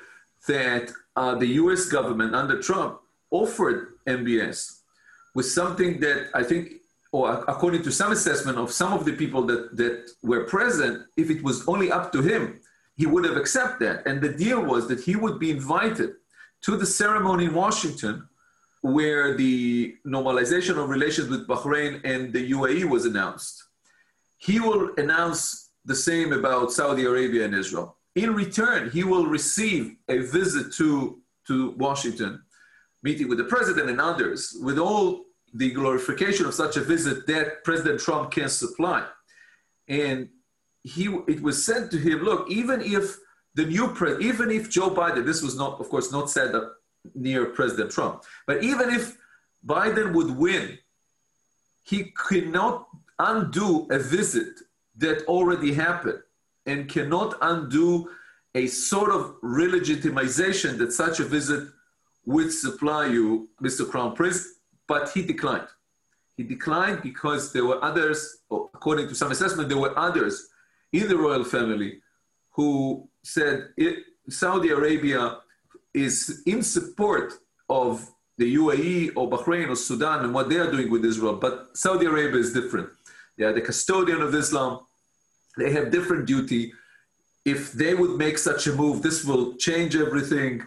that 0.47 0.91
uh, 1.15 1.35
the 1.35 1.47
U.S. 1.47 1.85
government 1.87 2.33
under 2.33 2.61
Trump 2.61 2.99
offered 3.31 3.95
MBS 4.07 4.79
was 5.35 5.53
something 5.53 5.99
that 5.99 6.29
I 6.33 6.43
think 6.43 6.78
or 7.11 7.43
according 7.47 7.83
to 7.83 7.91
some 7.91 8.11
assessment 8.11 8.57
of 8.57 8.71
some 8.71 8.93
of 8.93 9.03
the 9.03 9.13
people 9.13 9.43
that, 9.43 9.75
that 9.75 10.11
were 10.21 10.43
present, 10.43 11.05
if 11.17 11.29
it 11.29 11.43
was 11.43 11.67
only 11.67 11.91
up 11.91 12.11
to 12.11 12.21
him, 12.21 12.59
he 12.95 13.05
would 13.05 13.25
have 13.25 13.37
accepted 13.37 13.87
that. 13.87 14.07
And 14.07 14.21
the 14.21 14.29
deal 14.29 14.61
was 14.61 14.87
that 14.89 14.99
he 14.99 15.15
would 15.15 15.39
be 15.39 15.51
invited 15.51 16.11
to 16.61 16.77
the 16.77 16.85
ceremony 16.85 17.45
in 17.45 17.53
Washington 17.53 18.27
where 18.81 19.35
the 19.35 19.95
normalization 20.05 20.77
of 20.77 20.89
relations 20.89 21.29
with 21.29 21.47
Bahrain 21.47 22.01
and 22.03 22.31
the 22.31 22.51
UAE 22.51 22.85
was 22.85 23.05
announced. 23.05 23.63
He 24.37 24.59
will 24.59 24.91
announce 24.97 25.71
the 25.85 25.95
same 25.95 26.31
about 26.31 26.71
Saudi 26.71 27.05
Arabia 27.05 27.45
and 27.45 27.55
Israel. 27.55 27.97
In 28.15 28.33
return, 28.33 28.89
he 28.91 29.03
will 29.03 29.25
receive 29.25 29.95
a 30.07 30.19
visit 30.19 30.73
to, 30.73 31.19
to 31.47 31.71
Washington, 31.71 32.41
meeting 33.03 33.27
with 33.27 33.37
the 33.37 33.45
president 33.45 33.89
and 33.89 33.99
others, 33.99 34.55
with 34.61 34.77
all 34.77 35.25
the 35.53 35.71
glorification 35.71 36.45
of 36.45 36.53
such 36.53 36.77
a 36.77 36.81
visit 36.81 37.25
that 37.27 37.63
President 37.63 37.99
Trump 37.99 38.31
can 38.31 38.49
supply. 38.49 39.05
And 39.87 40.29
he, 40.83 41.05
it 41.27 41.41
was 41.41 41.65
said 41.65 41.91
to 41.91 41.97
him, 41.97 42.19
look, 42.19 42.49
even 42.49 42.81
if 42.81 43.17
the 43.55 43.65
new 43.65 43.89
president, 43.89 44.25
even 44.25 44.51
if 44.51 44.69
Joe 44.69 44.89
Biden, 44.89 45.25
this 45.25 45.41
was 45.41 45.57
not, 45.57 45.79
of 45.79 45.89
course, 45.89 46.11
not 46.11 46.29
said 46.29 46.53
near 47.15 47.45
President 47.47 47.91
Trump, 47.91 48.23
but 48.45 48.63
even 48.63 48.89
if 48.89 49.17
Biden 49.65 50.13
would 50.13 50.37
win, 50.37 50.77
he 51.83 52.13
cannot 52.29 52.87
undo 53.17 53.87
a 53.89 53.99
visit 53.99 54.59
that 54.97 55.23
already 55.23 55.73
happened 55.73 56.19
and 56.65 56.87
cannot 56.87 57.35
undo 57.41 58.09
a 58.55 58.67
sort 58.67 59.11
of 59.11 59.35
re-legitimization 59.41 60.77
that 60.77 60.93
such 60.93 61.19
a 61.19 61.23
visit 61.23 61.67
would 62.25 62.51
supply 62.51 63.07
you, 63.07 63.49
Mr. 63.61 63.89
Crown 63.89 64.15
Prince, 64.15 64.58
but 64.89 65.03
he 65.13 65.21
declined. 65.33 65.69
He 66.35 66.43
declined 66.43 66.99
because 67.03 67.53
there 67.53 67.65
were 67.69 67.79
others, 67.89 68.19
according 68.51 69.07
to 69.09 69.15
some 69.21 69.31
assessment, 69.31 69.69
there 69.69 69.83
were 69.85 69.97
others 70.07 70.35
in 70.91 71.07
the 71.07 71.17
royal 71.25 71.45
family 71.55 71.91
who 72.55 73.07
said 73.23 73.55
Saudi 74.27 74.69
Arabia 74.69 75.37
is 75.93 76.41
in 76.45 76.63
support 76.63 77.33
of 77.69 78.09
the 78.37 78.55
UAE 78.55 79.11
or 79.17 79.29
Bahrain 79.29 79.67
or 79.69 79.75
Sudan 79.75 80.17
and 80.25 80.33
what 80.33 80.49
they 80.49 80.59
are 80.63 80.71
doing 80.71 80.89
with 80.89 81.03
Israel. 81.05 81.35
But 81.35 81.77
Saudi 81.77 82.05
Arabia 82.05 82.39
is 82.39 82.51
different. 82.59 82.89
They 83.37 83.45
are 83.45 83.53
the 83.53 83.61
custodian 83.61 84.21
of 84.21 84.33
Islam. 84.33 84.79
They 85.57 85.71
have 85.71 85.91
different 85.91 86.25
duty. 86.25 86.73
If 87.45 87.73
they 87.73 87.93
would 87.93 88.17
make 88.17 88.37
such 88.37 88.65
a 88.67 88.73
move, 88.73 89.01
this 89.01 89.23
will 89.23 89.45
change 89.57 89.95
everything. 89.95 90.63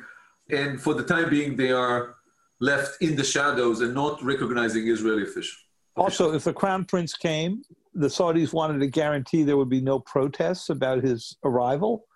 And 0.51 0.81
for 0.81 0.95
the 0.95 1.07
time 1.13 1.29
being, 1.31 1.57
they 1.57 1.73
are 1.73 2.15
left 2.63 3.03
in 3.03 3.17
the 3.17 3.25
shadows 3.25 3.81
and 3.81 3.93
not 3.93 4.23
recognizing 4.23 4.87
Israeli 4.87 5.25
officials. 5.25 5.59
Also, 5.97 6.33
if 6.33 6.45
the 6.45 6.53
crown 6.53 6.85
prince 6.85 7.13
came, 7.13 7.63
the 7.93 8.07
Saudis 8.07 8.53
wanted 8.53 8.79
to 8.79 8.87
guarantee 8.87 9.43
there 9.43 9.57
would 9.57 9.69
be 9.69 9.81
no 9.81 9.99
protests 9.99 10.71
about 10.71 11.03
his 11.03 11.37
arrival. 11.45 12.07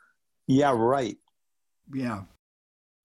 Yeah, 0.46 0.72
right. 0.74 1.18
Yeah. 1.92 2.22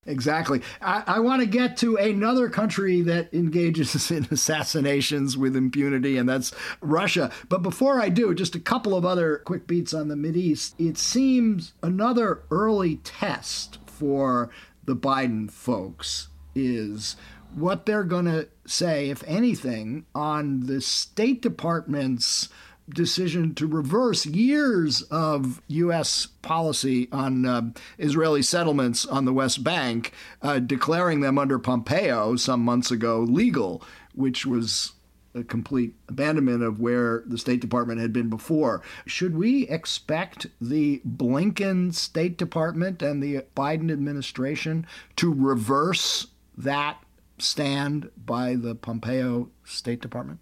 Exactly. 0.06 0.62
I, 0.80 1.02
I 1.06 1.18
want 1.20 1.42
to 1.42 1.46
get 1.46 1.76
to 1.78 1.96
another 1.96 2.48
country 2.48 3.02
that 3.02 3.34
engages 3.34 4.10
in 4.12 4.26
assassinations 4.30 5.36
with 5.36 5.56
impunity, 5.56 6.16
and 6.18 6.28
that's 6.28 6.52
Russia. 6.80 7.30
But 7.48 7.62
before 7.62 8.00
I 8.00 8.08
do, 8.08 8.34
just 8.34 8.54
a 8.54 8.60
couple 8.60 8.94
of 8.94 9.04
other 9.04 9.38
quick 9.38 9.66
beats 9.66 9.92
on 9.92 10.08
the 10.08 10.32
East. 10.38 10.76
It 10.78 10.96
seems 10.96 11.74
another 11.82 12.42
early 12.50 12.96
test 12.98 13.78
for 13.86 14.50
the 14.84 14.96
Biden 14.96 15.50
folks 15.50 16.28
is 16.54 17.16
what 17.54 17.86
they're 17.86 18.04
going 18.04 18.26
to 18.26 18.48
say, 18.66 19.10
if 19.10 19.22
anything, 19.26 20.06
on 20.14 20.66
the 20.66 20.80
State 20.80 21.42
Department's 21.42 22.48
decision 22.88 23.54
to 23.54 23.66
reverse 23.66 24.26
years 24.26 25.02
of 25.02 25.62
U.S. 25.68 26.26
policy 26.26 27.08
on 27.12 27.46
uh, 27.46 27.70
Israeli 27.98 28.42
settlements 28.42 29.06
on 29.06 29.24
the 29.24 29.32
West 29.32 29.62
Bank, 29.62 30.12
uh, 30.42 30.58
declaring 30.58 31.20
them 31.20 31.38
under 31.38 31.58
Pompeo 31.58 32.36
some 32.36 32.60
months 32.60 32.90
ago 32.90 33.20
legal, 33.20 33.82
which 34.14 34.44
was 34.44 34.92
a 35.34 35.42
complete 35.42 35.94
abandonment 36.08 36.62
of 36.62 36.78
where 36.78 37.22
the 37.26 37.38
State 37.38 37.60
Department 37.60 38.00
had 38.00 38.12
been 38.12 38.28
before. 38.28 38.82
Should 39.06 39.36
we 39.36 39.66
expect 39.68 40.48
the 40.60 41.00
Blinken 41.06 41.94
State 41.94 42.36
Department 42.36 43.00
and 43.00 43.22
the 43.22 43.44
Biden 43.56 43.90
administration 43.90 44.86
to 45.16 45.32
reverse 45.32 46.26
that 46.56 47.01
stand 47.42 48.10
by 48.16 48.54
the 48.54 48.74
Pompeo 48.74 49.50
State 49.64 50.00
Department? 50.00 50.40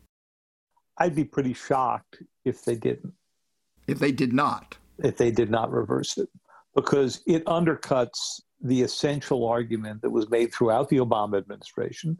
I'd 0.98 1.14
be 1.14 1.24
pretty 1.24 1.54
shocked 1.54 2.22
if 2.44 2.64
they 2.64 2.76
didn't. 2.76 3.14
If 3.86 3.98
they 3.98 4.12
did 4.12 4.32
not. 4.32 4.76
If 4.98 5.16
they 5.16 5.30
did 5.30 5.50
not 5.50 5.72
reverse 5.72 6.18
it, 6.18 6.28
because 6.74 7.22
it 7.26 7.44
undercuts 7.46 8.42
the 8.60 8.82
essential 8.82 9.46
argument 9.46 10.02
that 10.02 10.10
was 10.10 10.28
made 10.28 10.52
throughout 10.52 10.90
the 10.90 10.98
Obama 10.98 11.38
administration 11.38 12.18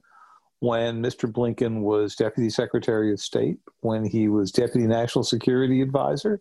when 0.60 1.02
Mr. 1.02 1.30
Blinken 1.30 1.80
was 1.80 2.14
Deputy 2.14 2.50
Secretary 2.50 3.12
of 3.12 3.20
State, 3.20 3.58
when 3.80 4.04
he 4.04 4.28
was 4.28 4.52
Deputy 4.52 4.86
National 4.86 5.24
Security 5.24 5.80
Advisor, 5.82 6.40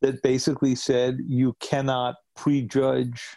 that 0.00 0.22
basically 0.22 0.74
said 0.74 1.18
you 1.26 1.54
cannot 1.60 2.16
prejudge 2.34 3.36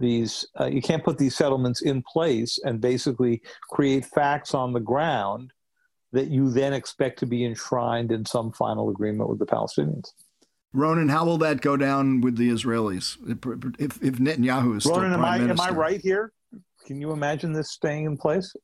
these, 0.00 0.46
uh, 0.58 0.66
you 0.66 0.82
can't 0.82 1.04
put 1.04 1.18
these 1.18 1.36
settlements 1.36 1.82
in 1.82 2.02
place 2.02 2.58
and 2.64 2.80
basically 2.80 3.42
create 3.70 4.04
facts 4.04 4.54
on 4.54 4.72
the 4.72 4.80
ground 4.80 5.52
that 6.12 6.28
you 6.28 6.50
then 6.50 6.72
expect 6.72 7.18
to 7.20 7.26
be 7.26 7.44
enshrined 7.44 8.10
in 8.10 8.26
some 8.26 8.50
final 8.50 8.90
agreement 8.90 9.30
with 9.30 9.38
the 9.38 9.46
Palestinians. 9.46 10.08
Ronen, 10.74 11.10
how 11.10 11.24
will 11.24 11.38
that 11.38 11.60
go 11.60 11.76
down 11.76 12.20
with 12.20 12.36
the 12.36 12.48
Israelis 12.48 13.16
if, 13.78 14.02
if 14.02 14.18
Netanyahu 14.18 14.76
is 14.76 14.84
Ronen, 14.84 15.12
am 15.12 15.24
I, 15.24 15.38
am 15.38 15.60
I 15.60 15.70
right 15.70 16.00
here? 16.00 16.32
Can 16.86 17.00
you 17.00 17.12
imagine 17.12 17.52
this 17.52 17.70
staying 17.70 18.04
in 18.06 18.16
place? 18.16 18.54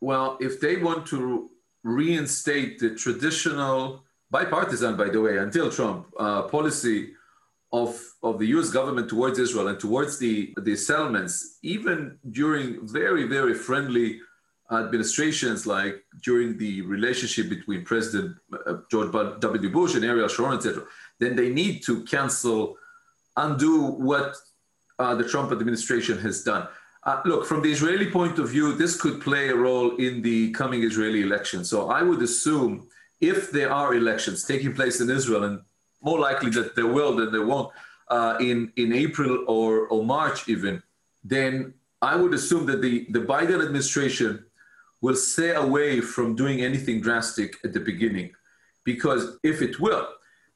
Well, 0.00 0.36
if 0.40 0.60
they 0.60 0.76
want 0.76 1.06
to 1.08 1.50
reinstate 1.84 2.78
the 2.78 2.94
traditional, 2.94 4.04
bipartisan, 4.30 4.96
by 4.96 5.08
the 5.08 5.20
way, 5.20 5.38
until 5.38 5.70
Trump 5.70 6.06
uh, 6.18 6.42
policy 6.42 7.12
of, 7.72 7.98
of 8.22 8.38
the 8.38 8.46
US 8.58 8.70
government 8.70 9.08
towards 9.08 9.38
Israel 9.38 9.68
and 9.68 9.80
towards 9.80 10.18
the, 10.18 10.54
the 10.58 10.76
settlements, 10.76 11.58
even 11.62 12.18
during 12.30 12.86
very, 12.86 13.24
very 13.24 13.54
friendly 13.54 14.20
administrations, 14.70 15.66
like 15.66 16.02
during 16.22 16.56
the 16.58 16.82
relationship 16.82 17.48
between 17.48 17.84
President 17.84 18.36
uh, 18.66 18.74
George 18.90 19.10
W. 19.12 19.70
Bush 19.70 19.94
and 19.94 20.04
Ariel 20.04 20.28
Sharon, 20.28 20.56
etc., 20.56 20.84
then 21.18 21.36
they 21.36 21.50
need 21.50 21.82
to 21.84 22.04
cancel, 22.04 22.76
undo 23.36 23.82
what 23.82 24.36
uh, 24.98 25.14
the 25.14 25.28
Trump 25.28 25.52
administration 25.52 26.18
has 26.18 26.42
done. 26.42 26.68
Uh, 27.04 27.20
look, 27.24 27.44
from 27.44 27.62
the 27.62 27.70
Israeli 27.70 28.10
point 28.10 28.38
of 28.38 28.48
view, 28.48 28.74
this 28.74 29.00
could 29.00 29.20
play 29.20 29.48
a 29.48 29.56
role 29.56 29.96
in 29.96 30.22
the 30.22 30.52
coming 30.52 30.82
Israeli 30.84 31.22
election. 31.22 31.64
So 31.64 31.90
I 31.90 32.02
would 32.02 32.22
assume 32.22 32.88
if 33.20 33.50
there 33.50 33.72
are 33.72 33.94
elections 33.94 34.44
taking 34.44 34.72
place 34.74 35.00
in 35.00 35.10
Israel, 35.10 35.44
and 35.44 35.60
more 36.02 36.18
likely 36.18 36.50
that 36.50 36.74
they 36.76 36.82
will 36.82 37.16
than 37.16 37.32
there 37.32 37.46
won't, 37.46 37.70
uh, 38.08 38.36
in, 38.40 38.72
in 38.76 38.92
April 38.92 39.44
or, 39.46 39.86
or 39.88 40.04
March 40.04 40.48
even, 40.48 40.82
then 41.24 41.72
I 42.02 42.16
would 42.16 42.34
assume 42.34 42.66
that 42.66 42.82
the, 42.82 43.06
the 43.10 43.20
Biden 43.20 43.64
administration 43.64 44.44
will 45.00 45.16
stay 45.16 45.50
away 45.50 46.00
from 46.00 46.34
doing 46.34 46.60
anything 46.62 47.00
drastic 47.00 47.56
at 47.64 47.72
the 47.72 47.80
beginning. 47.80 48.32
Because 48.84 49.38
if 49.42 49.62
it 49.62 49.80
will, 49.80 50.08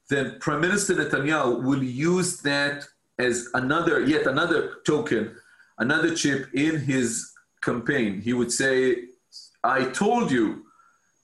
then 0.09 0.37
Prime 0.39 0.61
Minister 0.61 0.95
Netanyahu 0.95 1.63
will 1.63 1.83
use 1.83 2.41
that 2.41 2.85
as 3.19 3.49
another, 3.53 4.01
yet 4.01 4.27
another 4.27 4.75
token, 4.85 5.35
another 5.79 6.13
chip 6.15 6.47
in 6.53 6.79
his 6.79 7.31
campaign. 7.61 8.21
He 8.21 8.33
would 8.33 8.51
say, 8.51 9.05
I 9.63 9.85
told 9.85 10.31
you 10.31 10.66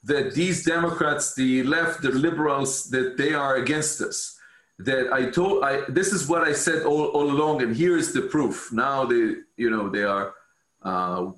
that 0.03 0.33
these 0.33 0.65
Democrats, 0.65 1.33
the 1.33 1.63
left, 1.63 2.01
the 2.01 2.11
liberals, 2.11 2.89
that 2.89 3.17
they 3.17 3.33
are 3.33 3.55
against 3.55 4.01
us. 4.01 4.37
That 4.79 5.13
I 5.13 5.29
told, 5.29 5.63
I, 5.63 5.81
this 5.87 6.11
is 6.11 6.27
what 6.27 6.41
I 6.43 6.51
said 6.51 6.83
all, 6.83 7.05
all 7.05 7.31
along, 7.31 7.61
and 7.61 7.75
here 7.75 7.95
is 7.95 8.11
the 8.11 8.23
proof. 8.23 8.71
Now 8.73 9.05
they, 9.05 9.35
you 9.55 9.69
know, 9.69 9.87
they 9.89 10.03
are 10.03 10.33
uh, 10.81 11.31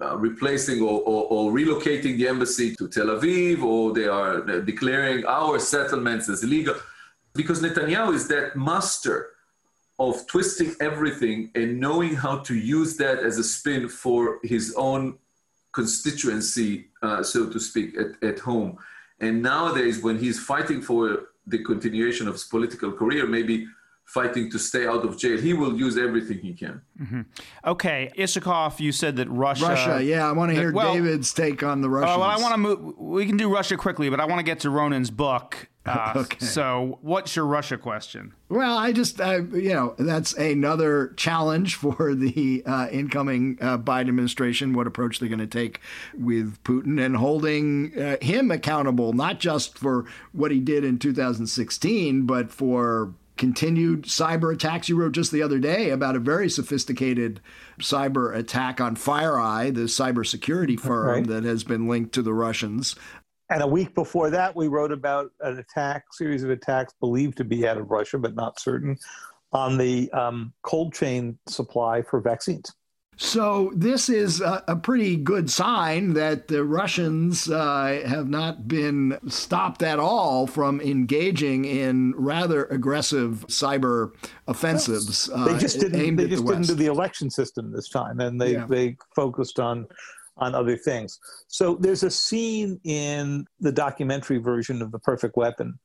uh, 0.00 0.16
replacing 0.16 0.80
or, 0.80 1.00
or, 1.00 1.24
or, 1.24 1.52
relocating 1.52 2.16
the 2.16 2.28
embassy 2.28 2.74
to 2.76 2.88
Tel 2.88 3.06
Aviv, 3.06 3.62
or 3.62 3.92
they 3.92 4.06
are 4.06 4.60
declaring 4.60 5.26
our 5.26 5.58
settlements 5.58 6.28
as 6.28 6.44
illegal. 6.44 6.76
Because 7.34 7.60
Netanyahu 7.60 8.14
is 8.14 8.28
that 8.28 8.56
master 8.56 9.30
of 9.98 10.24
twisting 10.28 10.74
everything 10.80 11.50
and 11.56 11.80
knowing 11.80 12.14
how 12.14 12.38
to 12.38 12.54
use 12.54 12.96
that 12.96 13.18
as 13.18 13.38
a 13.38 13.44
spin 13.44 13.88
for 13.88 14.38
his 14.44 14.72
own 14.76 15.18
constituency, 15.78 16.70
uh, 17.06 17.22
so 17.32 17.40
to 17.54 17.58
speak, 17.68 17.88
at, 18.02 18.10
at 18.30 18.38
home. 18.50 18.70
And 19.24 19.34
nowadays, 19.52 19.96
when 20.06 20.16
he's 20.24 20.38
fighting 20.52 20.80
for 20.88 21.02
the 21.52 21.60
continuation 21.72 22.24
of 22.28 22.34
his 22.38 22.44
political 22.44 22.90
career, 23.00 23.26
maybe 23.26 23.56
fighting 24.08 24.50
to 24.50 24.58
stay 24.58 24.86
out 24.86 25.04
of 25.04 25.18
jail. 25.18 25.36
He 25.38 25.52
will 25.52 25.74
use 25.76 25.98
everything 25.98 26.38
he 26.38 26.54
can. 26.54 26.80
Mm-hmm. 27.00 27.20
Okay, 27.72 28.10
Isikoff, 28.16 28.80
you 28.80 28.90
said 28.90 29.16
that 29.16 29.28
Russia. 29.28 29.66
Russia, 29.66 30.02
yeah. 30.02 30.28
I 30.28 30.32
want 30.32 30.50
to 30.50 30.56
hear 30.56 30.72
well, 30.72 30.94
David's 30.94 31.32
take 31.34 31.62
on 31.62 31.82
the 31.82 31.90
Russians. 31.90 32.16
Uh, 32.16 32.20
well, 32.20 32.30
I 32.30 32.38
want 32.38 32.52
to 32.54 32.58
move. 32.58 32.98
We 32.98 33.26
can 33.26 33.36
do 33.36 33.52
Russia 33.52 33.76
quickly, 33.76 34.08
but 34.08 34.18
I 34.18 34.24
want 34.24 34.38
to 34.38 34.44
get 34.44 34.60
to 34.60 34.68
Ronen's 34.68 35.10
book. 35.10 35.68
Uh, 35.88 36.12
okay. 36.16 36.44
So, 36.44 36.98
what's 37.02 37.34
your 37.34 37.46
Russia 37.46 37.78
question? 37.78 38.34
Well, 38.48 38.76
I 38.78 38.92
just, 38.92 39.20
uh, 39.20 39.42
you 39.44 39.74
know, 39.74 39.94
that's 39.98 40.32
another 40.34 41.14
challenge 41.16 41.74
for 41.76 42.14
the 42.14 42.62
uh, 42.66 42.88
incoming 42.90 43.58
uh, 43.60 43.78
Biden 43.78 44.08
administration. 44.08 44.72
What 44.72 44.86
approach 44.86 45.18
they're 45.18 45.28
going 45.28 45.38
to 45.38 45.46
take 45.46 45.80
with 46.16 46.62
Putin 46.64 47.04
and 47.04 47.16
holding 47.16 47.98
uh, 47.98 48.16
him 48.20 48.50
accountable, 48.50 49.12
not 49.12 49.40
just 49.40 49.78
for 49.78 50.04
what 50.32 50.50
he 50.50 50.60
did 50.60 50.84
in 50.84 50.98
2016, 50.98 52.26
but 52.26 52.50
for 52.50 53.14
continued 53.38 54.02
cyber 54.02 54.52
attacks. 54.52 54.88
You 54.88 54.96
wrote 54.96 55.12
just 55.12 55.32
the 55.32 55.42
other 55.42 55.58
day 55.58 55.90
about 55.90 56.16
a 56.16 56.20
very 56.20 56.50
sophisticated 56.50 57.40
cyber 57.80 58.36
attack 58.36 58.80
on 58.80 58.96
FireEye, 58.96 59.74
the 59.74 59.82
cybersecurity 59.82 60.78
firm 60.78 61.06
right. 61.06 61.26
that 61.26 61.44
has 61.44 61.64
been 61.64 61.88
linked 61.88 62.12
to 62.14 62.22
the 62.22 62.34
Russians. 62.34 62.96
And 63.50 63.62
a 63.62 63.66
week 63.66 63.94
before 63.94 64.30
that, 64.30 64.54
we 64.54 64.68
wrote 64.68 64.92
about 64.92 65.30
an 65.40 65.58
attack, 65.58 66.04
series 66.12 66.42
of 66.42 66.50
attacks 66.50 66.92
believed 67.00 67.38
to 67.38 67.44
be 67.44 67.66
out 67.66 67.78
of 67.78 67.90
Russia, 67.90 68.18
but 68.18 68.34
not 68.34 68.60
certain, 68.60 68.98
on 69.52 69.78
the 69.78 70.10
um, 70.12 70.52
cold 70.62 70.92
chain 70.92 71.38
supply 71.46 72.02
for 72.02 72.20
vaccines. 72.20 72.72
So 73.20 73.72
this 73.74 74.08
is 74.08 74.40
a, 74.40 74.62
a, 74.68 74.76
pretty 74.76 75.16
good 75.16 75.50
sign 75.50 76.12
that 76.12 76.46
the 76.46 76.62
Russians 76.62 77.50
uh, 77.50 78.00
have 78.06 78.28
not 78.28 78.68
been 78.68 79.18
stopped 79.26 79.82
at 79.82 79.98
all 79.98 80.46
from 80.46 80.80
engaging 80.80 81.64
in 81.64 82.14
rather 82.16 82.66
aggressive 82.66 83.44
cyber 83.48 84.12
offensives. 84.46 85.28
Uh, 85.34 85.46
they 85.46 85.58
just 85.58 85.80
didn't. 85.80 86.14
They 86.14 86.28
just 86.28 86.46
the 86.46 86.52
didn't 86.52 86.68
do 86.68 86.74
the 86.74 86.86
election 86.86 87.28
system 87.28 87.72
this 87.72 87.88
time, 87.88 88.20
and 88.20 88.40
they 88.40 88.52
yeah. 88.52 88.66
they 88.66 88.96
focused 89.16 89.58
on 89.58 89.88
on 90.38 90.54
other 90.54 90.76
things. 90.76 91.18
So 91.46 91.76
there's 91.76 92.02
a 92.02 92.10
scene 92.10 92.80
in 92.84 93.46
the 93.60 93.72
documentary 93.72 94.38
version 94.38 94.82
of 94.82 94.92
The 94.92 94.98
Perfect 94.98 95.36
Weapon 95.36 95.78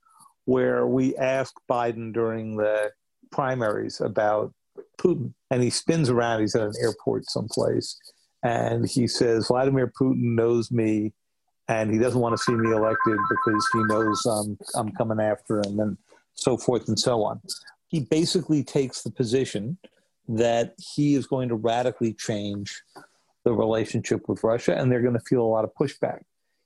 where 0.45 0.87
we 0.87 1.15
ask 1.17 1.53
Biden 1.69 2.13
during 2.13 2.57
the 2.57 2.91
primaries 3.31 4.01
about 4.01 4.53
Putin. 4.99 5.33
And 5.51 5.61
he 5.61 5.69
spins 5.69 6.09
around. 6.09 6.41
He's 6.41 6.55
at 6.55 6.63
an 6.63 6.73
airport 6.81 7.25
someplace. 7.29 7.97
And 8.43 8.87
he 8.87 9.07
says, 9.07 9.47
Vladimir 9.47 9.91
Putin 9.99 10.35
knows 10.35 10.71
me 10.71 11.13
and 11.69 11.91
he 11.91 11.97
doesn't 11.97 12.19
want 12.19 12.35
to 12.35 12.43
see 12.43 12.53
me 12.53 12.71
elected 12.71 13.17
because 13.29 13.67
he 13.71 13.83
knows 13.85 14.25
um, 14.25 14.57
I'm 14.75 14.91
coming 14.91 15.19
after 15.19 15.59
him 15.59 15.79
and 15.79 15.97
so 16.33 16.57
forth 16.57 16.87
and 16.87 16.99
so 16.99 17.23
on. 17.23 17.41
He 17.87 18.01
basically 18.01 18.63
takes 18.63 19.01
the 19.01 19.11
position 19.11 19.77
that 20.27 20.73
he 20.77 21.15
is 21.15 21.25
going 21.25 21.49
to 21.49 21.55
radically 21.55 22.13
change 22.13 22.81
the 23.43 23.53
relationship 23.53 24.27
with 24.27 24.43
Russia 24.43 24.75
and 24.75 24.91
they're 24.91 25.01
going 25.01 25.13
to 25.13 25.19
feel 25.19 25.41
a 25.41 25.47
lot 25.47 25.63
of 25.63 25.71
pushback. 25.79 26.21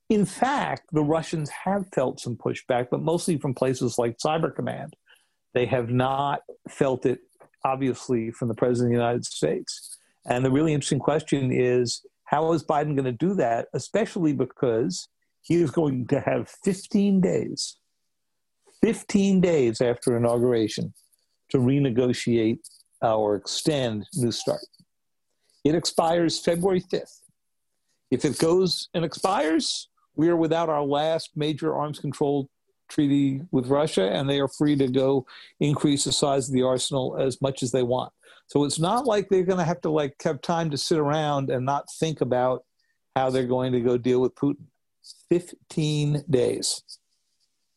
In 0.09 0.25
fact, 0.25 0.83
the 0.91 1.03
Russians 1.03 1.49
have 1.49 1.85
felt 1.93 2.19
some 2.19 2.37
pushback, 2.37 2.87
but 2.89 3.01
mostly 3.01 3.37
from 3.37 3.53
places 3.53 3.97
like 3.97 4.17
Cyber 4.17 4.55
Command. 4.55 4.95
They 5.53 5.65
have 5.65 5.89
not 5.89 6.41
felt 6.69 7.05
it, 7.05 7.19
obviously, 7.65 8.31
from 8.31 8.47
the 8.47 8.53
President 8.53 8.93
of 8.93 8.97
the 8.97 9.03
United 9.03 9.25
States. 9.25 9.97
And 10.25 10.45
the 10.45 10.51
really 10.51 10.73
interesting 10.73 10.99
question 10.99 11.51
is 11.51 12.05
how 12.25 12.53
is 12.53 12.63
Biden 12.63 12.95
going 12.95 13.05
to 13.05 13.11
do 13.11 13.33
that, 13.35 13.67
especially 13.73 14.33
because 14.33 15.07
he 15.41 15.55
is 15.55 15.71
going 15.71 16.07
to 16.07 16.19
have 16.19 16.49
15 16.63 17.21
days, 17.21 17.77
15 18.81 19.41
days 19.41 19.81
after 19.81 20.15
inauguration 20.15 20.93
to 21.49 21.57
renegotiate 21.57 22.59
or 23.01 23.35
extend 23.35 24.05
New 24.15 24.31
START. 24.31 24.59
It 25.63 25.75
expires 25.75 26.39
February 26.39 26.81
5th. 26.81 27.21
If 28.09 28.23
it 28.23 28.37
goes 28.39 28.89
and 28.93 29.03
expires, 29.03 29.89
we 30.15 30.29
are 30.29 30.35
without 30.35 30.69
our 30.69 30.83
last 30.83 31.31
major 31.35 31.75
arms 31.75 31.99
control 31.99 32.49
treaty 32.89 33.41
with 33.51 33.67
Russia, 33.67 34.09
and 34.09 34.29
they 34.29 34.39
are 34.39 34.47
free 34.47 34.75
to 34.77 34.87
go 34.87 35.25
increase 35.59 36.05
the 36.05 36.11
size 36.11 36.47
of 36.47 36.53
the 36.53 36.63
arsenal 36.63 37.17
as 37.19 37.41
much 37.41 37.63
as 37.63 37.71
they 37.71 37.83
want. 37.83 38.13
So 38.47 38.63
it's 38.63 38.79
not 38.79 39.05
like 39.05 39.27
they're 39.27 39.43
going 39.43 39.59
to 39.59 39.65
have 39.65 39.81
to 39.81 39.89
like 39.89 40.15
have 40.23 40.41
time 40.41 40.69
to 40.71 40.77
sit 40.77 40.97
around 40.97 41.49
and 41.49 41.65
not 41.65 41.85
think 41.99 42.21
about 42.21 42.63
how 43.15 43.29
they're 43.29 43.45
going 43.45 43.73
to 43.73 43.81
go 43.81 43.97
deal 43.97 44.21
with 44.21 44.35
Putin. 44.35 44.65
15 45.29 46.23
days. 46.29 46.83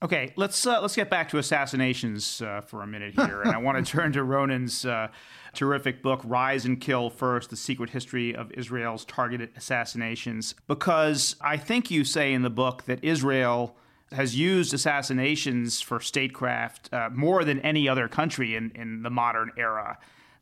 Okay, 0.02 0.32
let's 0.36 0.66
uh, 0.66 0.80
let's 0.80 0.96
get 0.96 1.10
back 1.10 1.28
to 1.28 1.38
assassinations 1.38 2.40
uh, 2.40 2.62
for 2.62 2.82
a 2.82 2.86
minute 2.86 3.14
here, 3.14 3.42
and 3.42 3.52
I 3.52 3.58
want 3.58 3.84
to 3.84 3.92
turn 3.98 4.12
to 4.12 4.20
Ronen's 4.20 4.86
uh, 4.86 5.08
terrific 5.52 6.02
book, 6.02 6.20
"Rise 6.24 6.64
and 6.64 6.80
Kill 6.80 7.10
First: 7.10 7.50
The 7.50 7.56
Secret 7.56 7.90
History 7.90 8.34
of 8.34 8.52
Israel's 8.52 9.04
Targeted 9.04 9.50
Assassinations," 9.56 10.54
because 10.66 11.36
I 11.40 11.56
think 11.56 11.90
you 11.90 12.04
say 12.04 12.32
in 12.32 12.42
the 12.42 12.50
book 12.50 12.84
that 12.84 13.02
Israel 13.02 13.76
has 14.12 14.36
used 14.36 14.74
assassinations 14.74 15.80
for 15.80 16.00
statecraft 16.00 16.92
uh, 16.92 17.08
more 17.12 17.44
than 17.44 17.60
any 17.60 17.88
other 17.88 18.08
country 18.08 18.56
in, 18.56 18.72
in 18.74 19.02
the 19.02 19.10
modern 19.10 19.52
era. 19.56 19.98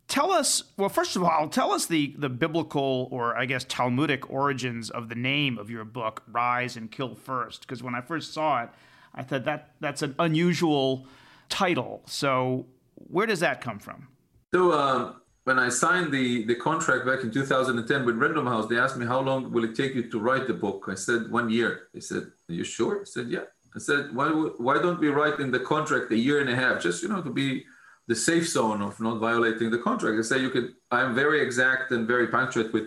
Tell 0.06 0.32
us, 0.32 0.62
well, 0.78 0.88
first 0.88 1.16
of 1.16 1.22
all, 1.22 1.48
tell 1.50 1.72
us 1.72 1.84
the, 1.84 2.14
the 2.16 2.30
biblical 2.30 3.08
or 3.10 3.36
I 3.36 3.44
guess 3.44 3.64
Talmudic 3.64 4.30
origins 4.30 4.88
of 4.88 5.10
the 5.10 5.14
name 5.14 5.58
of 5.58 5.68
your 5.68 5.84
book, 5.84 6.22
Rise 6.32 6.78
and 6.78 6.90
Kill 6.90 7.14
First. 7.14 7.60
Because 7.60 7.82
when 7.82 7.94
I 7.94 8.00
first 8.00 8.32
saw 8.32 8.62
it, 8.62 8.70
I 9.14 9.22
thought 9.22 9.44
that 9.44 9.72
that's 9.80 10.00
an 10.00 10.14
unusual 10.18 11.06
title. 11.50 12.02
So 12.06 12.66
where 12.94 13.26
does 13.26 13.40
that 13.40 13.60
come 13.60 13.78
from? 13.78 14.08
So 14.52 14.72
uh, 14.72 15.12
when 15.44 15.58
I 15.58 15.68
signed 15.68 16.12
the, 16.12 16.44
the 16.44 16.54
contract 16.54 17.06
back 17.06 17.22
in 17.22 17.30
2010 17.30 18.04
with 18.04 18.16
Random 18.16 18.46
House, 18.46 18.66
they 18.68 18.78
asked 18.78 18.96
me, 18.96 19.06
how 19.06 19.20
long 19.20 19.52
will 19.52 19.64
it 19.64 19.74
take 19.74 19.94
you 19.94 20.10
to 20.10 20.20
write 20.20 20.46
the 20.46 20.54
book? 20.54 20.86
I 20.88 20.94
said, 20.94 21.30
one 21.30 21.50
year. 21.50 21.88
They 21.92 22.00
said, 22.00 22.24
are 22.48 22.54
you 22.54 22.64
sure? 22.64 23.00
I 23.02 23.04
said, 23.04 23.28
yeah. 23.28 23.44
I 23.74 23.78
said, 23.78 24.14
why, 24.14 24.28
why 24.28 24.74
don't 24.74 25.00
we 25.00 25.08
write 25.08 25.40
in 25.40 25.50
the 25.50 25.60
contract 25.60 26.10
a 26.12 26.16
year 26.16 26.40
and 26.40 26.48
a 26.48 26.56
half, 26.56 26.82
just, 26.82 27.02
you 27.02 27.08
know, 27.08 27.22
to 27.22 27.30
be 27.30 27.64
the 28.06 28.14
safe 28.14 28.48
zone 28.48 28.80
of 28.80 28.98
not 29.00 29.18
violating 29.18 29.70
the 29.70 29.78
contract. 29.78 30.18
I 30.18 30.22
say 30.22 30.38
you 30.38 30.48
could, 30.48 30.74
I'm 30.90 31.14
very 31.14 31.42
exact 31.42 31.92
and 31.92 32.08
very 32.08 32.28
punctual 32.28 32.70
with 32.72 32.84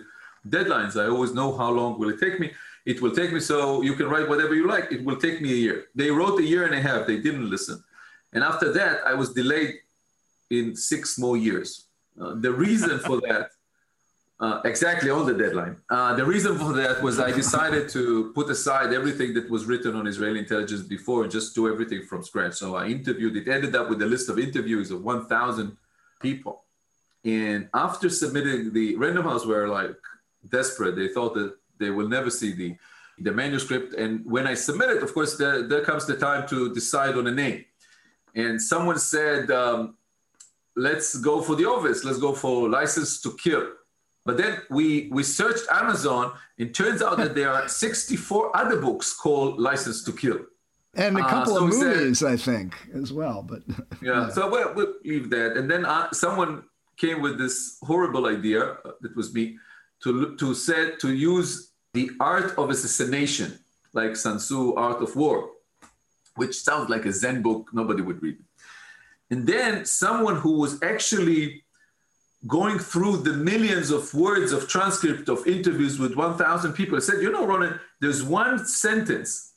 deadlines. 0.48 1.00
I 1.00 1.08
always 1.08 1.32
know 1.32 1.56
how 1.56 1.70
long 1.70 1.98
will 1.98 2.10
it 2.10 2.18
take 2.18 2.40
me. 2.40 2.50
It 2.84 3.00
will 3.00 3.12
take 3.12 3.32
me 3.32 3.38
so 3.38 3.82
you 3.82 3.94
can 3.94 4.08
write 4.08 4.28
whatever 4.28 4.54
you 4.54 4.66
like. 4.66 4.90
It 4.90 5.04
will 5.04 5.16
take 5.16 5.40
me 5.40 5.52
a 5.52 5.56
year. 5.56 5.84
They 5.94 6.10
wrote 6.10 6.40
a 6.40 6.42
year 6.42 6.64
and 6.66 6.74
a 6.74 6.82
half. 6.82 7.06
They 7.06 7.18
didn't 7.18 7.48
listen. 7.48 7.82
And 8.32 8.42
after 8.42 8.72
that, 8.72 9.00
I 9.06 9.14
was 9.14 9.32
delayed 9.32 9.74
in 10.58 10.64
six 10.76 11.18
more 11.18 11.36
years. 11.36 11.70
Uh, 12.20 12.34
the 12.46 12.52
reason 12.52 12.98
for 13.06 13.16
that 13.28 13.44
uh, 14.40 14.60
exactly 14.64 15.08
on 15.08 15.24
the 15.24 15.36
deadline. 15.44 15.76
Uh, 15.88 16.14
the 16.20 16.24
reason 16.34 16.58
for 16.58 16.72
that 16.72 17.00
was 17.00 17.20
I 17.20 17.30
decided 17.30 17.88
to 17.90 18.32
put 18.34 18.50
aside 18.50 18.92
everything 18.92 19.34
that 19.34 19.48
was 19.48 19.66
written 19.66 19.94
on 19.94 20.08
Israeli 20.12 20.40
intelligence 20.40 20.82
before 20.82 21.22
and 21.22 21.30
just 21.30 21.54
do 21.54 21.62
everything 21.72 22.02
from 22.08 22.24
scratch. 22.24 22.54
So 22.54 22.74
I 22.74 22.88
interviewed, 22.88 23.36
it 23.36 23.46
ended 23.56 23.76
up 23.76 23.88
with 23.88 24.00
a 24.02 24.06
list 24.14 24.28
of 24.28 24.40
interviews 24.40 24.90
of 24.90 25.04
1,000 25.04 25.76
people. 26.20 26.64
And 27.24 27.68
after 27.72 28.08
submitting 28.10 28.72
the 28.72 28.96
Random 28.96 29.24
House 29.30 29.46
were 29.46 29.68
like 29.68 29.94
desperate. 30.50 30.96
They 30.96 31.08
thought 31.08 31.34
that 31.34 31.54
they 31.78 31.90
will 31.90 32.08
never 32.08 32.30
see 32.30 32.52
the, 32.52 32.76
the 33.18 33.32
manuscript. 33.32 33.94
And 33.94 34.24
when 34.24 34.46
I 34.46 34.54
submitted, 34.54 35.02
of 35.02 35.14
course, 35.14 35.36
there, 35.36 35.66
there 35.66 35.84
comes 35.84 36.06
the 36.06 36.16
time 36.16 36.46
to 36.48 36.72
decide 36.72 37.16
on 37.16 37.26
a 37.26 37.30
name. 37.30 37.64
And 38.34 38.60
someone 38.60 38.98
said, 38.98 39.50
um, 39.50 39.96
let's 40.76 41.16
go 41.16 41.42
for 41.42 41.56
the 41.56 41.68
obvious. 41.68 42.04
Let's 42.04 42.18
go 42.18 42.32
for 42.32 42.68
license 42.68 43.20
to 43.22 43.36
kill 43.42 43.68
but 44.24 44.36
then 44.36 44.58
we, 44.70 45.08
we 45.10 45.22
searched 45.22 45.64
Amazon, 45.70 46.32
and 46.58 46.74
turns 46.74 47.02
out 47.02 47.16
that 47.16 47.34
there 47.34 47.50
are 47.50 47.68
64 47.68 48.56
other 48.56 48.80
books 48.80 49.12
called 49.12 49.58
License 49.58 50.04
to 50.04 50.12
Kill. 50.12 50.40
And 50.94 51.18
a 51.18 51.24
uh, 51.24 51.28
couple 51.28 51.54
uh, 51.54 51.58
so 51.58 51.64
of 51.64 51.70
movies, 51.70 52.18
said, 52.20 52.32
I 52.32 52.36
think, 52.36 52.76
as 52.94 53.12
well. 53.12 53.42
But 53.42 53.62
yeah, 53.66 53.76
yeah. 54.02 54.28
so 54.28 54.48
we'll, 54.50 54.74
we'll, 54.74 54.94
leave 55.04 55.30
that. 55.30 55.56
And 55.56 55.68
then 55.70 55.84
uh, 55.86 56.12
someone 56.12 56.64
came 56.96 57.20
with 57.22 57.38
this 57.38 57.78
horrible 57.82 58.26
idea. 58.26 58.62
Uh, 58.84 58.92
that 59.00 59.16
was 59.16 59.32
me 59.32 59.58
to 60.04 60.36
to 60.36 60.54
say 60.54 60.94
to 60.96 61.12
use 61.12 61.72
the 61.94 62.10
art 62.20 62.56
of 62.58 62.68
assassination, 62.68 63.58
like 63.94 64.16
Sun 64.16 64.36
Tzu, 64.36 64.74
Art 64.74 65.02
of 65.02 65.16
War, 65.16 65.50
which 66.36 66.54
sounds 66.60 66.90
like 66.90 67.06
a 67.06 67.12
Zen 67.12 67.40
book. 67.40 67.70
Nobody 67.72 68.02
would 68.02 68.22
read. 68.22 68.36
And 69.32 69.46
then 69.46 69.86
someone 69.86 70.36
who 70.36 70.58
was 70.58 70.82
actually 70.82 71.64
going 72.46 72.78
through 72.78 73.16
the 73.28 73.32
millions 73.32 73.90
of 73.90 74.12
words 74.12 74.52
of 74.52 74.68
transcript 74.68 75.30
of 75.30 75.46
interviews 75.46 75.98
with 75.98 76.14
1,000 76.14 76.74
people, 76.74 77.00
said, 77.00 77.22
you 77.22 77.32
know, 77.32 77.46
Ronen, 77.46 77.80
there's 77.98 78.22
one 78.22 78.66
sentence 78.66 79.54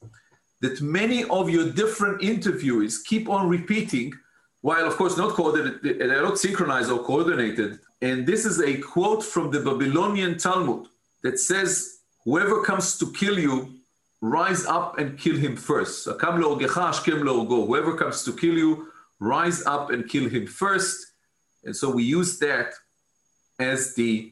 that 0.61 0.81
many 0.81 1.25
of 1.25 1.49
your 1.49 1.69
different 1.73 2.21
interviewees 2.21 3.03
keep 3.03 3.27
on 3.27 3.49
repeating, 3.49 4.13
while 4.61 4.87
of 4.87 4.95
course 4.95 5.17
not 5.17 5.33
coordinated, 5.33 6.01
uh, 6.01 6.07
they're 6.07 6.23
not 6.23 6.37
synchronized 6.37 6.89
or 6.89 7.03
coordinated. 7.03 7.79
And 8.01 8.25
this 8.25 8.45
is 8.45 8.61
a 8.61 8.77
quote 8.77 9.25
from 9.25 9.51
the 9.51 9.59
Babylonian 9.59 10.37
Talmud 10.37 10.87
that 11.21 11.37
says, 11.37 11.97
whoever 12.23 12.63
comes 12.63 12.97
to 12.99 13.11
kill 13.11 13.37
you, 13.37 13.75
rise 14.21 14.65
up 14.65 14.97
and 14.99 15.19
kill 15.19 15.35
him 15.35 15.57
first. 15.57 16.05
Whoever 16.05 17.97
comes 17.97 18.23
to 18.23 18.33
kill 18.33 18.57
you, 18.57 18.91
rise 19.19 19.65
up 19.65 19.91
and 19.91 20.09
kill 20.09 20.29
him 20.29 20.47
first. 20.47 21.13
And 21.63 21.75
so 21.75 21.89
we 21.89 22.03
use 22.03 22.37
that 22.39 22.73
as 23.59 23.95
the 23.95 24.31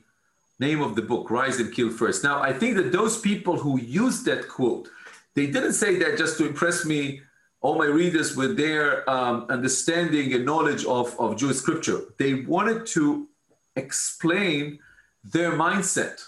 name 0.60 0.82
of 0.82 0.96
the 0.96 1.02
book, 1.02 1.30
Rise 1.32 1.60
and 1.60 1.74
Kill 1.74 1.90
First. 1.90 2.24
Now, 2.24 2.42
I 2.42 2.54
think 2.54 2.76
that 2.78 2.92
those 2.92 3.20
people 3.20 3.58
who 3.58 3.80
used 3.80 4.26
that 4.26 4.48
quote, 4.48 4.90
they 5.36 5.48
didn't 5.48 5.74
say 5.74 5.98
that 6.00 6.18
just 6.18 6.38
to 6.38 6.46
impress 6.46 6.86
me, 6.86 7.22
all 7.62 7.78
my 7.78 7.86
readers 7.86 8.36
with 8.36 8.58
their 8.58 9.10
um, 9.10 9.46
understanding 9.50 10.34
and 10.34 10.46
knowledge 10.46 10.84
of, 10.86 11.18
of 11.20 11.38
Jewish 11.38 11.58
scripture. 11.58 12.02
They 12.20 12.34
wanted 12.56 12.86
to 12.88 13.28
explain 13.76 14.80
their 15.24 15.54
mindset 15.54 16.22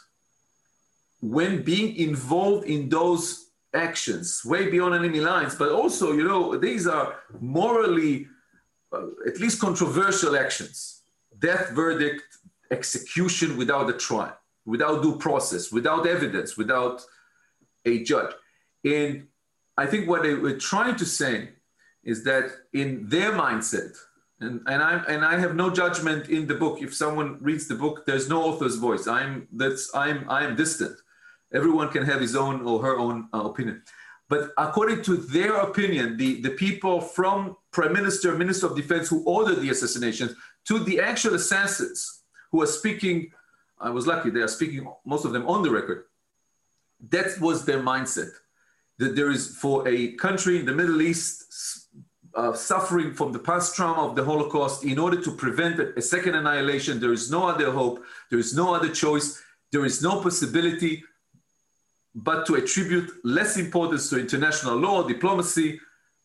when 1.22 1.62
being 1.62 1.96
involved 1.98 2.66
in 2.66 2.88
those 2.88 3.48
actions, 3.74 4.44
way 4.46 4.70
beyond 4.70 4.96
enemy 4.96 5.20
lines, 5.20 5.56
but 5.56 5.70
also, 5.70 6.14
you 6.14 6.24
know, 6.24 6.58
these 6.58 6.88
are 6.88 7.16
morally, 7.42 8.28
at 9.28 9.40
least 9.40 9.60
controversial 9.60 10.36
actions 10.36 10.96
death 11.40 11.72
verdict 11.72 12.24
execution 12.72 13.58
without 13.58 13.90
a 13.90 13.94
trial, 13.94 14.38
without 14.66 15.04
due 15.04 15.18
process, 15.18 15.72
without 15.72 16.08
evidence, 16.08 16.58
without 16.58 17.02
a 17.86 18.04
judge. 18.04 18.34
And 18.84 19.28
I 19.78 19.86
think 19.86 20.08
what 20.08 20.24
they 20.24 20.34
were 20.34 20.58
trying 20.58 20.96
to 20.96 21.06
say 21.06 21.50
is 22.04 22.24
that 22.24 22.52
in 22.74 23.08
their 23.10 23.32
mindset, 23.32 23.96
and, 24.40 24.62
and 24.68 24.82
I 24.84 25.04
and 25.08 25.24
I 25.24 25.40
have 25.40 25.56
no 25.56 25.70
judgment 25.70 26.30
in 26.30 26.46
the 26.46 26.56
book. 26.56 26.82
If 26.82 26.94
someone 26.94 27.38
reads 27.42 27.68
the 27.68 27.76
book, 27.76 28.06
there's 28.06 28.28
no 28.30 28.44
author's 28.44 28.76
voice. 28.76 29.08
I'm 29.08 29.48
that's 29.54 29.90
I'm 29.96 30.30
I'm 30.30 30.56
distant. 30.56 30.98
Everyone 31.54 31.90
can 31.90 32.04
have 32.04 32.20
his 32.20 32.36
own 32.36 32.66
or 32.66 32.82
her 32.82 32.98
own 32.98 33.30
uh, 33.34 33.44
opinion. 33.46 33.82
But 34.28 34.52
according 34.58 35.04
to 35.04 35.18
their 35.18 35.56
opinion, 35.58 36.18
the, 36.18 36.42
the 36.42 36.52
people 36.52 37.00
from 37.00 37.58
Prime 37.72 37.94
Minister, 37.94 38.36
Minister 38.36 38.68
of 38.68 38.76
Defense 38.76 39.08
who 39.08 39.24
ordered 39.24 39.62
the 39.62 39.70
assassinations, 39.70 40.34
to 40.68 40.80
the 40.80 41.00
actual 41.00 41.36
assassins 41.36 42.24
who 42.52 42.62
are 42.62 42.68
speaking, 42.68 43.32
I 43.80 43.90
was 43.92 44.08
lucky, 44.08 44.32
they 44.32 44.40
are 44.40 44.48
speaking, 44.48 44.88
most 45.06 45.26
of 45.26 45.34
them 45.34 45.48
on 45.48 45.62
the 45.62 45.70
record. 45.70 46.06
That 47.10 47.40
was 47.40 47.66
their 47.66 47.80
mindset. 47.80 48.32
That 48.98 49.16
there 49.16 49.30
is, 49.30 49.56
for 49.58 49.88
a 49.88 50.14
country 50.14 50.60
in 50.60 50.66
the 50.66 50.74
Middle 50.74 51.02
East, 51.02 51.90
uh, 52.34 52.54
suffering 52.54 53.14
from 53.14 53.32
the 53.32 53.40
past 53.40 53.76
trauma 53.76 54.08
of 54.08 54.16
the 54.16 54.24
Holocaust 54.24 54.84
in 54.84 54.98
order 54.98 55.22
to 55.22 55.32
prevent 55.32 55.80
a 55.80 56.02
second 56.02 56.36
annihilation. 56.36 57.00
There 57.00 57.14
is 57.14 57.30
no 57.30 57.48
other 57.48 57.72
hope, 57.72 58.04
there 58.30 58.40
is 58.40 58.56
no 58.56 58.74
other 58.74 58.90
choice, 58.90 59.42
there 59.72 59.86
is 59.86 60.02
no 60.02 60.22
possibility 60.22 61.04
but 62.16 62.46
to 62.48 62.56
attribute 62.56 63.12
less 63.24 63.58
importance 63.58 64.10
to 64.10 64.20
international 64.20 64.78
law, 64.78 65.06
diplomacy, 65.06 65.80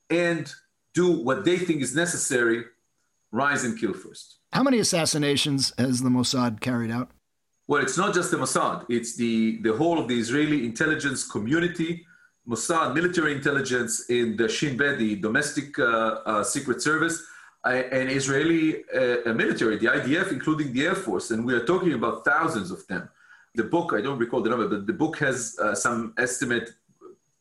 and 0.08 0.52
do 0.94 1.10
what 1.10 1.44
they 1.44 1.58
think 1.58 1.82
is 1.82 1.94
necessary 1.94 2.64
rise 3.32 3.64
and 3.64 3.78
kill 3.78 3.92
first. 3.92 4.38
How 4.52 4.62
many 4.62 4.78
assassinations 4.78 5.72
has 5.78 6.02
the 6.02 6.08
Mossad 6.08 6.60
carried 6.60 6.90
out? 6.90 7.10
Well, 7.68 7.82
it's 7.82 7.96
not 7.96 8.14
just 8.14 8.30
the 8.32 8.36
Mossad, 8.36 8.86
it's 8.88 9.14
the, 9.16 9.58
the 9.62 9.76
whole 9.76 9.98
of 9.98 10.08
the 10.08 10.18
Israeli 10.18 10.64
intelligence 10.64 11.24
community, 11.24 12.04
Mossad, 12.48 12.94
military 12.94 13.32
intelligence, 13.32 14.10
in 14.10 14.36
the 14.36 14.48
Shin 14.48 14.76
Bet, 14.76 14.98
the 14.98 15.14
domestic 15.16 15.78
uh, 15.78 15.82
uh, 15.82 16.42
secret 16.42 16.82
service, 16.82 17.22
uh, 17.64 17.68
and 17.68 18.10
Israeli 18.10 18.82
uh, 18.92 19.32
military, 19.34 19.76
the 19.76 19.86
IDF, 19.86 20.32
including 20.32 20.72
the 20.72 20.86
Air 20.86 20.96
Force. 20.96 21.30
And 21.30 21.44
we 21.44 21.54
are 21.54 21.64
talking 21.64 21.92
about 21.92 22.24
thousands 22.24 22.70
of 22.72 22.84
them. 22.88 23.08
The 23.54 23.64
book, 23.64 23.92
I 23.94 24.00
don't 24.00 24.18
recall 24.18 24.42
the 24.42 24.50
number, 24.50 24.68
but 24.68 24.86
the 24.86 24.92
book 24.92 25.18
has 25.18 25.56
uh, 25.60 25.74
some 25.74 26.14
estimate 26.18 26.70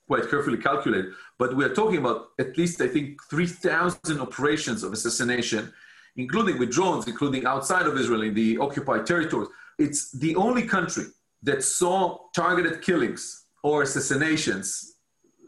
quite 0.07 0.30
carefully 0.30 0.57
calculated. 0.57 1.14
But 1.38 1.55
we 1.55 1.64
are 1.64 1.74
talking 1.74 1.99
about 1.99 2.30
at 2.39 2.57
least, 2.57 2.82
I 2.82 2.88
think, 2.88 3.22
3,000 3.30 4.20
operations 4.20 4.84
of 4.84 4.91
assassination, 4.91 5.72
including 6.16 6.57
with 6.57 6.72
drones, 6.72 7.07
including 7.07 7.45
outside 7.45 7.86
of 7.86 7.95
Israel 7.95 8.24
in 8.24 8.34
the 8.34 8.57
occupied 8.57 9.05
territories 9.05 9.49
it's 9.80 10.12
the 10.12 10.36
only 10.36 10.64
country 10.64 11.05
that 11.41 11.64
saw 11.64 12.18
targeted 12.36 12.82
killings 12.82 13.45
or 13.64 13.82
assassinations. 13.82 14.95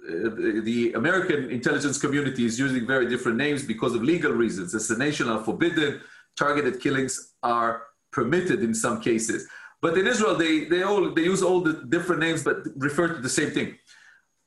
Uh, 0.10 0.30
the, 0.64 0.94
American 0.96 1.52
intelligence 1.52 2.00
community 2.00 2.46
is 2.46 2.58
using 2.58 2.88
very 2.88 3.08
different 3.08 3.38
names 3.38 3.62
because 3.64 3.94
of 3.94 4.02
legal 4.02 4.32
reasons. 4.32 4.74
Assassination 4.74 5.28
are 5.30 5.44
forbidden, 5.44 6.02
targeted 6.38 6.80
killings 6.80 7.34
are 7.44 7.84
permitted 8.12 8.64
in 8.64 8.74
some 8.74 9.02
cases. 9.02 9.48
But 9.82 9.98
in 9.98 10.06
Israel, 10.08 10.36
they, 10.36 10.66
they, 10.66 10.84
all, 10.84 11.12
they 11.12 11.24
use 11.24 11.42
all 11.42 11.62
the 11.62 11.74
different 11.90 12.22
names 12.22 12.44
but 12.44 12.58
refer 12.78 13.08
to 13.08 13.22
the 13.22 13.30
same 13.30 13.52
thing. 13.52 13.78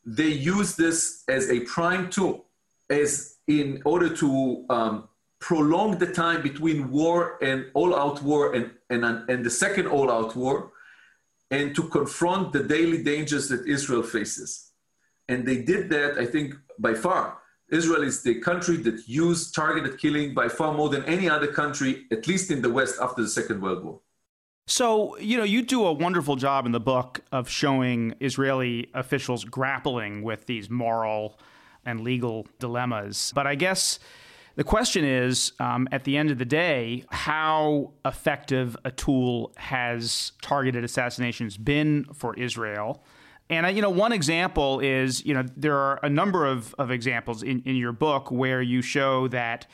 They 0.06 0.28
use 0.28 0.76
this 0.76 1.24
as 1.28 1.50
a 1.50 1.60
prime 1.60 2.08
tool, 2.10 2.46
as 2.88 3.36
in 3.48 3.82
order 3.84 4.14
to 4.16 4.64
um, 4.70 5.08
prolong 5.40 5.98
the 5.98 6.10
time 6.12 6.40
between 6.42 6.90
war 6.90 7.38
and 7.42 7.66
all-out 7.74 8.22
war 8.22 8.54
and, 8.54 8.70
and, 8.90 9.04
and 9.04 9.44
the 9.44 9.50
second 9.50 9.86
all-out 9.88 10.36
war 10.36 10.72
and 11.50 11.74
to 11.74 11.82
confront 11.88 12.52
the 12.52 12.62
daily 12.62 13.02
dangers 13.02 13.48
that 13.48 13.66
Israel 13.66 14.02
faces. 14.02 14.70
And 15.28 15.46
they 15.46 15.62
did 15.62 15.90
that, 15.90 16.18
I 16.18 16.26
think, 16.26 16.54
by 16.78 16.94
far. 16.94 17.38
Israel 17.70 18.02
is 18.02 18.22
the 18.22 18.36
country 18.40 18.76
that 18.78 19.08
used 19.08 19.54
targeted 19.54 19.98
killing 19.98 20.34
by 20.34 20.48
far 20.48 20.72
more 20.74 20.88
than 20.88 21.04
any 21.04 21.28
other 21.28 21.46
country, 21.46 22.04
at 22.10 22.26
least 22.26 22.50
in 22.50 22.62
the 22.62 22.70
West, 22.70 22.96
after 23.00 23.22
the 23.22 23.28
Second 23.28 23.60
World 23.60 23.84
War. 23.84 24.00
So, 24.66 25.18
you 25.18 25.36
know, 25.36 25.44
you 25.44 25.62
do 25.62 25.84
a 25.84 25.92
wonderful 25.92 26.36
job 26.36 26.64
in 26.64 26.72
the 26.72 26.80
book 26.80 27.20
of 27.30 27.50
showing 27.50 28.14
Israeli 28.20 28.88
officials 28.94 29.44
grappling 29.44 30.22
with 30.22 30.46
these 30.46 30.70
moral 30.70 31.38
and 31.84 32.00
legal 32.00 32.46
dilemmas. 32.60 33.30
But 33.34 33.46
I 33.46 33.56
guess 33.56 33.98
the 34.56 34.64
question 34.64 35.04
is, 35.04 35.52
um, 35.60 35.86
at 35.92 36.04
the 36.04 36.16
end 36.16 36.30
of 36.30 36.38
the 36.38 36.46
day, 36.46 37.04
how 37.10 37.92
effective 38.06 38.74
a 38.86 38.90
tool 38.90 39.52
has 39.56 40.32
targeted 40.40 40.82
assassinations 40.82 41.58
been 41.58 42.04
for 42.14 42.34
Israel? 42.38 43.04
And, 43.50 43.66
uh, 43.66 43.68
you 43.68 43.82
know, 43.82 43.90
one 43.90 44.12
example 44.12 44.80
is, 44.80 45.26
you 45.26 45.34
know, 45.34 45.44
there 45.56 45.76
are 45.76 46.00
a 46.02 46.08
number 46.08 46.46
of, 46.46 46.74
of 46.78 46.90
examples 46.90 47.42
in, 47.42 47.60
in 47.66 47.76
your 47.76 47.92
book 47.92 48.30
where 48.30 48.62
you 48.62 48.80
show 48.80 49.28
that 49.28 49.66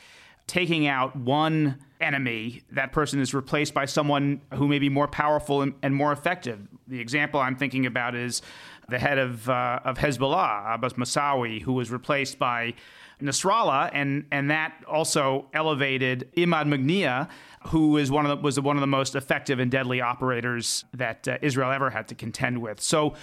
taking 0.48 0.88
out 0.88 1.14
one 1.14 1.78
enemy, 2.00 2.62
that 2.72 2.92
person 2.92 3.20
is 3.20 3.34
replaced 3.34 3.74
by 3.74 3.84
someone 3.84 4.40
who 4.54 4.68
may 4.68 4.78
be 4.78 4.88
more 4.88 5.08
powerful 5.08 5.62
and, 5.62 5.74
and 5.82 5.94
more 5.94 6.12
effective. 6.12 6.58
The 6.88 7.00
example 7.00 7.40
I'm 7.40 7.56
thinking 7.56 7.86
about 7.86 8.14
is 8.14 8.42
the 8.88 8.98
head 8.98 9.18
of, 9.18 9.48
uh, 9.48 9.80
of 9.84 9.98
Hezbollah, 9.98 10.74
Abbas 10.74 10.94
Musawi, 10.94 11.62
who 11.62 11.72
was 11.74 11.90
replaced 11.90 12.38
by 12.38 12.74
Nasrallah, 13.22 13.90
and 13.92 14.24
and 14.30 14.50
that 14.50 14.82
also 14.88 15.46
elevated 15.52 16.30
Imad 16.36 16.66
Mughniyeh, 16.66 17.28
who 17.68 17.96
is 17.96 18.10
one 18.10 18.26
of 18.26 18.38
the, 18.38 18.42
was 18.42 18.58
one 18.58 18.76
of 18.76 18.80
the 18.80 18.86
most 18.86 19.14
effective 19.14 19.58
and 19.58 19.70
deadly 19.70 20.00
operators 20.00 20.84
that 20.94 21.28
uh, 21.28 21.38
Israel 21.42 21.70
ever 21.70 21.90
had 21.90 22.08
to 22.08 22.14
contend 22.14 22.60
with. 22.60 22.80
So, 22.80 23.14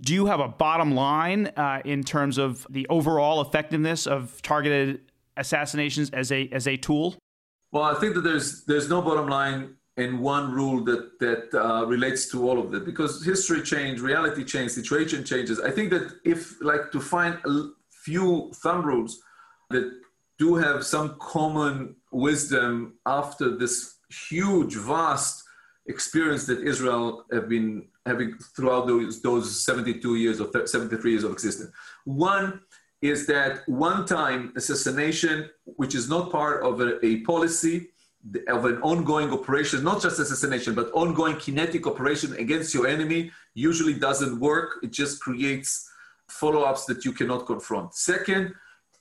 do 0.00 0.14
you 0.14 0.26
have 0.26 0.40
a 0.40 0.48
bottom 0.48 0.94
line 0.94 1.48
uh, 1.56 1.82
in 1.84 2.02
terms 2.02 2.38
of 2.38 2.66
the 2.70 2.86
overall 2.88 3.40
effectiveness 3.40 4.06
of 4.06 4.40
targeted 4.42 5.00
assassinations 5.36 6.10
as 6.10 6.32
a 6.32 6.48
as 6.52 6.66
a 6.66 6.76
tool? 6.76 7.16
Well, 7.72 7.84
I 7.84 7.94
think 7.94 8.14
that 8.14 8.22
there's 8.22 8.64
there's 8.64 8.88
no 8.88 9.00
bottom 9.02 9.28
line 9.28 9.76
and 9.96 10.20
one 10.20 10.52
rule 10.52 10.82
that 10.84 11.18
that 11.20 11.54
uh, 11.54 11.86
relates 11.86 12.30
to 12.30 12.48
all 12.48 12.58
of 12.58 12.70
that 12.72 12.84
because 12.84 13.24
history 13.24 13.62
change, 13.62 14.00
reality 14.00 14.44
change, 14.44 14.72
situation 14.72 15.24
changes. 15.24 15.60
I 15.60 15.70
think 15.70 15.90
that 15.90 16.06
if 16.24 16.60
like 16.62 16.90
to 16.92 17.00
find 17.00 17.38
a 17.44 17.68
few 17.90 18.50
thumb 18.62 18.84
rules 18.84 19.20
that 19.70 20.00
do 20.38 20.56
have 20.56 20.84
some 20.84 21.16
common 21.20 21.96
wisdom 22.10 22.94
after 23.06 23.56
this 23.56 23.98
huge, 24.28 24.74
vast 24.74 25.44
experience 25.86 26.46
that 26.46 26.60
Israel 26.60 27.24
have 27.32 27.48
been 27.48 27.86
having 28.06 28.34
throughout 28.56 28.86
those, 28.86 29.20
those 29.22 29.64
72 29.64 30.16
years 30.16 30.40
or 30.40 30.48
73 30.66 31.10
years 31.10 31.24
of 31.24 31.32
existence. 31.32 31.70
One 32.04 32.60
is 33.02 33.26
that 33.26 33.66
one 33.68 34.04
time 34.06 34.52
assassination, 34.56 35.48
which 35.64 35.94
is 35.94 36.08
not 36.08 36.30
part 36.30 36.62
of 36.62 36.80
a, 36.80 37.04
a 37.04 37.20
policy, 37.22 37.88
of 38.48 38.66
an 38.66 38.76
ongoing 38.82 39.32
operation, 39.32 39.82
not 39.82 40.02
just 40.02 40.18
assassination, 40.18 40.74
but 40.74 40.90
ongoing 40.92 41.36
kinetic 41.36 41.86
operation 41.86 42.34
against 42.34 42.74
your 42.74 42.86
enemy, 42.86 43.30
usually 43.54 43.94
doesn't 43.94 44.38
work. 44.38 44.78
It 44.82 44.90
just 44.90 45.20
creates 45.20 45.88
follow 46.28 46.62
ups 46.62 46.84
that 46.84 47.04
you 47.04 47.12
cannot 47.12 47.46
confront. 47.46 47.94
Second, 47.94 48.54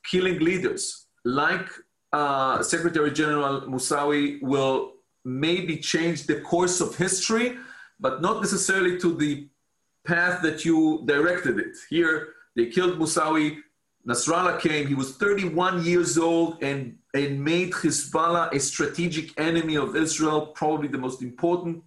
killing 0.10 0.40
leaders 0.40 1.08
like 1.26 1.68
uh, 2.14 2.64
Secretary 2.64 3.12
General 3.12 3.62
Musawi 3.62 4.42
will 4.42 4.94
maybe 5.26 5.78
change 5.78 6.26
the 6.26 6.40
course 6.42 6.80
of 6.80 6.96
history, 6.96 7.58
but 8.00 8.22
not 8.22 8.42
necessarily 8.42 8.98
to 9.00 9.16
the 9.16 9.48
path 10.06 10.42
that 10.42 10.64
you 10.64 11.04
directed 11.06 11.60
it. 11.60 11.76
Here, 11.90 12.30
they 12.56 12.68
killed 12.68 12.98
Musawi. 12.98 13.58
Nasrallah 14.08 14.60
came, 14.60 14.88
he 14.88 14.96
was 14.96 15.16
31 15.18 15.84
years 15.84 16.18
old 16.18 16.64
and, 16.64 16.98
and 17.14 17.44
made 17.44 17.72
Hezbollah 17.72 18.54
a 18.54 18.60
strategic 18.60 19.40
enemy 19.40 19.76
of 19.76 19.96
Israel, 19.96 20.48
probably 20.48 20.88
the 20.88 20.98
most 20.98 21.22
important 21.22 21.84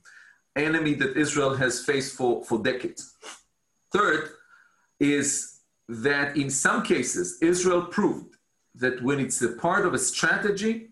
enemy 0.56 0.94
that 0.94 1.16
Israel 1.16 1.54
has 1.54 1.84
faced 1.84 2.16
for, 2.16 2.44
for 2.44 2.58
decades. 2.58 3.14
Third, 3.92 4.28
is 5.00 5.60
that 5.88 6.36
in 6.36 6.48
some 6.48 6.82
cases, 6.82 7.38
Israel 7.42 7.86
proved 7.86 8.36
that 8.74 9.02
when 9.02 9.18
it's 9.18 9.42
a 9.42 9.52
part 9.52 9.84
of 9.84 9.94
a 9.94 9.98
strategy, 9.98 10.88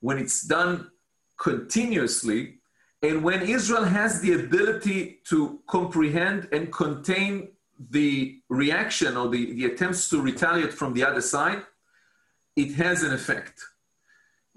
when 0.00 0.18
it's 0.18 0.42
done 0.42 0.90
continuously, 1.38 2.60
and 3.02 3.22
when 3.22 3.42
Israel 3.42 3.84
has 3.84 4.20
the 4.20 4.32
ability 4.34 5.20
to 5.24 5.60
comprehend 5.66 6.48
and 6.52 6.72
contain 6.72 7.48
the 7.88 8.40
reaction 8.48 9.16
or 9.16 9.28
the, 9.28 9.54
the 9.54 9.64
attempts 9.64 10.08
to 10.10 10.20
retaliate 10.20 10.72
from 10.72 10.92
the 10.92 11.04
other 11.04 11.20
side, 11.20 11.62
it 12.56 12.74
has 12.74 13.02
an 13.02 13.12
effect. 13.12 13.60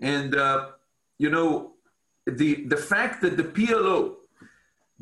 And, 0.01 0.35
uh, 0.35 0.71
you 1.17 1.29
know, 1.29 1.73
the, 2.25 2.65
the 2.65 2.77
fact 2.77 3.21
that 3.21 3.37
the 3.37 3.43
PLO 3.43 4.15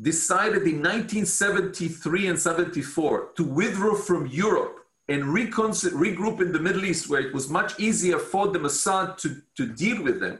decided 0.00 0.62
in 0.62 0.82
1973 0.82 2.28
and 2.28 2.38
74 2.38 3.30
to 3.36 3.44
withdraw 3.44 3.94
from 3.94 4.26
Europe 4.26 4.80
and 5.08 5.24
regroup 5.24 6.40
in 6.40 6.52
the 6.52 6.60
Middle 6.60 6.84
East, 6.84 7.08
where 7.08 7.20
it 7.20 7.34
was 7.34 7.48
much 7.48 7.78
easier 7.80 8.18
for 8.18 8.48
the 8.48 8.58
Mossad 8.58 9.16
to, 9.18 9.42
to 9.56 9.66
deal 9.66 10.02
with 10.02 10.20
them, 10.20 10.38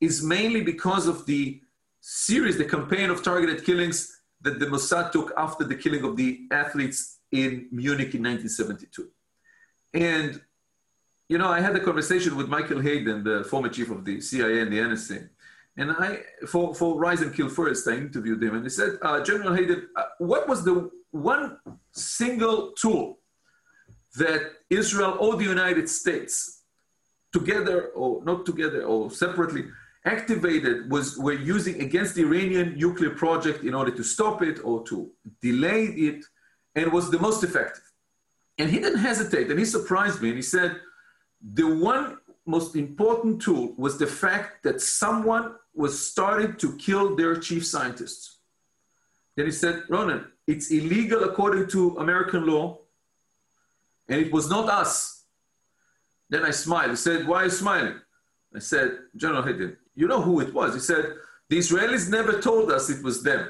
is 0.00 0.22
mainly 0.22 0.62
because 0.62 1.06
of 1.06 1.26
the 1.26 1.60
series, 2.00 2.58
the 2.58 2.64
campaign 2.64 3.10
of 3.10 3.22
targeted 3.22 3.64
killings 3.64 4.17
that 4.42 4.58
the 4.58 4.66
Mossad 4.66 5.12
took 5.12 5.32
after 5.36 5.64
the 5.64 5.74
killing 5.74 6.04
of 6.04 6.16
the 6.16 6.46
athletes 6.50 7.18
in 7.32 7.68
Munich 7.70 8.14
in 8.14 8.22
1972. 8.22 9.08
And, 9.94 10.40
you 11.28 11.38
know, 11.38 11.48
I 11.48 11.60
had 11.60 11.74
a 11.76 11.80
conversation 11.80 12.36
with 12.36 12.48
Michael 12.48 12.80
Hayden, 12.80 13.24
the 13.24 13.44
former 13.44 13.68
chief 13.68 13.90
of 13.90 14.04
the 14.04 14.20
CIA 14.20 14.60
and 14.60 14.72
the 14.72 14.78
NSA, 14.78 15.28
and 15.78 15.92
I, 15.92 16.22
for, 16.48 16.74
for 16.74 16.98
Rise 16.98 17.20
and 17.20 17.32
Kill 17.32 17.48
First, 17.48 17.86
I 17.86 17.92
interviewed 17.92 18.42
him 18.42 18.56
and 18.56 18.64
he 18.64 18.68
said, 18.68 18.98
uh, 19.00 19.22
General 19.22 19.54
Hayden, 19.54 19.88
uh, 19.94 20.02
what 20.18 20.48
was 20.48 20.64
the 20.64 20.90
one 21.12 21.58
single 21.92 22.72
tool 22.72 23.20
that 24.16 24.42
Israel 24.70 25.16
or 25.20 25.36
the 25.36 25.44
United 25.44 25.88
States, 25.88 26.62
together 27.32 27.88
or 27.94 28.24
not 28.24 28.44
together 28.44 28.82
or 28.82 29.10
separately, 29.10 29.66
activated 30.04 30.90
was 30.90 31.18
were 31.18 31.32
using 31.32 31.80
against 31.80 32.14
the 32.14 32.22
Iranian 32.22 32.76
nuclear 32.76 33.10
project 33.10 33.64
in 33.64 33.74
order 33.74 33.90
to 33.90 34.02
stop 34.02 34.42
it 34.42 34.58
or 34.64 34.84
to 34.84 35.10
delay 35.42 35.84
it, 35.84 36.24
and 36.74 36.92
was 36.92 37.10
the 37.10 37.18
most 37.18 37.42
effective. 37.42 37.84
And 38.58 38.70
he 38.70 38.78
didn't 38.78 39.00
hesitate, 39.00 39.50
and 39.50 39.58
he 39.58 39.64
surprised 39.64 40.20
me, 40.22 40.28
and 40.28 40.36
he 40.36 40.42
said, 40.42 40.76
The 41.54 41.66
one 41.66 42.18
most 42.46 42.76
important 42.76 43.42
tool 43.42 43.74
was 43.76 43.98
the 43.98 44.06
fact 44.06 44.62
that 44.64 44.80
someone 44.80 45.54
was 45.74 46.06
started 46.10 46.58
to 46.58 46.76
kill 46.76 47.14
their 47.14 47.36
chief 47.36 47.64
scientists. 47.66 48.38
Then 49.36 49.46
he 49.46 49.52
said, 49.52 49.82
Ronen, 49.88 50.24
it's 50.46 50.70
illegal 50.70 51.24
according 51.24 51.68
to 51.68 51.96
American 51.98 52.46
law, 52.46 52.78
and 54.08 54.20
it 54.20 54.32
was 54.32 54.48
not 54.48 54.68
us. 54.68 55.24
Then 56.30 56.44
I 56.44 56.50
smiled. 56.50 56.90
He 56.90 56.96
said, 56.96 57.26
Why 57.26 57.42
are 57.42 57.44
you 57.44 57.50
smiling? 57.50 58.00
I 58.54 58.58
said, 58.60 58.98
General 59.14 59.42
Hayden, 59.42 59.76
you 59.98 60.06
know 60.06 60.22
who 60.22 60.38
it 60.38 60.54
was. 60.54 60.74
He 60.74 60.80
said, 60.80 61.04
The 61.50 61.58
Israelis 61.58 62.08
never 62.08 62.40
told 62.40 62.70
us 62.70 62.88
it 62.88 63.02
was 63.02 63.24
them. 63.24 63.48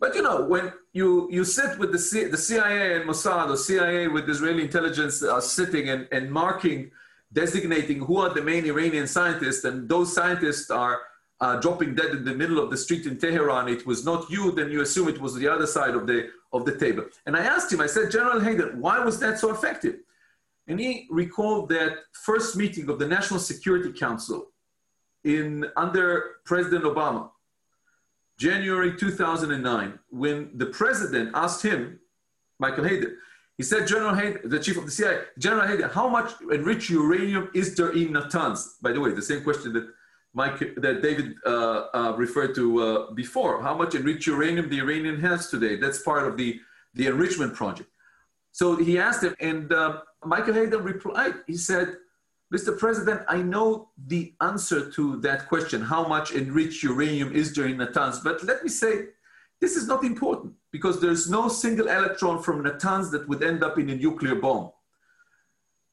But 0.00 0.16
you 0.16 0.22
know, 0.22 0.44
when 0.44 0.72
you, 0.92 1.28
you 1.30 1.44
sit 1.44 1.78
with 1.78 1.92
the, 1.92 2.00
C, 2.00 2.24
the 2.24 2.36
CIA 2.36 2.96
and 2.96 3.08
Mossad 3.08 3.48
or 3.48 3.56
CIA 3.56 4.08
with 4.08 4.28
Israeli 4.28 4.64
intelligence 4.64 5.22
are 5.22 5.40
sitting 5.40 5.88
and, 5.88 6.08
and 6.10 6.32
marking, 6.32 6.90
designating 7.32 8.00
who 8.00 8.16
are 8.18 8.34
the 8.34 8.42
main 8.42 8.64
Iranian 8.66 9.06
scientists, 9.06 9.62
and 9.64 9.88
those 9.88 10.12
scientists 10.12 10.68
are 10.68 10.98
uh, 11.40 11.60
dropping 11.60 11.94
dead 11.94 12.10
in 12.10 12.24
the 12.24 12.34
middle 12.34 12.58
of 12.58 12.70
the 12.70 12.76
street 12.76 13.06
in 13.06 13.16
Tehran, 13.16 13.68
it 13.68 13.86
was 13.86 14.04
not 14.04 14.28
you, 14.28 14.50
then 14.50 14.68
you 14.68 14.80
assume 14.80 15.08
it 15.08 15.20
was 15.20 15.34
the 15.36 15.46
other 15.46 15.66
side 15.66 15.94
of 15.94 16.08
the, 16.08 16.30
of 16.52 16.64
the 16.64 16.76
table. 16.76 17.04
And 17.26 17.36
I 17.36 17.44
asked 17.44 17.72
him, 17.72 17.80
I 17.80 17.86
said, 17.86 18.10
General 18.10 18.40
Hayden, 18.40 18.80
why 18.80 18.98
was 18.98 19.20
that 19.20 19.38
so 19.38 19.52
effective? 19.52 19.96
And 20.66 20.80
he 20.80 21.06
recalled 21.08 21.68
that 21.68 21.98
first 22.12 22.56
meeting 22.56 22.88
of 22.88 22.98
the 22.98 23.06
National 23.06 23.38
Security 23.38 23.92
Council 23.92 24.48
in 25.24 25.66
under 25.76 26.36
President 26.44 26.84
Obama, 26.84 27.30
January 28.38 28.96
2009, 28.96 29.98
when 30.10 30.50
the 30.54 30.66
president 30.66 31.30
asked 31.34 31.62
him, 31.62 31.98
Michael 32.58 32.84
Hayden, 32.84 33.16
he 33.56 33.62
said, 33.62 33.86
General 33.86 34.14
Hayden, 34.14 34.48
the 34.48 34.58
chief 34.58 34.76
of 34.76 34.84
the 34.84 34.90
CIA, 34.90 35.20
General 35.38 35.66
Hayden, 35.66 35.88
how 35.88 36.08
much 36.08 36.32
enriched 36.52 36.90
uranium 36.90 37.50
is 37.54 37.74
there 37.76 37.90
in 37.90 38.08
Natanz? 38.08 38.74
By 38.82 38.92
the 38.92 39.00
way, 39.00 39.12
the 39.12 39.22
same 39.22 39.42
question 39.42 39.72
that 39.74 39.88
Mike, 40.34 40.58
that 40.58 41.00
David 41.00 41.36
uh, 41.46 41.86
uh, 41.94 42.14
referred 42.16 42.56
to 42.56 42.82
uh, 42.82 43.10
before. 43.12 43.62
How 43.62 43.76
much 43.76 43.94
enriched 43.94 44.26
uranium 44.26 44.68
the 44.68 44.80
Iranian 44.80 45.20
has 45.20 45.48
today? 45.48 45.76
That's 45.76 46.02
part 46.02 46.26
of 46.26 46.36
the, 46.36 46.60
the 46.94 47.06
enrichment 47.06 47.54
project. 47.54 47.88
So 48.50 48.76
he 48.76 48.98
asked 48.98 49.22
him, 49.22 49.36
and 49.38 49.72
uh, 49.72 50.00
Michael 50.24 50.54
Hayden 50.54 50.82
replied, 50.82 51.34
he 51.46 51.56
said, 51.56 51.96
Mr. 52.52 52.76
President, 52.78 53.22
I 53.28 53.42
know 53.42 53.88
the 54.06 54.34
answer 54.40 54.90
to 54.90 55.16
that 55.20 55.48
question, 55.48 55.80
how 55.82 56.06
much 56.06 56.32
enriched 56.32 56.82
uranium 56.82 57.32
is 57.32 57.54
there 57.54 57.66
in 57.66 57.78
Natanz, 57.78 58.22
but 58.22 58.44
let 58.44 58.62
me 58.62 58.68
say, 58.68 59.06
this 59.60 59.76
is 59.76 59.86
not 59.86 60.04
important 60.04 60.52
because 60.70 61.00
there's 61.00 61.30
no 61.30 61.48
single 61.48 61.88
electron 61.88 62.42
from 62.42 62.62
Natanz 62.62 63.10
that 63.12 63.26
would 63.28 63.42
end 63.42 63.64
up 63.64 63.78
in 63.78 63.88
a 63.90 63.96
nuclear 63.96 64.34
bomb. 64.34 64.70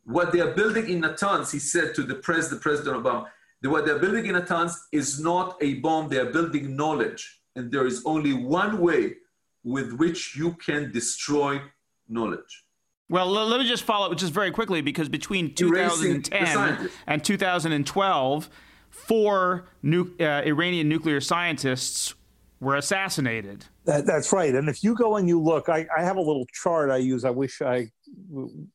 What 0.03 0.31
they 0.33 0.39
are 0.41 0.53
building 0.53 0.89
in 0.89 1.01
Natanz, 1.01 1.51
he 1.51 1.59
said 1.59 1.95
to 1.95 2.03
the 2.03 2.15
president, 2.15 2.61
President 2.61 3.01
Obama, 3.01 3.27
what 3.63 3.85
they're 3.85 3.99
building 3.99 4.25
in 4.25 4.35
Natanz 4.35 4.73
is 4.91 5.19
not 5.19 5.55
a 5.61 5.75
bomb, 5.75 6.09
they 6.09 6.17
are 6.17 6.31
building 6.31 6.75
knowledge. 6.75 7.41
And 7.55 7.71
there 7.71 7.85
is 7.85 8.01
only 8.05 8.33
one 8.33 8.79
way 8.79 9.15
with 9.63 9.93
which 9.93 10.35
you 10.35 10.53
can 10.53 10.91
destroy 10.91 11.61
knowledge. 12.09 12.65
Well, 13.11 13.29
let 13.29 13.59
me 13.59 13.67
just 13.67 13.83
follow 13.83 14.09
up 14.09 14.17
just 14.17 14.31
very 14.31 14.51
quickly 14.51 14.79
because 14.79 15.09
between 15.09 15.53
2010 15.53 16.89
and 17.07 17.21
2012, 17.21 18.49
four 18.89 19.65
nu- 19.83 20.15
uh, 20.17 20.23
Iranian 20.45 20.87
nuclear 20.87 21.19
scientists 21.19 22.15
were 22.61 22.77
assassinated. 22.77 23.65
That, 23.83 24.05
that's 24.05 24.31
right. 24.31 24.55
And 24.55 24.69
if 24.69 24.81
you 24.81 24.95
go 24.95 25.17
and 25.17 25.27
you 25.27 25.41
look, 25.41 25.67
I, 25.67 25.85
I, 25.97 26.03
have 26.03 26.15
a 26.15 26.21
little 26.21 26.45
chart 26.53 26.89
I 26.89 26.97
use. 26.97 27.25
I 27.25 27.31
wish 27.31 27.61
I 27.61 27.89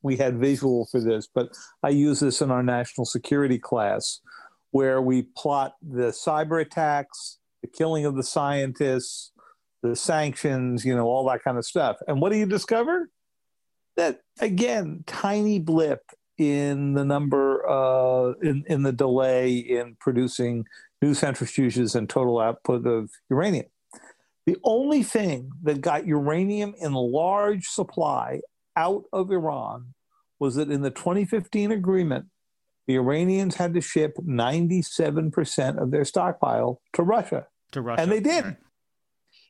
we 0.02 0.16
had 0.16 0.36
visual 0.36 0.86
for 0.90 1.00
this, 1.00 1.26
but 1.34 1.48
I 1.82 1.88
use 1.88 2.20
this 2.20 2.42
in 2.42 2.50
our 2.50 2.62
national 2.62 3.06
security 3.06 3.58
class, 3.58 4.20
where 4.70 5.00
we 5.00 5.28
plot 5.34 5.76
the 5.80 6.08
cyber 6.08 6.60
attacks, 6.60 7.38
the 7.62 7.68
killing 7.68 8.04
of 8.04 8.16
the 8.16 8.22
scientists, 8.22 9.32
the 9.82 9.96
sanctions, 9.96 10.84
you 10.84 10.94
know, 10.94 11.06
all 11.06 11.26
that 11.30 11.42
kind 11.42 11.56
of 11.56 11.64
stuff. 11.64 11.96
And 12.06 12.20
what 12.20 12.32
do 12.32 12.38
you 12.38 12.46
discover? 12.46 13.08
That 13.96 14.20
again 14.40 15.04
tiny 15.06 15.58
blip 15.58 16.02
in 16.38 16.94
the 16.94 17.04
number 17.04 17.66
uh, 17.68 18.32
in 18.42 18.64
in 18.68 18.82
the 18.82 18.92
delay 18.92 19.56
in 19.56 19.96
producing 19.98 20.66
new 21.02 21.12
centrifuges 21.12 21.94
and 21.94 22.08
total 22.08 22.40
output 22.40 22.86
of 22.86 23.10
uranium. 23.30 23.66
The 24.46 24.56
only 24.62 25.02
thing 25.02 25.50
that 25.62 25.80
got 25.80 26.06
uranium 26.06 26.74
in 26.78 26.92
large 26.92 27.66
supply 27.66 28.40
out 28.76 29.04
of 29.12 29.30
Iran 29.30 29.94
was 30.38 30.54
that 30.54 30.70
in 30.70 30.82
the 30.82 30.90
2015 30.90 31.72
agreement, 31.72 32.26
the 32.86 32.94
Iranians 32.94 33.56
had 33.56 33.74
to 33.74 33.80
ship 33.80 34.16
97% 34.18 35.82
of 35.82 35.90
their 35.90 36.04
stockpile 36.04 36.80
to 36.92 37.02
Russia. 37.02 37.46
To 37.72 37.82
Russia. 37.82 38.02
And 38.02 38.12
they 38.12 38.20
did. 38.20 38.44
Right. 38.44 38.56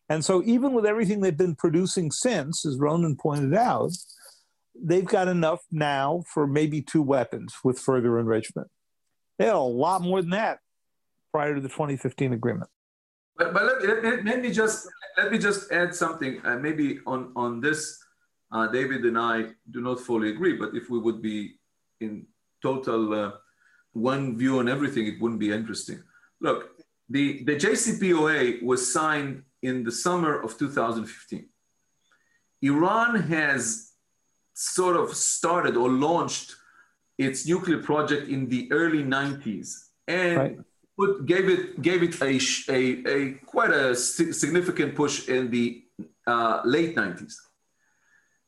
And 0.08 0.24
so, 0.24 0.42
even 0.44 0.72
with 0.72 0.86
everything 0.86 1.20
they've 1.20 1.36
been 1.36 1.56
producing 1.56 2.12
since, 2.12 2.64
as 2.64 2.78
Ronen 2.78 3.18
pointed 3.18 3.54
out, 3.54 3.90
they've 4.82 5.04
got 5.04 5.28
enough 5.28 5.60
now 5.70 6.22
for 6.32 6.46
maybe 6.46 6.82
two 6.82 7.02
weapons 7.02 7.54
with 7.64 7.78
further 7.78 8.18
enrichment. 8.18 8.68
They 9.38 9.46
had 9.46 9.54
a 9.54 9.60
lot 9.60 10.02
more 10.02 10.20
than 10.20 10.30
that 10.30 10.58
prior 11.32 11.54
to 11.54 11.60
the 11.60 11.68
2015 11.68 12.32
agreement. 12.32 12.70
But, 13.36 13.52
but 13.52 13.64
let, 13.64 14.04
let, 14.04 14.24
let 14.24 14.40
me 14.40 14.50
just 14.50 14.88
let 15.16 15.30
me 15.30 15.38
just 15.38 15.70
add 15.70 15.94
something. 15.94 16.40
Uh, 16.44 16.56
maybe 16.56 17.00
on 17.06 17.32
on 17.36 17.60
this, 17.60 17.98
uh, 18.50 18.66
David 18.68 19.04
and 19.04 19.18
I 19.18 19.46
do 19.70 19.80
not 19.82 20.00
fully 20.00 20.30
agree. 20.30 20.56
But 20.56 20.74
if 20.74 20.88
we 20.88 20.98
would 20.98 21.20
be 21.20 21.58
in 22.00 22.26
total 22.62 23.12
uh, 23.12 23.32
one 23.92 24.38
view 24.38 24.58
on 24.58 24.68
everything, 24.68 25.06
it 25.06 25.20
wouldn't 25.20 25.40
be 25.40 25.52
interesting. 25.52 26.02
Look, 26.40 26.70
the 27.10 27.44
the 27.44 27.56
JCPOA 27.56 28.62
was 28.62 28.90
signed 28.90 29.42
in 29.62 29.84
the 29.84 29.92
summer 29.92 30.40
of 30.40 30.56
2015. 30.56 31.48
Iran 32.62 33.16
has 33.16 33.92
sort 34.56 34.96
of 34.96 35.14
started 35.14 35.76
or 35.76 35.90
launched 35.90 36.56
its 37.18 37.46
nuclear 37.46 37.78
project 37.78 38.28
in 38.28 38.48
the 38.48 38.68
early 38.72 39.02
90s 39.02 39.88
and 40.08 40.36
right. 40.36 40.58
put, 40.98 41.26
gave 41.26 41.48
it 41.48 41.82
gave 41.82 42.02
it 42.02 42.20
a, 42.22 42.40
a, 42.70 42.80
a 43.14 43.32
quite 43.44 43.70
a 43.70 43.94
significant 43.94 44.94
push 44.94 45.28
in 45.28 45.50
the 45.50 45.84
uh, 46.26 46.62
late 46.64 46.96
90s. 46.96 47.34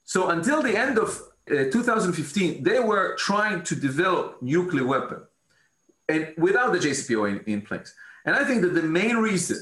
So 0.05 0.31
until 0.31 0.63
the 0.63 0.77
end 0.77 0.99
of 0.99 1.21
uh, 1.51 1.71
2015, 1.71 2.63
they 2.63 2.81
were 2.81 3.15
trying 3.17 3.63
to 3.65 3.77
develop 3.77 4.41
nuclear 4.41 4.87
weapon 4.87 5.21
and 6.09 6.33
without 6.39 6.73
the 6.73 6.79
JCPOA 6.79 7.29
in, 7.47 7.53
in 7.53 7.63
place. 7.63 7.93
And 8.25 8.35
I 8.35 8.45
think 8.45 8.63
that 8.63 8.75
the 8.75 8.83
main 8.83 9.17
reason 9.17 9.59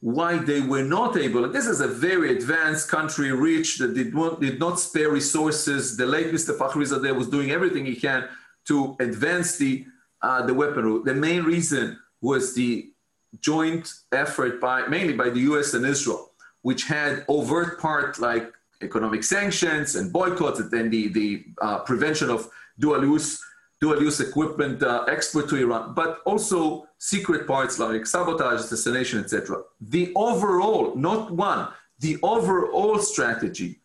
why 0.00 0.38
they 0.38 0.60
were 0.60 0.82
not 0.82 1.16
able, 1.16 1.44
and 1.44 1.54
this 1.54 1.66
is 1.66 1.80
a 1.80 1.88
very 1.88 2.36
advanced 2.36 2.88
country, 2.88 3.32
rich, 3.32 3.78
that 3.78 3.94
did 3.94 4.14
not, 4.14 4.40
did 4.40 4.58
not 4.58 4.78
spare 4.78 5.10
resources. 5.10 5.96
The 5.96 6.06
late 6.06 6.32
Mr. 6.32 6.56
Fakhrizadeh 6.56 7.16
was 7.16 7.28
doing 7.28 7.50
everything 7.50 7.86
he 7.86 7.96
can 7.96 8.28
to 8.66 8.96
advance 9.00 9.56
the, 9.56 9.86
uh, 10.22 10.44
the 10.44 10.52
weaponry. 10.52 11.00
The 11.04 11.14
main 11.14 11.44
reason 11.44 11.98
was 12.20 12.54
the 12.54 12.90
joint 13.40 13.92
effort 14.12 14.60
by, 14.60 14.86
mainly 14.86 15.14
by 15.14 15.30
the 15.30 15.40
US 15.40 15.74
and 15.74 15.84
Israel, 15.86 16.32
which 16.62 16.84
had 16.84 17.24
overt 17.28 17.80
part 17.80 18.18
like 18.18 18.52
economic 18.82 19.24
sanctions 19.24 19.94
and 19.94 20.12
boycotts 20.12 20.60
and 20.60 20.70
then 20.70 20.90
the, 20.90 21.08
the 21.08 21.44
uh, 21.62 21.78
prevention 21.80 22.28
of 22.30 22.48
dual 22.78 23.02
use 23.02 23.42
dual 23.80 24.02
use 24.02 24.20
equipment 24.20 24.82
uh, 24.82 25.04
export 25.08 25.48
to 25.50 25.56
Iran, 25.56 25.94
but 25.94 26.20
also 26.24 26.88
secret 26.98 27.46
parts 27.46 27.78
like 27.78 28.06
sabotage, 28.06 28.60
assassination, 28.60 29.20
etc. 29.20 29.62
The 29.80 30.12
overall, 30.16 30.94
not 30.96 31.30
one, 31.30 31.68
the 32.00 32.18
overall 32.22 32.98
strategy 32.98 33.80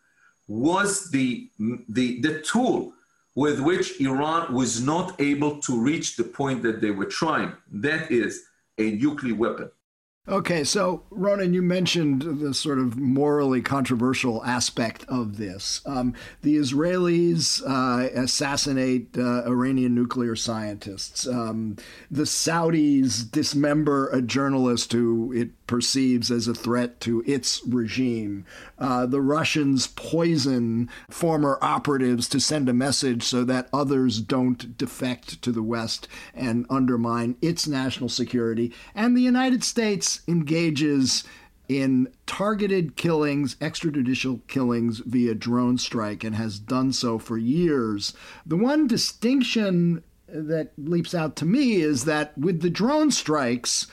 was 0.48 1.10
the, 1.10 1.50
the, 1.88 2.20
the 2.20 2.40
tool 2.40 2.92
with 3.34 3.60
which 3.60 4.00
Iran 4.00 4.52
was 4.52 4.82
not 4.82 5.18
able 5.20 5.58
to 5.60 5.80
reach 5.80 6.16
the 6.16 6.24
point 6.24 6.62
that 6.62 6.80
they 6.80 6.90
were 6.90 7.06
trying. 7.06 7.52
That 7.70 8.10
is 8.10 8.44
a 8.78 8.92
nuclear 8.92 9.34
weapon. 9.34 9.70
Okay, 10.28 10.62
so 10.62 11.02
Ronen, 11.10 11.52
you 11.52 11.62
mentioned 11.62 12.22
the 12.22 12.54
sort 12.54 12.78
of 12.78 12.96
morally 12.96 13.60
controversial 13.60 14.44
aspect 14.44 15.04
of 15.08 15.36
this. 15.36 15.80
Um, 15.84 16.14
the 16.42 16.56
Israelis 16.56 17.60
uh, 17.66 18.08
assassinate 18.14 19.18
uh, 19.18 19.42
Iranian 19.44 19.96
nuclear 19.96 20.36
scientists. 20.36 21.26
Um, 21.26 21.76
the 22.08 22.22
Saudis 22.22 23.28
dismember 23.28 24.10
a 24.10 24.22
journalist 24.22 24.92
who 24.92 25.32
it 25.32 25.61
perceives 25.66 26.30
as 26.30 26.48
a 26.48 26.54
threat 26.54 27.00
to 27.00 27.22
its 27.26 27.62
regime. 27.66 28.44
Uh, 28.78 29.06
the 29.06 29.20
Russians 29.20 29.86
poison 29.86 30.88
former 31.08 31.58
operatives 31.62 32.28
to 32.28 32.40
send 32.40 32.68
a 32.68 32.74
message 32.74 33.22
so 33.22 33.44
that 33.44 33.68
others 33.72 34.20
don't 34.20 34.76
defect 34.76 35.40
to 35.42 35.52
the 35.52 35.62
West 35.62 36.08
and 36.34 36.66
undermine 36.68 37.36
its 37.40 37.66
national 37.66 38.08
security. 38.08 38.72
And 38.94 39.16
the 39.16 39.22
United 39.22 39.64
States 39.64 40.22
engages 40.26 41.24
in 41.68 42.08
targeted 42.26 42.96
killings, 42.96 43.54
extrajudicial 43.56 44.40
killings 44.48 44.98
via 44.98 45.34
drone 45.34 45.78
strike, 45.78 46.24
and 46.24 46.34
has 46.36 46.58
done 46.58 46.92
so 46.92 47.18
for 47.18 47.38
years. 47.38 48.12
The 48.44 48.56
one 48.56 48.86
distinction 48.86 50.02
that 50.28 50.72
leaps 50.78 51.14
out 51.14 51.36
to 51.36 51.44
me 51.44 51.76
is 51.76 52.04
that 52.04 52.36
with 52.36 52.62
the 52.62 52.70
drone 52.70 53.10
strikes, 53.10 53.86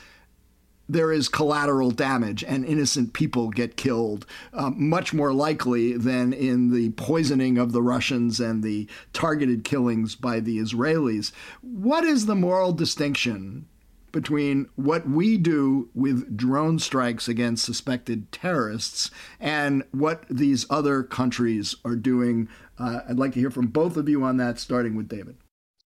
there 0.89 1.11
is 1.11 1.29
collateral 1.29 1.91
damage 1.91 2.43
and 2.43 2.65
innocent 2.65 3.13
people 3.13 3.51
get 3.51 3.77
killed, 3.77 4.25
um, 4.53 4.89
much 4.89 5.13
more 5.13 5.31
likely 5.31 5.95
than 5.95 6.33
in 6.33 6.73
the 6.73 6.89
poisoning 6.91 7.59
of 7.59 7.71
the 7.71 7.83
Russians 7.83 8.39
and 8.39 8.63
the 8.63 8.87
targeted 9.13 9.63
killings 9.63 10.15
by 10.15 10.39
the 10.39 10.57
Israelis. 10.57 11.31
What 11.61 12.03
is 12.03 12.25
the 12.25 12.35
moral 12.35 12.73
distinction 12.73 13.67
between 14.11 14.67
what 14.75 15.07
we 15.07 15.37
do 15.37 15.87
with 15.93 16.35
drone 16.35 16.79
strikes 16.79 17.27
against 17.27 17.63
suspected 17.63 18.31
terrorists 18.31 19.11
and 19.39 19.83
what 19.91 20.23
these 20.27 20.65
other 20.71 21.03
countries 21.03 21.75
are 21.85 21.95
doing? 21.95 22.49
Uh, 22.79 23.01
I'd 23.07 23.19
like 23.19 23.33
to 23.33 23.39
hear 23.39 23.51
from 23.51 23.67
both 23.67 23.95
of 23.95 24.09
you 24.09 24.23
on 24.23 24.37
that, 24.37 24.57
starting 24.59 24.95
with 24.95 25.07
David. 25.07 25.37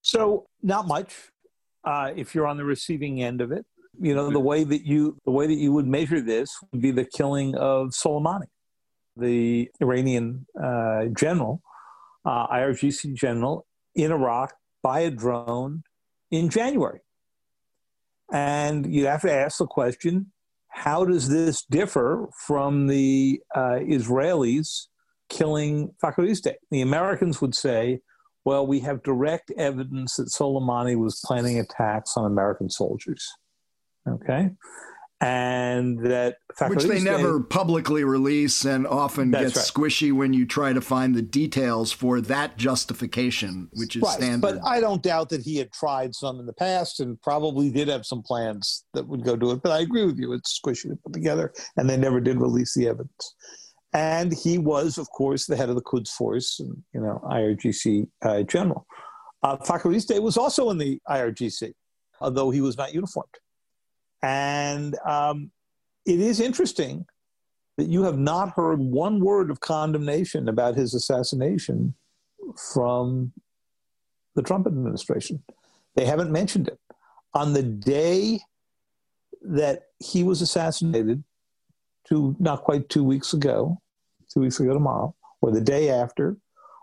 So, 0.03 0.47
not 0.63 0.87
much. 0.87 1.31
Uh, 1.85 2.13
if 2.15 2.33
you're 2.33 2.47
on 2.47 2.57
the 2.57 2.65
receiving 2.65 3.21
end 3.21 3.41
of 3.41 3.51
it, 3.51 3.67
you 4.01 4.15
know 4.15 4.31
the 4.31 4.41
way 4.41 4.65
that 4.65 4.87
you 4.87 5.19
the 5.25 5.31
way 5.31 5.47
that 5.47 5.55
you 5.55 5.73
would 5.73 5.87
measure 5.87 6.21
this 6.21 6.51
would 6.71 6.81
be 6.81 6.91
the 6.91 7.05
killing 7.05 7.55
of 7.57 7.91
Soleimani, 7.91 8.47
the 9.17 9.71
Iranian 9.81 10.47
uh, 10.61 11.07
general, 11.17 11.63
uh, 12.25 12.47
IRGC 12.49 13.15
general 13.15 13.67
in 13.95 14.11
Iraq 14.11 14.55
by 14.83 15.01
a 15.01 15.11
drone 15.11 15.83
in 16.31 16.49
January. 16.49 17.01
And 18.33 18.93
you 18.93 19.07
have 19.07 19.23
to 19.23 19.33
ask 19.33 19.59
the 19.59 19.67
question: 19.67 20.33
How 20.69 21.05
does 21.05 21.29
this 21.29 21.65
differ 21.65 22.29
from 22.47 22.87
the 22.87 23.41
uh, 23.55 23.81
Israelis 23.83 24.87
killing 25.29 25.95
Fakhrizadeh? 26.03 26.55
The 26.71 26.81
Americans 26.81 27.43
would 27.43 27.55
say, 27.55 28.01
"Well, 28.47 28.67
we 28.67 28.81
have 28.81 29.03
direct 29.03 29.51
evidence 29.59 30.17
that 30.17 30.29
Soleimani 30.29 30.97
was 30.97 31.21
planning 31.23 31.59
attacks 31.59 32.17
on 32.17 32.25
American 32.25 32.71
soldiers." 32.71 33.29
Okay. 34.09 34.51
And 35.23 36.01
that 36.01 36.39
which 36.67 36.83
they 36.83 37.01
never 37.01 37.39
publicly 37.39 38.03
release 38.03 38.65
and 38.65 38.89
often 38.89 39.31
gets 39.31 39.55
right. 39.55 39.65
squishy 39.65 40.13
when 40.13 40.33
you 40.33 40.45
try 40.45 40.73
to 40.73 40.81
find 40.81 41.15
the 41.15 41.23
details 41.23 41.93
for 41.93 42.21
that 42.23 42.57
justification 42.57 43.69
which 43.75 43.95
is 43.95 44.03
right. 44.03 44.17
standard. 44.17 44.41
But 44.41 44.67
i 44.67 44.81
don't 44.81 45.01
doubt 45.01 45.29
that 45.29 45.43
he 45.43 45.57
had 45.59 45.73
tried 45.73 46.13
some 46.17 46.41
in 46.41 46.47
the 46.47 46.53
past 46.53 46.99
and 46.99 47.23
probably 47.23 47.71
did 47.71 47.87
have 47.87 48.05
some 48.05 48.21
plans 48.21 48.85
that 48.95 49.07
would 49.07 49.23
go 49.23 49.37
do 49.37 49.53
it 49.53 49.63
but 49.63 49.71
i 49.71 49.81
agree 49.81 50.05
with 50.05 50.19
you. 50.19 50.33
It's 50.33 50.61
squishy 50.61 50.89
to 50.89 50.97
put 50.97 51.13
together 51.13 51.53
and 51.77 51.89
they 51.89 51.97
never 51.97 52.21
did 52.21 52.41
release 52.41 52.75
the 52.75 52.89
evidence. 52.89 53.35
And 53.93 54.33
he 54.33 54.59
was 54.59 54.99
of 54.99 55.09
course 55.11 55.47
the 55.47 55.57
head 55.57 55.69
of 55.69 55.77
the 55.77 55.83
quds 55.83 56.11
force 56.11 56.59
and 56.59 56.77
you 56.93 57.01
know 57.01 57.21
irgc 57.31 58.09
uh, 58.23 58.43
general. 58.43 58.87
Uh, 59.45 59.57
Fakhrizadeh 59.59 60.21
was 60.21 60.37
also 60.37 60.71
in 60.71 60.79
the 60.79 60.99
irgc 61.09 61.73
although 62.21 62.51
he 62.51 62.61
was 62.61 62.77
not 62.77 62.93
uniformed 62.93 63.35
and 64.23 64.97
um, 65.05 65.51
it 66.07 66.21
is 66.21 66.41
interesting 66.41 67.07
that 67.77 67.89
you 67.89 68.03
have 68.03 68.19
not 68.19 68.51
heard 68.51 68.79
one 68.79 69.21
word 69.21 69.51
of 69.51 69.61
condemnation 69.61 70.49
about 70.49 70.77
his 70.77 70.95
assassination 70.95 71.95
from 72.73 73.33
the 74.35 74.43
Trump 74.43 74.67
administration. 74.67 75.43
They 75.97 76.05
haven't 76.05 76.31
mentioned 76.31 76.69
it. 76.69 76.79
On 77.35 77.53
the 77.53 77.63
day 77.63 78.41
that 79.43 79.85
he 79.99 80.23
was 80.23 80.43
assassinated, 80.43 81.25
two, 82.07 82.37
not 82.39 82.63
quite 82.63 82.89
two 82.89 83.05
weeks 83.05 83.33
ago, 83.33 83.81
two 84.33 84.41
weeks 84.41 84.61
ago 84.61 84.75
tomorrow, 84.75 85.15
or 85.41 85.51
the 85.51 85.61
day 85.61 85.91
after, 85.91 86.37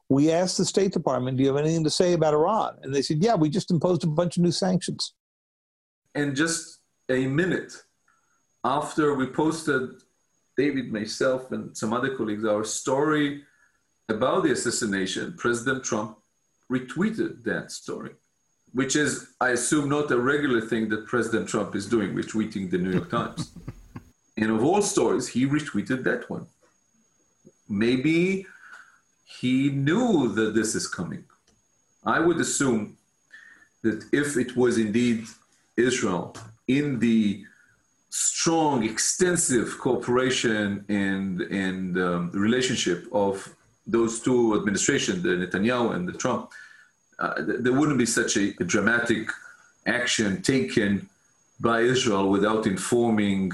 we 0.09 0.31
asked 0.31 0.57
the 0.57 0.65
State 0.65 0.91
Department, 0.91 1.37
Do 1.37 1.43
you 1.43 1.49
have 1.49 1.63
anything 1.63 1.83
to 1.83 1.89
say 1.89 2.13
about 2.13 2.33
Iran? 2.33 2.77
And 2.81 2.93
they 2.93 3.03
said, 3.03 3.23
Yeah, 3.23 3.35
we 3.35 3.49
just 3.49 3.71
imposed 3.71 4.03
a 4.03 4.07
bunch 4.07 4.37
of 4.37 4.43
new 4.43 4.51
sanctions. 4.51 5.13
And 6.15 6.35
just 6.35 6.78
a 7.09 7.27
minute 7.27 7.73
after 8.63 9.15
we 9.15 9.25
posted, 9.25 9.89
David, 10.57 10.91
myself, 10.91 11.51
and 11.51 11.75
some 11.75 11.93
other 11.93 12.15
colleagues, 12.15 12.45
our 12.45 12.63
story 12.63 13.43
about 14.09 14.43
the 14.43 14.51
assassination, 14.51 15.33
President 15.37 15.83
Trump 15.83 16.17
retweeted 16.71 17.43
that 17.43 17.71
story, 17.71 18.11
which 18.73 18.95
is, 18.95 19.29
I 19.41 19.49
assume, 19.49 19.89
not 19.89 20.11
a 20.11 20.19
regular 20.19 20.61
thing 20.61 20.89
that 20.89 21.05
President 21.07 21.47
Trump 21.47 21.75
is 21.75 21.85
doing, 21.87 22.13
retweeting 22.13 22.69
the 22.69 22.77
New 22.77 22.91
York 22.91 23.09
Times. 23.09 23.51
and 24.37 24.51
of 24.51 24.63
all 24.63 24.81
stories, 24.81 25.27
he 25.27 25.45
retweeted 25.45 26.03
that 26.03 26.29
one. 26.29 26.47
Maybe 27.67 28.45
he 29.25 29.69
knew 29.69 30.33
that 30.33 30.53
this 30.53 30.75
is 30.75 30.87
coming. 30.87 31.23
I 32.05 32.19
would 32.19 32.39
assume 32.39 32.97
that 33.83 34.03
if 34.11 34.37
it 34.37 34.55
was 34.55 34.77
indeed 34.77 35.25
Israel 35.77 36.35
in 36.69 36.99
the 36.99 37.43
strong, 38.09 38.83
extensive 38.83 39.77
cooperation 39.79 40.85
and, 40.87 41.41
and 41.41 41.97
um, 41.97 42.31
relationship 42.31 43.07
of 43.11 43.55
those 43.85 44.21
two 44.21 44.55
administrations, 44.55 45.23
the 45.23 45.29
Netanyahu 45.29 45.95
and 45.95 46.07
the 46.07 46.13
Trump, 46.13 46.51
uh, 47.17 47.33
there 47.37 47.73
wouldn't 47.73 47.97
be 47.97 48.05
such 48.05 48.37
a, 48.37 48.53
a, 48.59 48.63
dramatic 48.63 49.29
action 49.87 50.41
taken 50.41 51.09
by 51.59 51.81
Israel 51.81 52.29
without 52.29 52.65
informing, 52.65 53.51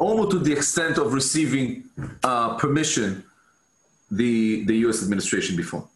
almost 0.00 0.32
to 0.32 0.38
the 0.40 0.52
extent 0.52 0.98
of 0.98 1.12
receiving 1.12 1.84
uh, 2.24 2.56
permission, 2.56 3.22
the, 4.10 4.64
the 4.64 4.76
U.S. 4.78 5.02
administration 5.02 5.56
before. 5.56 5.86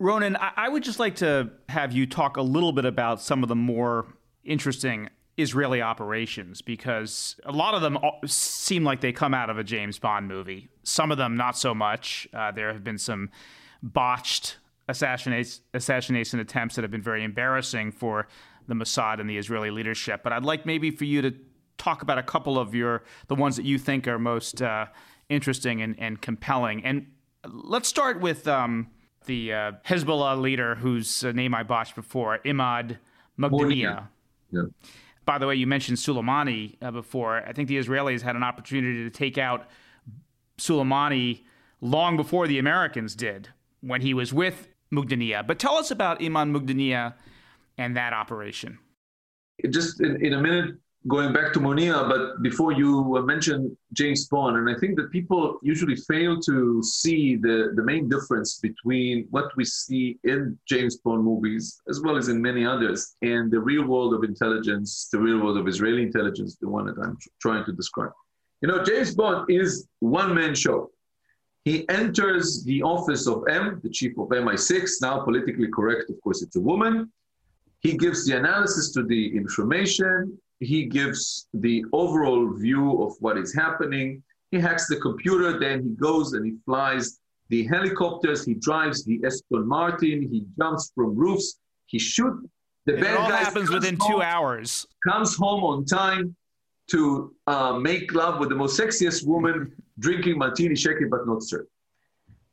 Ronen, 0.00 0.36
I, 0.40 0.52
I 0.56 0.68
would 0.68 0.82
just 0.82 0.98
like 0.98 1.16
to 1.16 1.50
have 1.68 1.92
you 1.92 2.06
talk 2.06 2.38
a 2.38 2.42
little 2.42 2.72
bit 2.72 2.86
about 2.86 3.20
some 3.20 3.42
of 3.42 3.48
the 3.48 3.54
more 3.54 4.06
interesting 4.44 5.10
Israeli 5.36 5.82
operations 5.82 6.62
because 6.62 7.36
a 7.44 7.52
lot 7.52 7.74
of 7.74 7.82
them 7.82 7.98
seem 8.26 8.84
like 8.84 9.00
they 9.00 9.12
come 9.12 9.34
out 9.34 9.50
of 9.50 9.58
a 9.58 9.64
James 9.64 9.98
Bond 9.98 10.28
movie. 10.28 10.68
Some 10.84 11.10
of 11.10 11.18
them 11.18 11.36
not 11.36 11.56
so 11.56 11.74
much. 11.74 12.28
Uh, 12.32 12.52
there 12.52 12.72
have 12.72 12.84
been 12.84 12.98
some 12.98 13.30
botched 13.82 14.58
assassination, 14.88 16.40
attempts 16.40 16.76
that 16.76 16.82
have 16.82 16.90
been 16.90 17.02
very 17.02 17.24
embarrassing 17.24 17.90
for 17.90 18.28
the 18.68 18.74
Mossad 18.74 19.20
and 19.20 19.28
the 19.28 19.36
Israeli 19.36 19.70
leadership. 19.70 20.22
But 20.22 20.32
I'd 20.32 20.44
like 20.44 20.66
maybe 20.66 20.90
for 20.90 21.04
you 21.04 21.22
to 21.22 21.34
talk 21.78 22.02
about 22.02 22.18
a 22.18 22.22
couple 22.22 22.58
of 22.58 22.74
your 22.74 23.02
the 23.26 23.34
ones 23.34 23.56
that 23.56 23.64
you 23.64 23.78
think 23.78 24.06
are 24.06 24.18
most 24.18 24.62
uh, 24.62 24.86
interesting 25.28 25.82
and, 25.82 25.98
and, 25.98 26.20
compelling. 26.20 26.84
And 26.84 27.06
let's 27.46 27.88
start 27.88 28.20
with 28.20 28.46
um, 28.46 28.88
the 29.26 29.52
uh, 29.52 29.72
Hezbollah 29.86 30.40
leader 30.40 30.76
whose 30.76 31.24
uh, 31.24 31.32
name 31.32 31.54
I 31.54 31.62
botched 31.62 31.94
before, 31.94 32.38
Imad 32.44 32.98
Mughdaniya. 33.38 34.08
Yeah. 34.52 34.62
By 35.24 35.38
the 35.38 35.46
way, 35.46 35.54
you 35.54 35.66
mentioned 35.66 35.98
Soleimani 35.98 36.76
uh, 36.82 36.90
before. 36.90 37.38
I 37.46 37.52
think 37.52 37.68
the 37.68 37.78
Israelis 37.78 38.22
had 38.22 38.36
an 38.36 38.42
opportunity 38.42 39.04
to 39.04 39.10
take 39.10 39.38
out 39.38 39.68
Soleimani 40.58 41.44
long 41.80 42.16
before 42.16 42.46
the 42.46 42.58
Americans 42.58 43.14
did 43.14 43.48
when 43.80 44.00
he 44.00 44.14
was 44.14 44.32
with 44.32 44.68
Mughdaniya. 44.92 45.46
But 45.46 45.58
tell 45.58 45.76
us 45.76 45.90
about 45.90 46.20
Imad 46.20 46.50
Mughdaniya 46.50 47.14
and 47.78 47.96
that 47.96 48.12
operation. 48.12 48.78
Just 49.70 50.00
in, 50.00 50.24
in 50.24 50.34
a 50.34 50.40
minute, 50.40 50.76
going 51.06 51.32
back 51.34 51.52
to 51.52 51.60
Monia, 51.60 52.04
but 52.08 52.42
before 52.42 52.72
you 52.72 53.22
mentioned 53.26 53.76
James 53.92 54.26
Bond, 54.26 54.56
and 54.56 54.74
I 54.74 54.78
think 54.78 54.96
that 54.96 55.10
people 55.10 55.58
usually 55.62 55.96
fail 55.96 56.40
to 56.40 56.82
see 56.82 57.36
the, 57.36 57.72
the 57.76 57.82
main 57.82 58.08
difference 58.08 58.58
between 58.58 59.26
what 59.30 59.54
we 59.56 59.64
see 59.66 60.18
in 60.24 60.58
James 60.66 60.96
Bond 60.96 61.22
movies, 61.22 61.80
as 61.90 62.00
well 62.00 62.16
as 62.16 62.28
in 62.28 62.40
many 62.40 62.64
others, 62.64 63.16
and 63.20 63.50
the 63.50 63.60
real 63.60 63.86
world 63.86 64.14
of 64.14 64.24
intelligence, 64.24 65.08
the 65.12 65.18
real 65.18 65.42
world 65.42 65.58
of 65.58 65.68
Israeli 65.68 66.02
intelligence, 66.02 66.56
the 66.60 66.68
one 66.68 66.86
that 66.86 66.96
I'm 66.98 67.18
trying 67.40 67.66
to 67.66 67.72
describe. 67.72 68.12
You 68.62 68.68
know, 68.68 68.82
James 68.82 69.14
Bond 69.14 69.50
is 69.50 69.86
one 70.00 70.34
man 70.34 70.54
show. 70.54 70.90
He 71.66 71.86
enters 71.90 72.64
the 72.64 72.82
office 72.82 73.26
of 73.26 73.44
M, 73.48 73.80
the 73.82 73.90
chief 73.90 74.12
of 74.18 74.28
MI6, 74.28 75.02
now 75.02 75.22
politically 75.22 75.68
correct, 75.68 76.08
of 76.08 76.18
course, 76.22 76.42
it's 76.42 76.56
a 76.56 76.60
woman. 76.60 77.12
He 77.80 77.98
gives 77.98 78.26
the 78.26 78.38
analysis 78.38 78.90
to 78.92 79.02
the 79.02 79.36
information 79.36 80.38
he 80.60 80.86
gives 80.86 81.48
the 81.52 81.84
overall 81.92 82.52
view 82.54 83.02
of 83.02 83.14
what 83.20 83.36
is 83.36 83.54
happening. 83.54 84.22
He 84.50 84.58
hacks 84.60 84.86
the 84.88 84.96
computer, 84.96 85.58
then 85.58 85.82
he 85.82 85.90
goes 85.90 86.32
and 86.32 86.44
he 86.44 86.54
flies 86.64 87.18
the 87.48 87.64
helicopters, 87.64 88.44
he 88.44 88.54
drives 88.54 89.04
the 89.04 89.20
Aston 89.24 89.66
Martin, 89.68 90.28
he 90.30 90.44
jumps 90.58 90.92
from 90.94 91.14
roofs, 91.14 91.58
he 91.86 91.98
shoots. 91.98 92.46
The 92.86 92.94
bad 92.94 93.16
all 93.16 93.30
happens 93.30 93.70
within 93.70 93.96
home, 93.96 94.12
two 94.12 94.22
hours. 94.22 94.86
Comes 95.06 95.36
home 95.36 95.64
on 95.64 95.84
time 95.84 96.34
to 96.90 97.34
uh, 97.46 97.78
make 97.78 98.12
love 98.12 98.40
with 98.40 98.50
the 98.50 98.54
most 98.54 98.78
sexiest 98.78 99.26
woman, 99.26 99.72
drinking 99.98 100.38
martini, 100.38 100.74
shaking 100.74 101.08
but 101.08 101.26
not 101.26 101.42
stirred. 101.42 101.66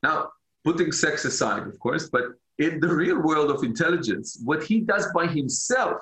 Now, 0.03 0.29
putting 0.63 0.91
sex 0.91 1.25
aside, 1.25 1.67
of 1.67 1.77
course, 1.79 2.09
but 2.09 2.23
in 2.59 2.79
the 2.79 2.93
real 2.93 3.21
world 3.21 3.49
of 3.51 3.63
intelligence, 3.63 4.39
what 4.43 4.63
he 4.63 4.81
does 4.81 5.07
by 5.13 5.27
himself 5.27 5.97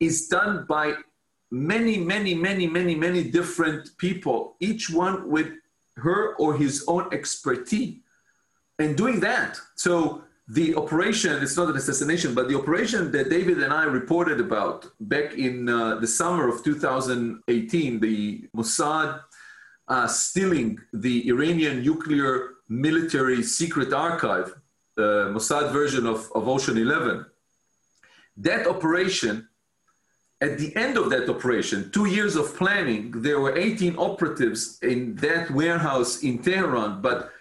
is 0.00 0.28
done 0.28 0.64
by 0.68 0.94
many, 1.50 1.98
many, 1.98 2.34
many, 2.34 2.66
many, 2.66 2.94
many 2.94 3.24
different 3.24 3.96
people, 3.98 4.56
each 4.60 4.90
one 4.90 5.28
with 5.28 5.50
her 5.96 6.34
or 6.36 6.56
his 6.56 6.84
own 6.86 7.12
expertise, 7.12 7.96
and 8.78 8.96
doing 8.96 9.20
that. 9.20 9.58
So 9.74 10.22
the 10.46 10.74
operation, 10.76 11.42
it's 11.42 11.56
not 11.56 11.68
an 11.68 11.76
assassination, 11.76 12.34
but 12.34 12.48
the 12.48 12.56
operation 12.56 13.10
that 13.12 13.28
David 13.28 13.62
and 13.62 13.72
I 13.72 13.84
reported 13.84 14.40
about 14.40 14.90
back 15.00 15.34
in 15.34 15.68
uh, 15.68 15.96
the 15.96 16.06
summer 16.06 16.48
of 16.48 16.64
2018, 16.64 18.00
the 18.00 18.48
Mossad 18.56 19.20
uh, 19.88 20.06
stealing 20.06 20.78
the 20.92 21.28
Iranian 21.28 21.82
nuclear 21.82 22.54
military 22.68 23.42
secret 23.42 23.92
archive, 23.92 24.54
the 24.96 25.30
Mossad 25.34 25.72
version 25.72 26.06
of, 26.06 26.30
of 26.34 26.48
Ocean 26.48 26.78
11. 26.78 27.26
That 28.36 28.66
operation, 28.66 29.47
at 30.40 30.58
the 30.58 30.74
end 30.76 30.96
of 30.96 31.10
that 31.10 31.28
operation, 31.28 31.90
two 31.90 32.06
years 32.06 32.36
of 32.36 32.56
planning, 32.56 33.10
there 33.10 33.40
were 33.40 33.58
18 33.58 33.96
operatives 33.96 34.78
in 34.82 35.16
that 35.16 35.50
warehouse 35.50 36.22
in 36.22 36.38
Tehran, 36.38 37.02
but 37.02 37.32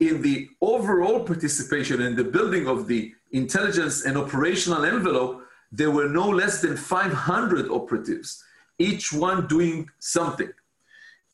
in 0.00 0.22
the 0.22 0.48
overall 0.60 1.24
participation 1.24 2.00
in 2.00 2.16
the 2.16 2.24
building 2.24 2.66
of 2.66 2.86
the 2.86 3.14
intelligence 3.32 4.04
and 4.04 4.16
operational 4.16 4.84
envelope, 4.84 5.42
there 5.70 5.90
were 5.90 6.08
no 6.08 6.28
less 6.28 6.62
than 6.62 6.76
500 6.76 7.70
operatives, 7.70 8.42
each 8.78 9.12
one 9.12 9.46
doing 9.46 9.88
something. 9.98 10.50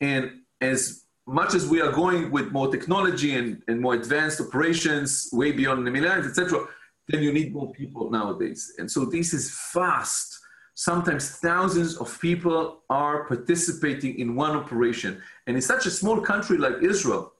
And 0.01 0.41
as 0.59 1.03
much 1.25 1.53
as 1.53 1.67
we 1.67 1.81
are 1.81 1.91
going 1.91 2.31
with 2.31 2.51
more 2.51 2.67
technology 2.69 3.35
and, 3.35 3.61
and 3.67 3.79
more 3.79 3.93
advanced 3.93 4.41
operations, 4.41 5.29
way 5.31 5.51
beyond 5.51 5.87
the 5.87 5.91
military, 5.91 6.27
etc., 6.27 6.65
then 7.07 7.21
you 7.21 7.31
need 7.31 7.53
more 7.53 7.71
people 7.71 8.09
nowadays. 8.09 8.73
And 8.77 8.89
so 8.89 9.05
this 9.05 9.33
is 9.33 9.51
fast. 9.71 10.39
Sometimes 10.75 11.37
thousands 11.37 11.97
of 11.97 12.19
people 12.19 12.81
are 12.89 13.25
participating 13.25 14.19
in 14.19 14.35
one 14.35 14.51
operation. 14.51 15.21
And 15.45 15.55
in 15.55 15.61
such 15.61 15.85
a 15.85 15.91
small 15.91 16.19
country 16.19 16.57
like 16.57 16.81
Israel, 16.81 17.33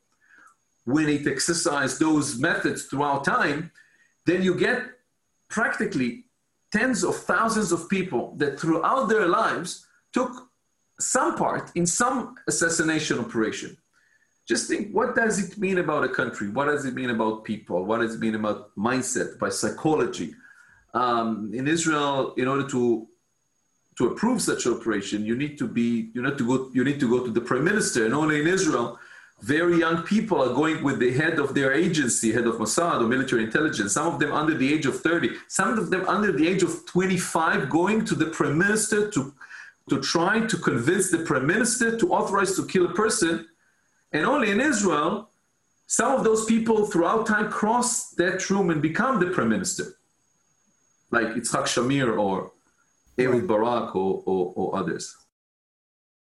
when 0.86 1.10
it 1.10 1.26
exercised 1.28 2.00
those 2.00 2.38
methods 2.38 2.86
throughout 2.86 3.24
time, 3.24 3.72
then 4.26 4.44
you 4.44 4.56
get 4.56 4.84
practically 5.50 6.26
tens 6.72 7.04
of 7.04 7.16
thousands 7.16 7.72
of 7.72 7.90
people 7.90 8.36
that 8.38 8.60
throughout 8.60 9.08
their 9.08 9.28
lives 9.28 9.88
took 10.12 10.50
some 11.00 11.36
part 11.36 11.72
in 11.76 11.86
some 11.86 12.36
assassination 12.48 13.20
operation. 13.20 13.78
Just 14.48 14.68
think 14.68 14.92
what 14.92 15.16
does 15.16 15.40
it 15.40 15.58
mean 15.58 15.78
about 15.78 16.04
a 16.04 16.10
country? 16.10 16.50
What 16.50 16.66
does 16.66 16.86
it 16.86 16.94
mean 16.94 17.10
about 17.10 17.46
people? 17.46 17.86
What 17.86 18.02
does 18.02 18.16
it 18.16 18.20
mean 18.20 18.36
about 18.36 18.76
mindset, 18.76 19.40
by 19.40 19.50
psychology? 19.50 20.36
Um, 20.94 21.52
in 21.54 21.68
Israel, 21.68 22.34
in 22.36 22.48
order 22.48 22.68
to 22.70 23.08
to 23.98 24.08
approve 24.08 24.41
such 24.41 24.66
operation, 24.66 25.26
you 25.26 25.36
need 25.36 25.58
to 25.58 25.68
be 25.68 26.10
you 26.14 26.22
need 26.22 26.38
to 26.38 26.48
go 26.48 26.70
you 26.74 26.84
need 26.84 27.00
to 27.00 27.10
go 27.10 27.24
to 27.24 27.32
the 27.32 27.41
prime 27.41 27.64
minister, 27.64 28.06
and 28.06 28.14
only 28.14 28.41
in 28.41 28.48
Israel 28.48 29.00
very 29.44 29.78
young 29.78 30.04
people 30.04 30.41
are 30.41 30.54
going 30.54 30.82
with 30.84 31.00
the 31.00 31.12
head 31.12 31.38
of 31.38 31.54
their 31.54 31.74
agency, 31.74 32.32
head 32.32 32.48
of 32.48 32.56
Mossad 32.56 33.02
or 33.02 33.08
military 33.08 33.44
intelligence, 33.44 33.91
some 33.91 34.08
of 34.08 34.18
them 34.18 34.32
under 34.32 34.54
the 34.54 34.74
age 34.74 34.86
of 34.86 35.02
30, 35.02 35.32
some 35.50 35.78
of 35.78 35.89
them 35.89 36.08
under 36.08 36.32
the 36.32 36.48
age 36.48 36.64
of 36.64 36.86
25, 36.86 37.70
going 37.70 38.06
to 38.06 38.16
the 38.16 38.28
prime 38.28 38.58
minister 38.58 39.12
to, 39.12 39.34
to 39.89 40.00
try 40.00 40.39
to 40.48 40.58
convince 40.58 41.12
the 41.12 41.20
prime 41.20 41.46
minister 41.46 41.98
to 41.98 42.14
authorize 42.14 42.56
to 42.56 42.66
kill 42.66 42.86
a 42.86 42.94
person. 42.94 43.46
And 44.14 44.26
only 44.26 44.50
in 44.50 44.62
Israel, 44.62 45.30
some 45.88 46.14
of 46.16 46.24
those 46.24 46.46
people 46.46 46.86
throughout 46.86 47.26
time 47.26 47.52
cross 47.52 48.12
that 48.12 48.50
room 48.50 48.70
and 48.70 48.82
become 48.82 49.20
the 49.20 49.28
prime 49.28 49.50
minister, 49.50 49.98
like 51.12 51.28
Yitzhak 51.28 51.66
Shamir 51.66 52.18
or 52.18 52.52
Ehud 53.20 53.47
Barak 53.47 53.95
or, 53.95 54.24
or, 54.26 54.53
or 54.55 54.76
others. 54.76 55.22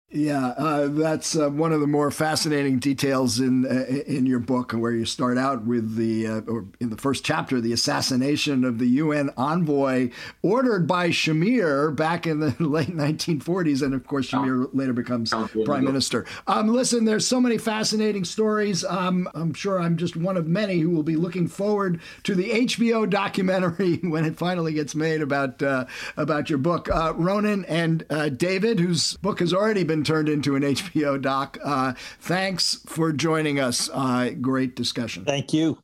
Yeah, 0.10 0.54
uh, 0.58 0.88
that's 0.88 1.38
uh, 1.38 1.50
one 1.50 1.74
of 1.74 1.82
the 1.82 1.88
more 1.88 2.12
fascinating 2.12 2.80
details 2.80 3.42
in 3.42 3.66
uh, 3.66 3.84
in 4.08 4.26
your 4.26 4.40
book, 4.40 4.72
where 4.72 4.94
you 4.94 5.04
start 5.04 5.38
out 5.38 5.66
with 5.66 5.98
the 5.98 6.26
uh, 6.26 6.42
or 6.48 6.66
in 6.80 6.92
the 6.92 6.96
first 6.96 7.26
chapter, 7.26 7.60
the 7.60 7.74
assassination 7.74 8.64
of 8.64 8.80
the 8.80 8.88
UN 8.88 9.32
envoy 9.36 10.12
ordered 10.42 10.88
by 10.88 11.10
Shamir 11.10 11.94
back 11.94 12.26
in 12.26 12.40
the 12.40 12.56
late 12.64 12.88
1940s, 12.88 13.82
and 13.82 13.94
of 13.94 14.08
course 14.08 14.32
Shamir 14.32 14.70
later 14.72 14.94
becomes 14.94 15.34
prime 15.66 15.84
minister. 15.84 16.26
Um, 16.48 16.70
listen, 16.70 17.04
there's 17.04 17.28
so 17.28 17.42
many 17.42 17.58
fascinating 17.58 18.24
stories. 18.24 18.86
Um, 18.86 19.28
I'm 19.36 19.54
sure 19.54 19.78
I'm 19.78 19.98
just 19.98 20.16
one 20.16 20.38
of 20.38 20.48
many 20.48 20.80
who 20.80 20.90
will 20.90 21.04
be 21.04 21.18
looking 21.18 21.50
forward 21.50 22.00
to 22.24 22.34
the 22.34 22.50
HBO 22.50 23.10
documentary 23.10 23.98
when 24.04 24.24
it 24.24 24.38
finally 24.38 24.72
gets 24.72 24.96
made 24.96 25.22
about 25.22 25.62
uh, 25.62 25.84
about 26.16 26.50
your 26.50 26.60
book, 26.60 26.88
uh, 26.88 27.12
Ronen 27.12 27.66
and 27.68 28.38
David, 28.38 28.80
whose 28.80 29.18
book 29.18 29.42
has 29.42 29.54
already 29.54 29.84
been 29.84 29.97
been 29.98 30.04
turned 30.04 30.30
into 30.30 30.56
an 30.56 30.62
HBO 30.76 31.22
doc. 31.22 31.58
Uh, 31.64 31.94
thanks 32.20 32.76
for 32.86 33.12
joining 33.12 33.60
us. 33.60 33.90
Uh, 33.92 34.32
great 34.40 34.76
discussion. 34.76 35.26
Thank 35.26 35.54
you. 35.54 35.80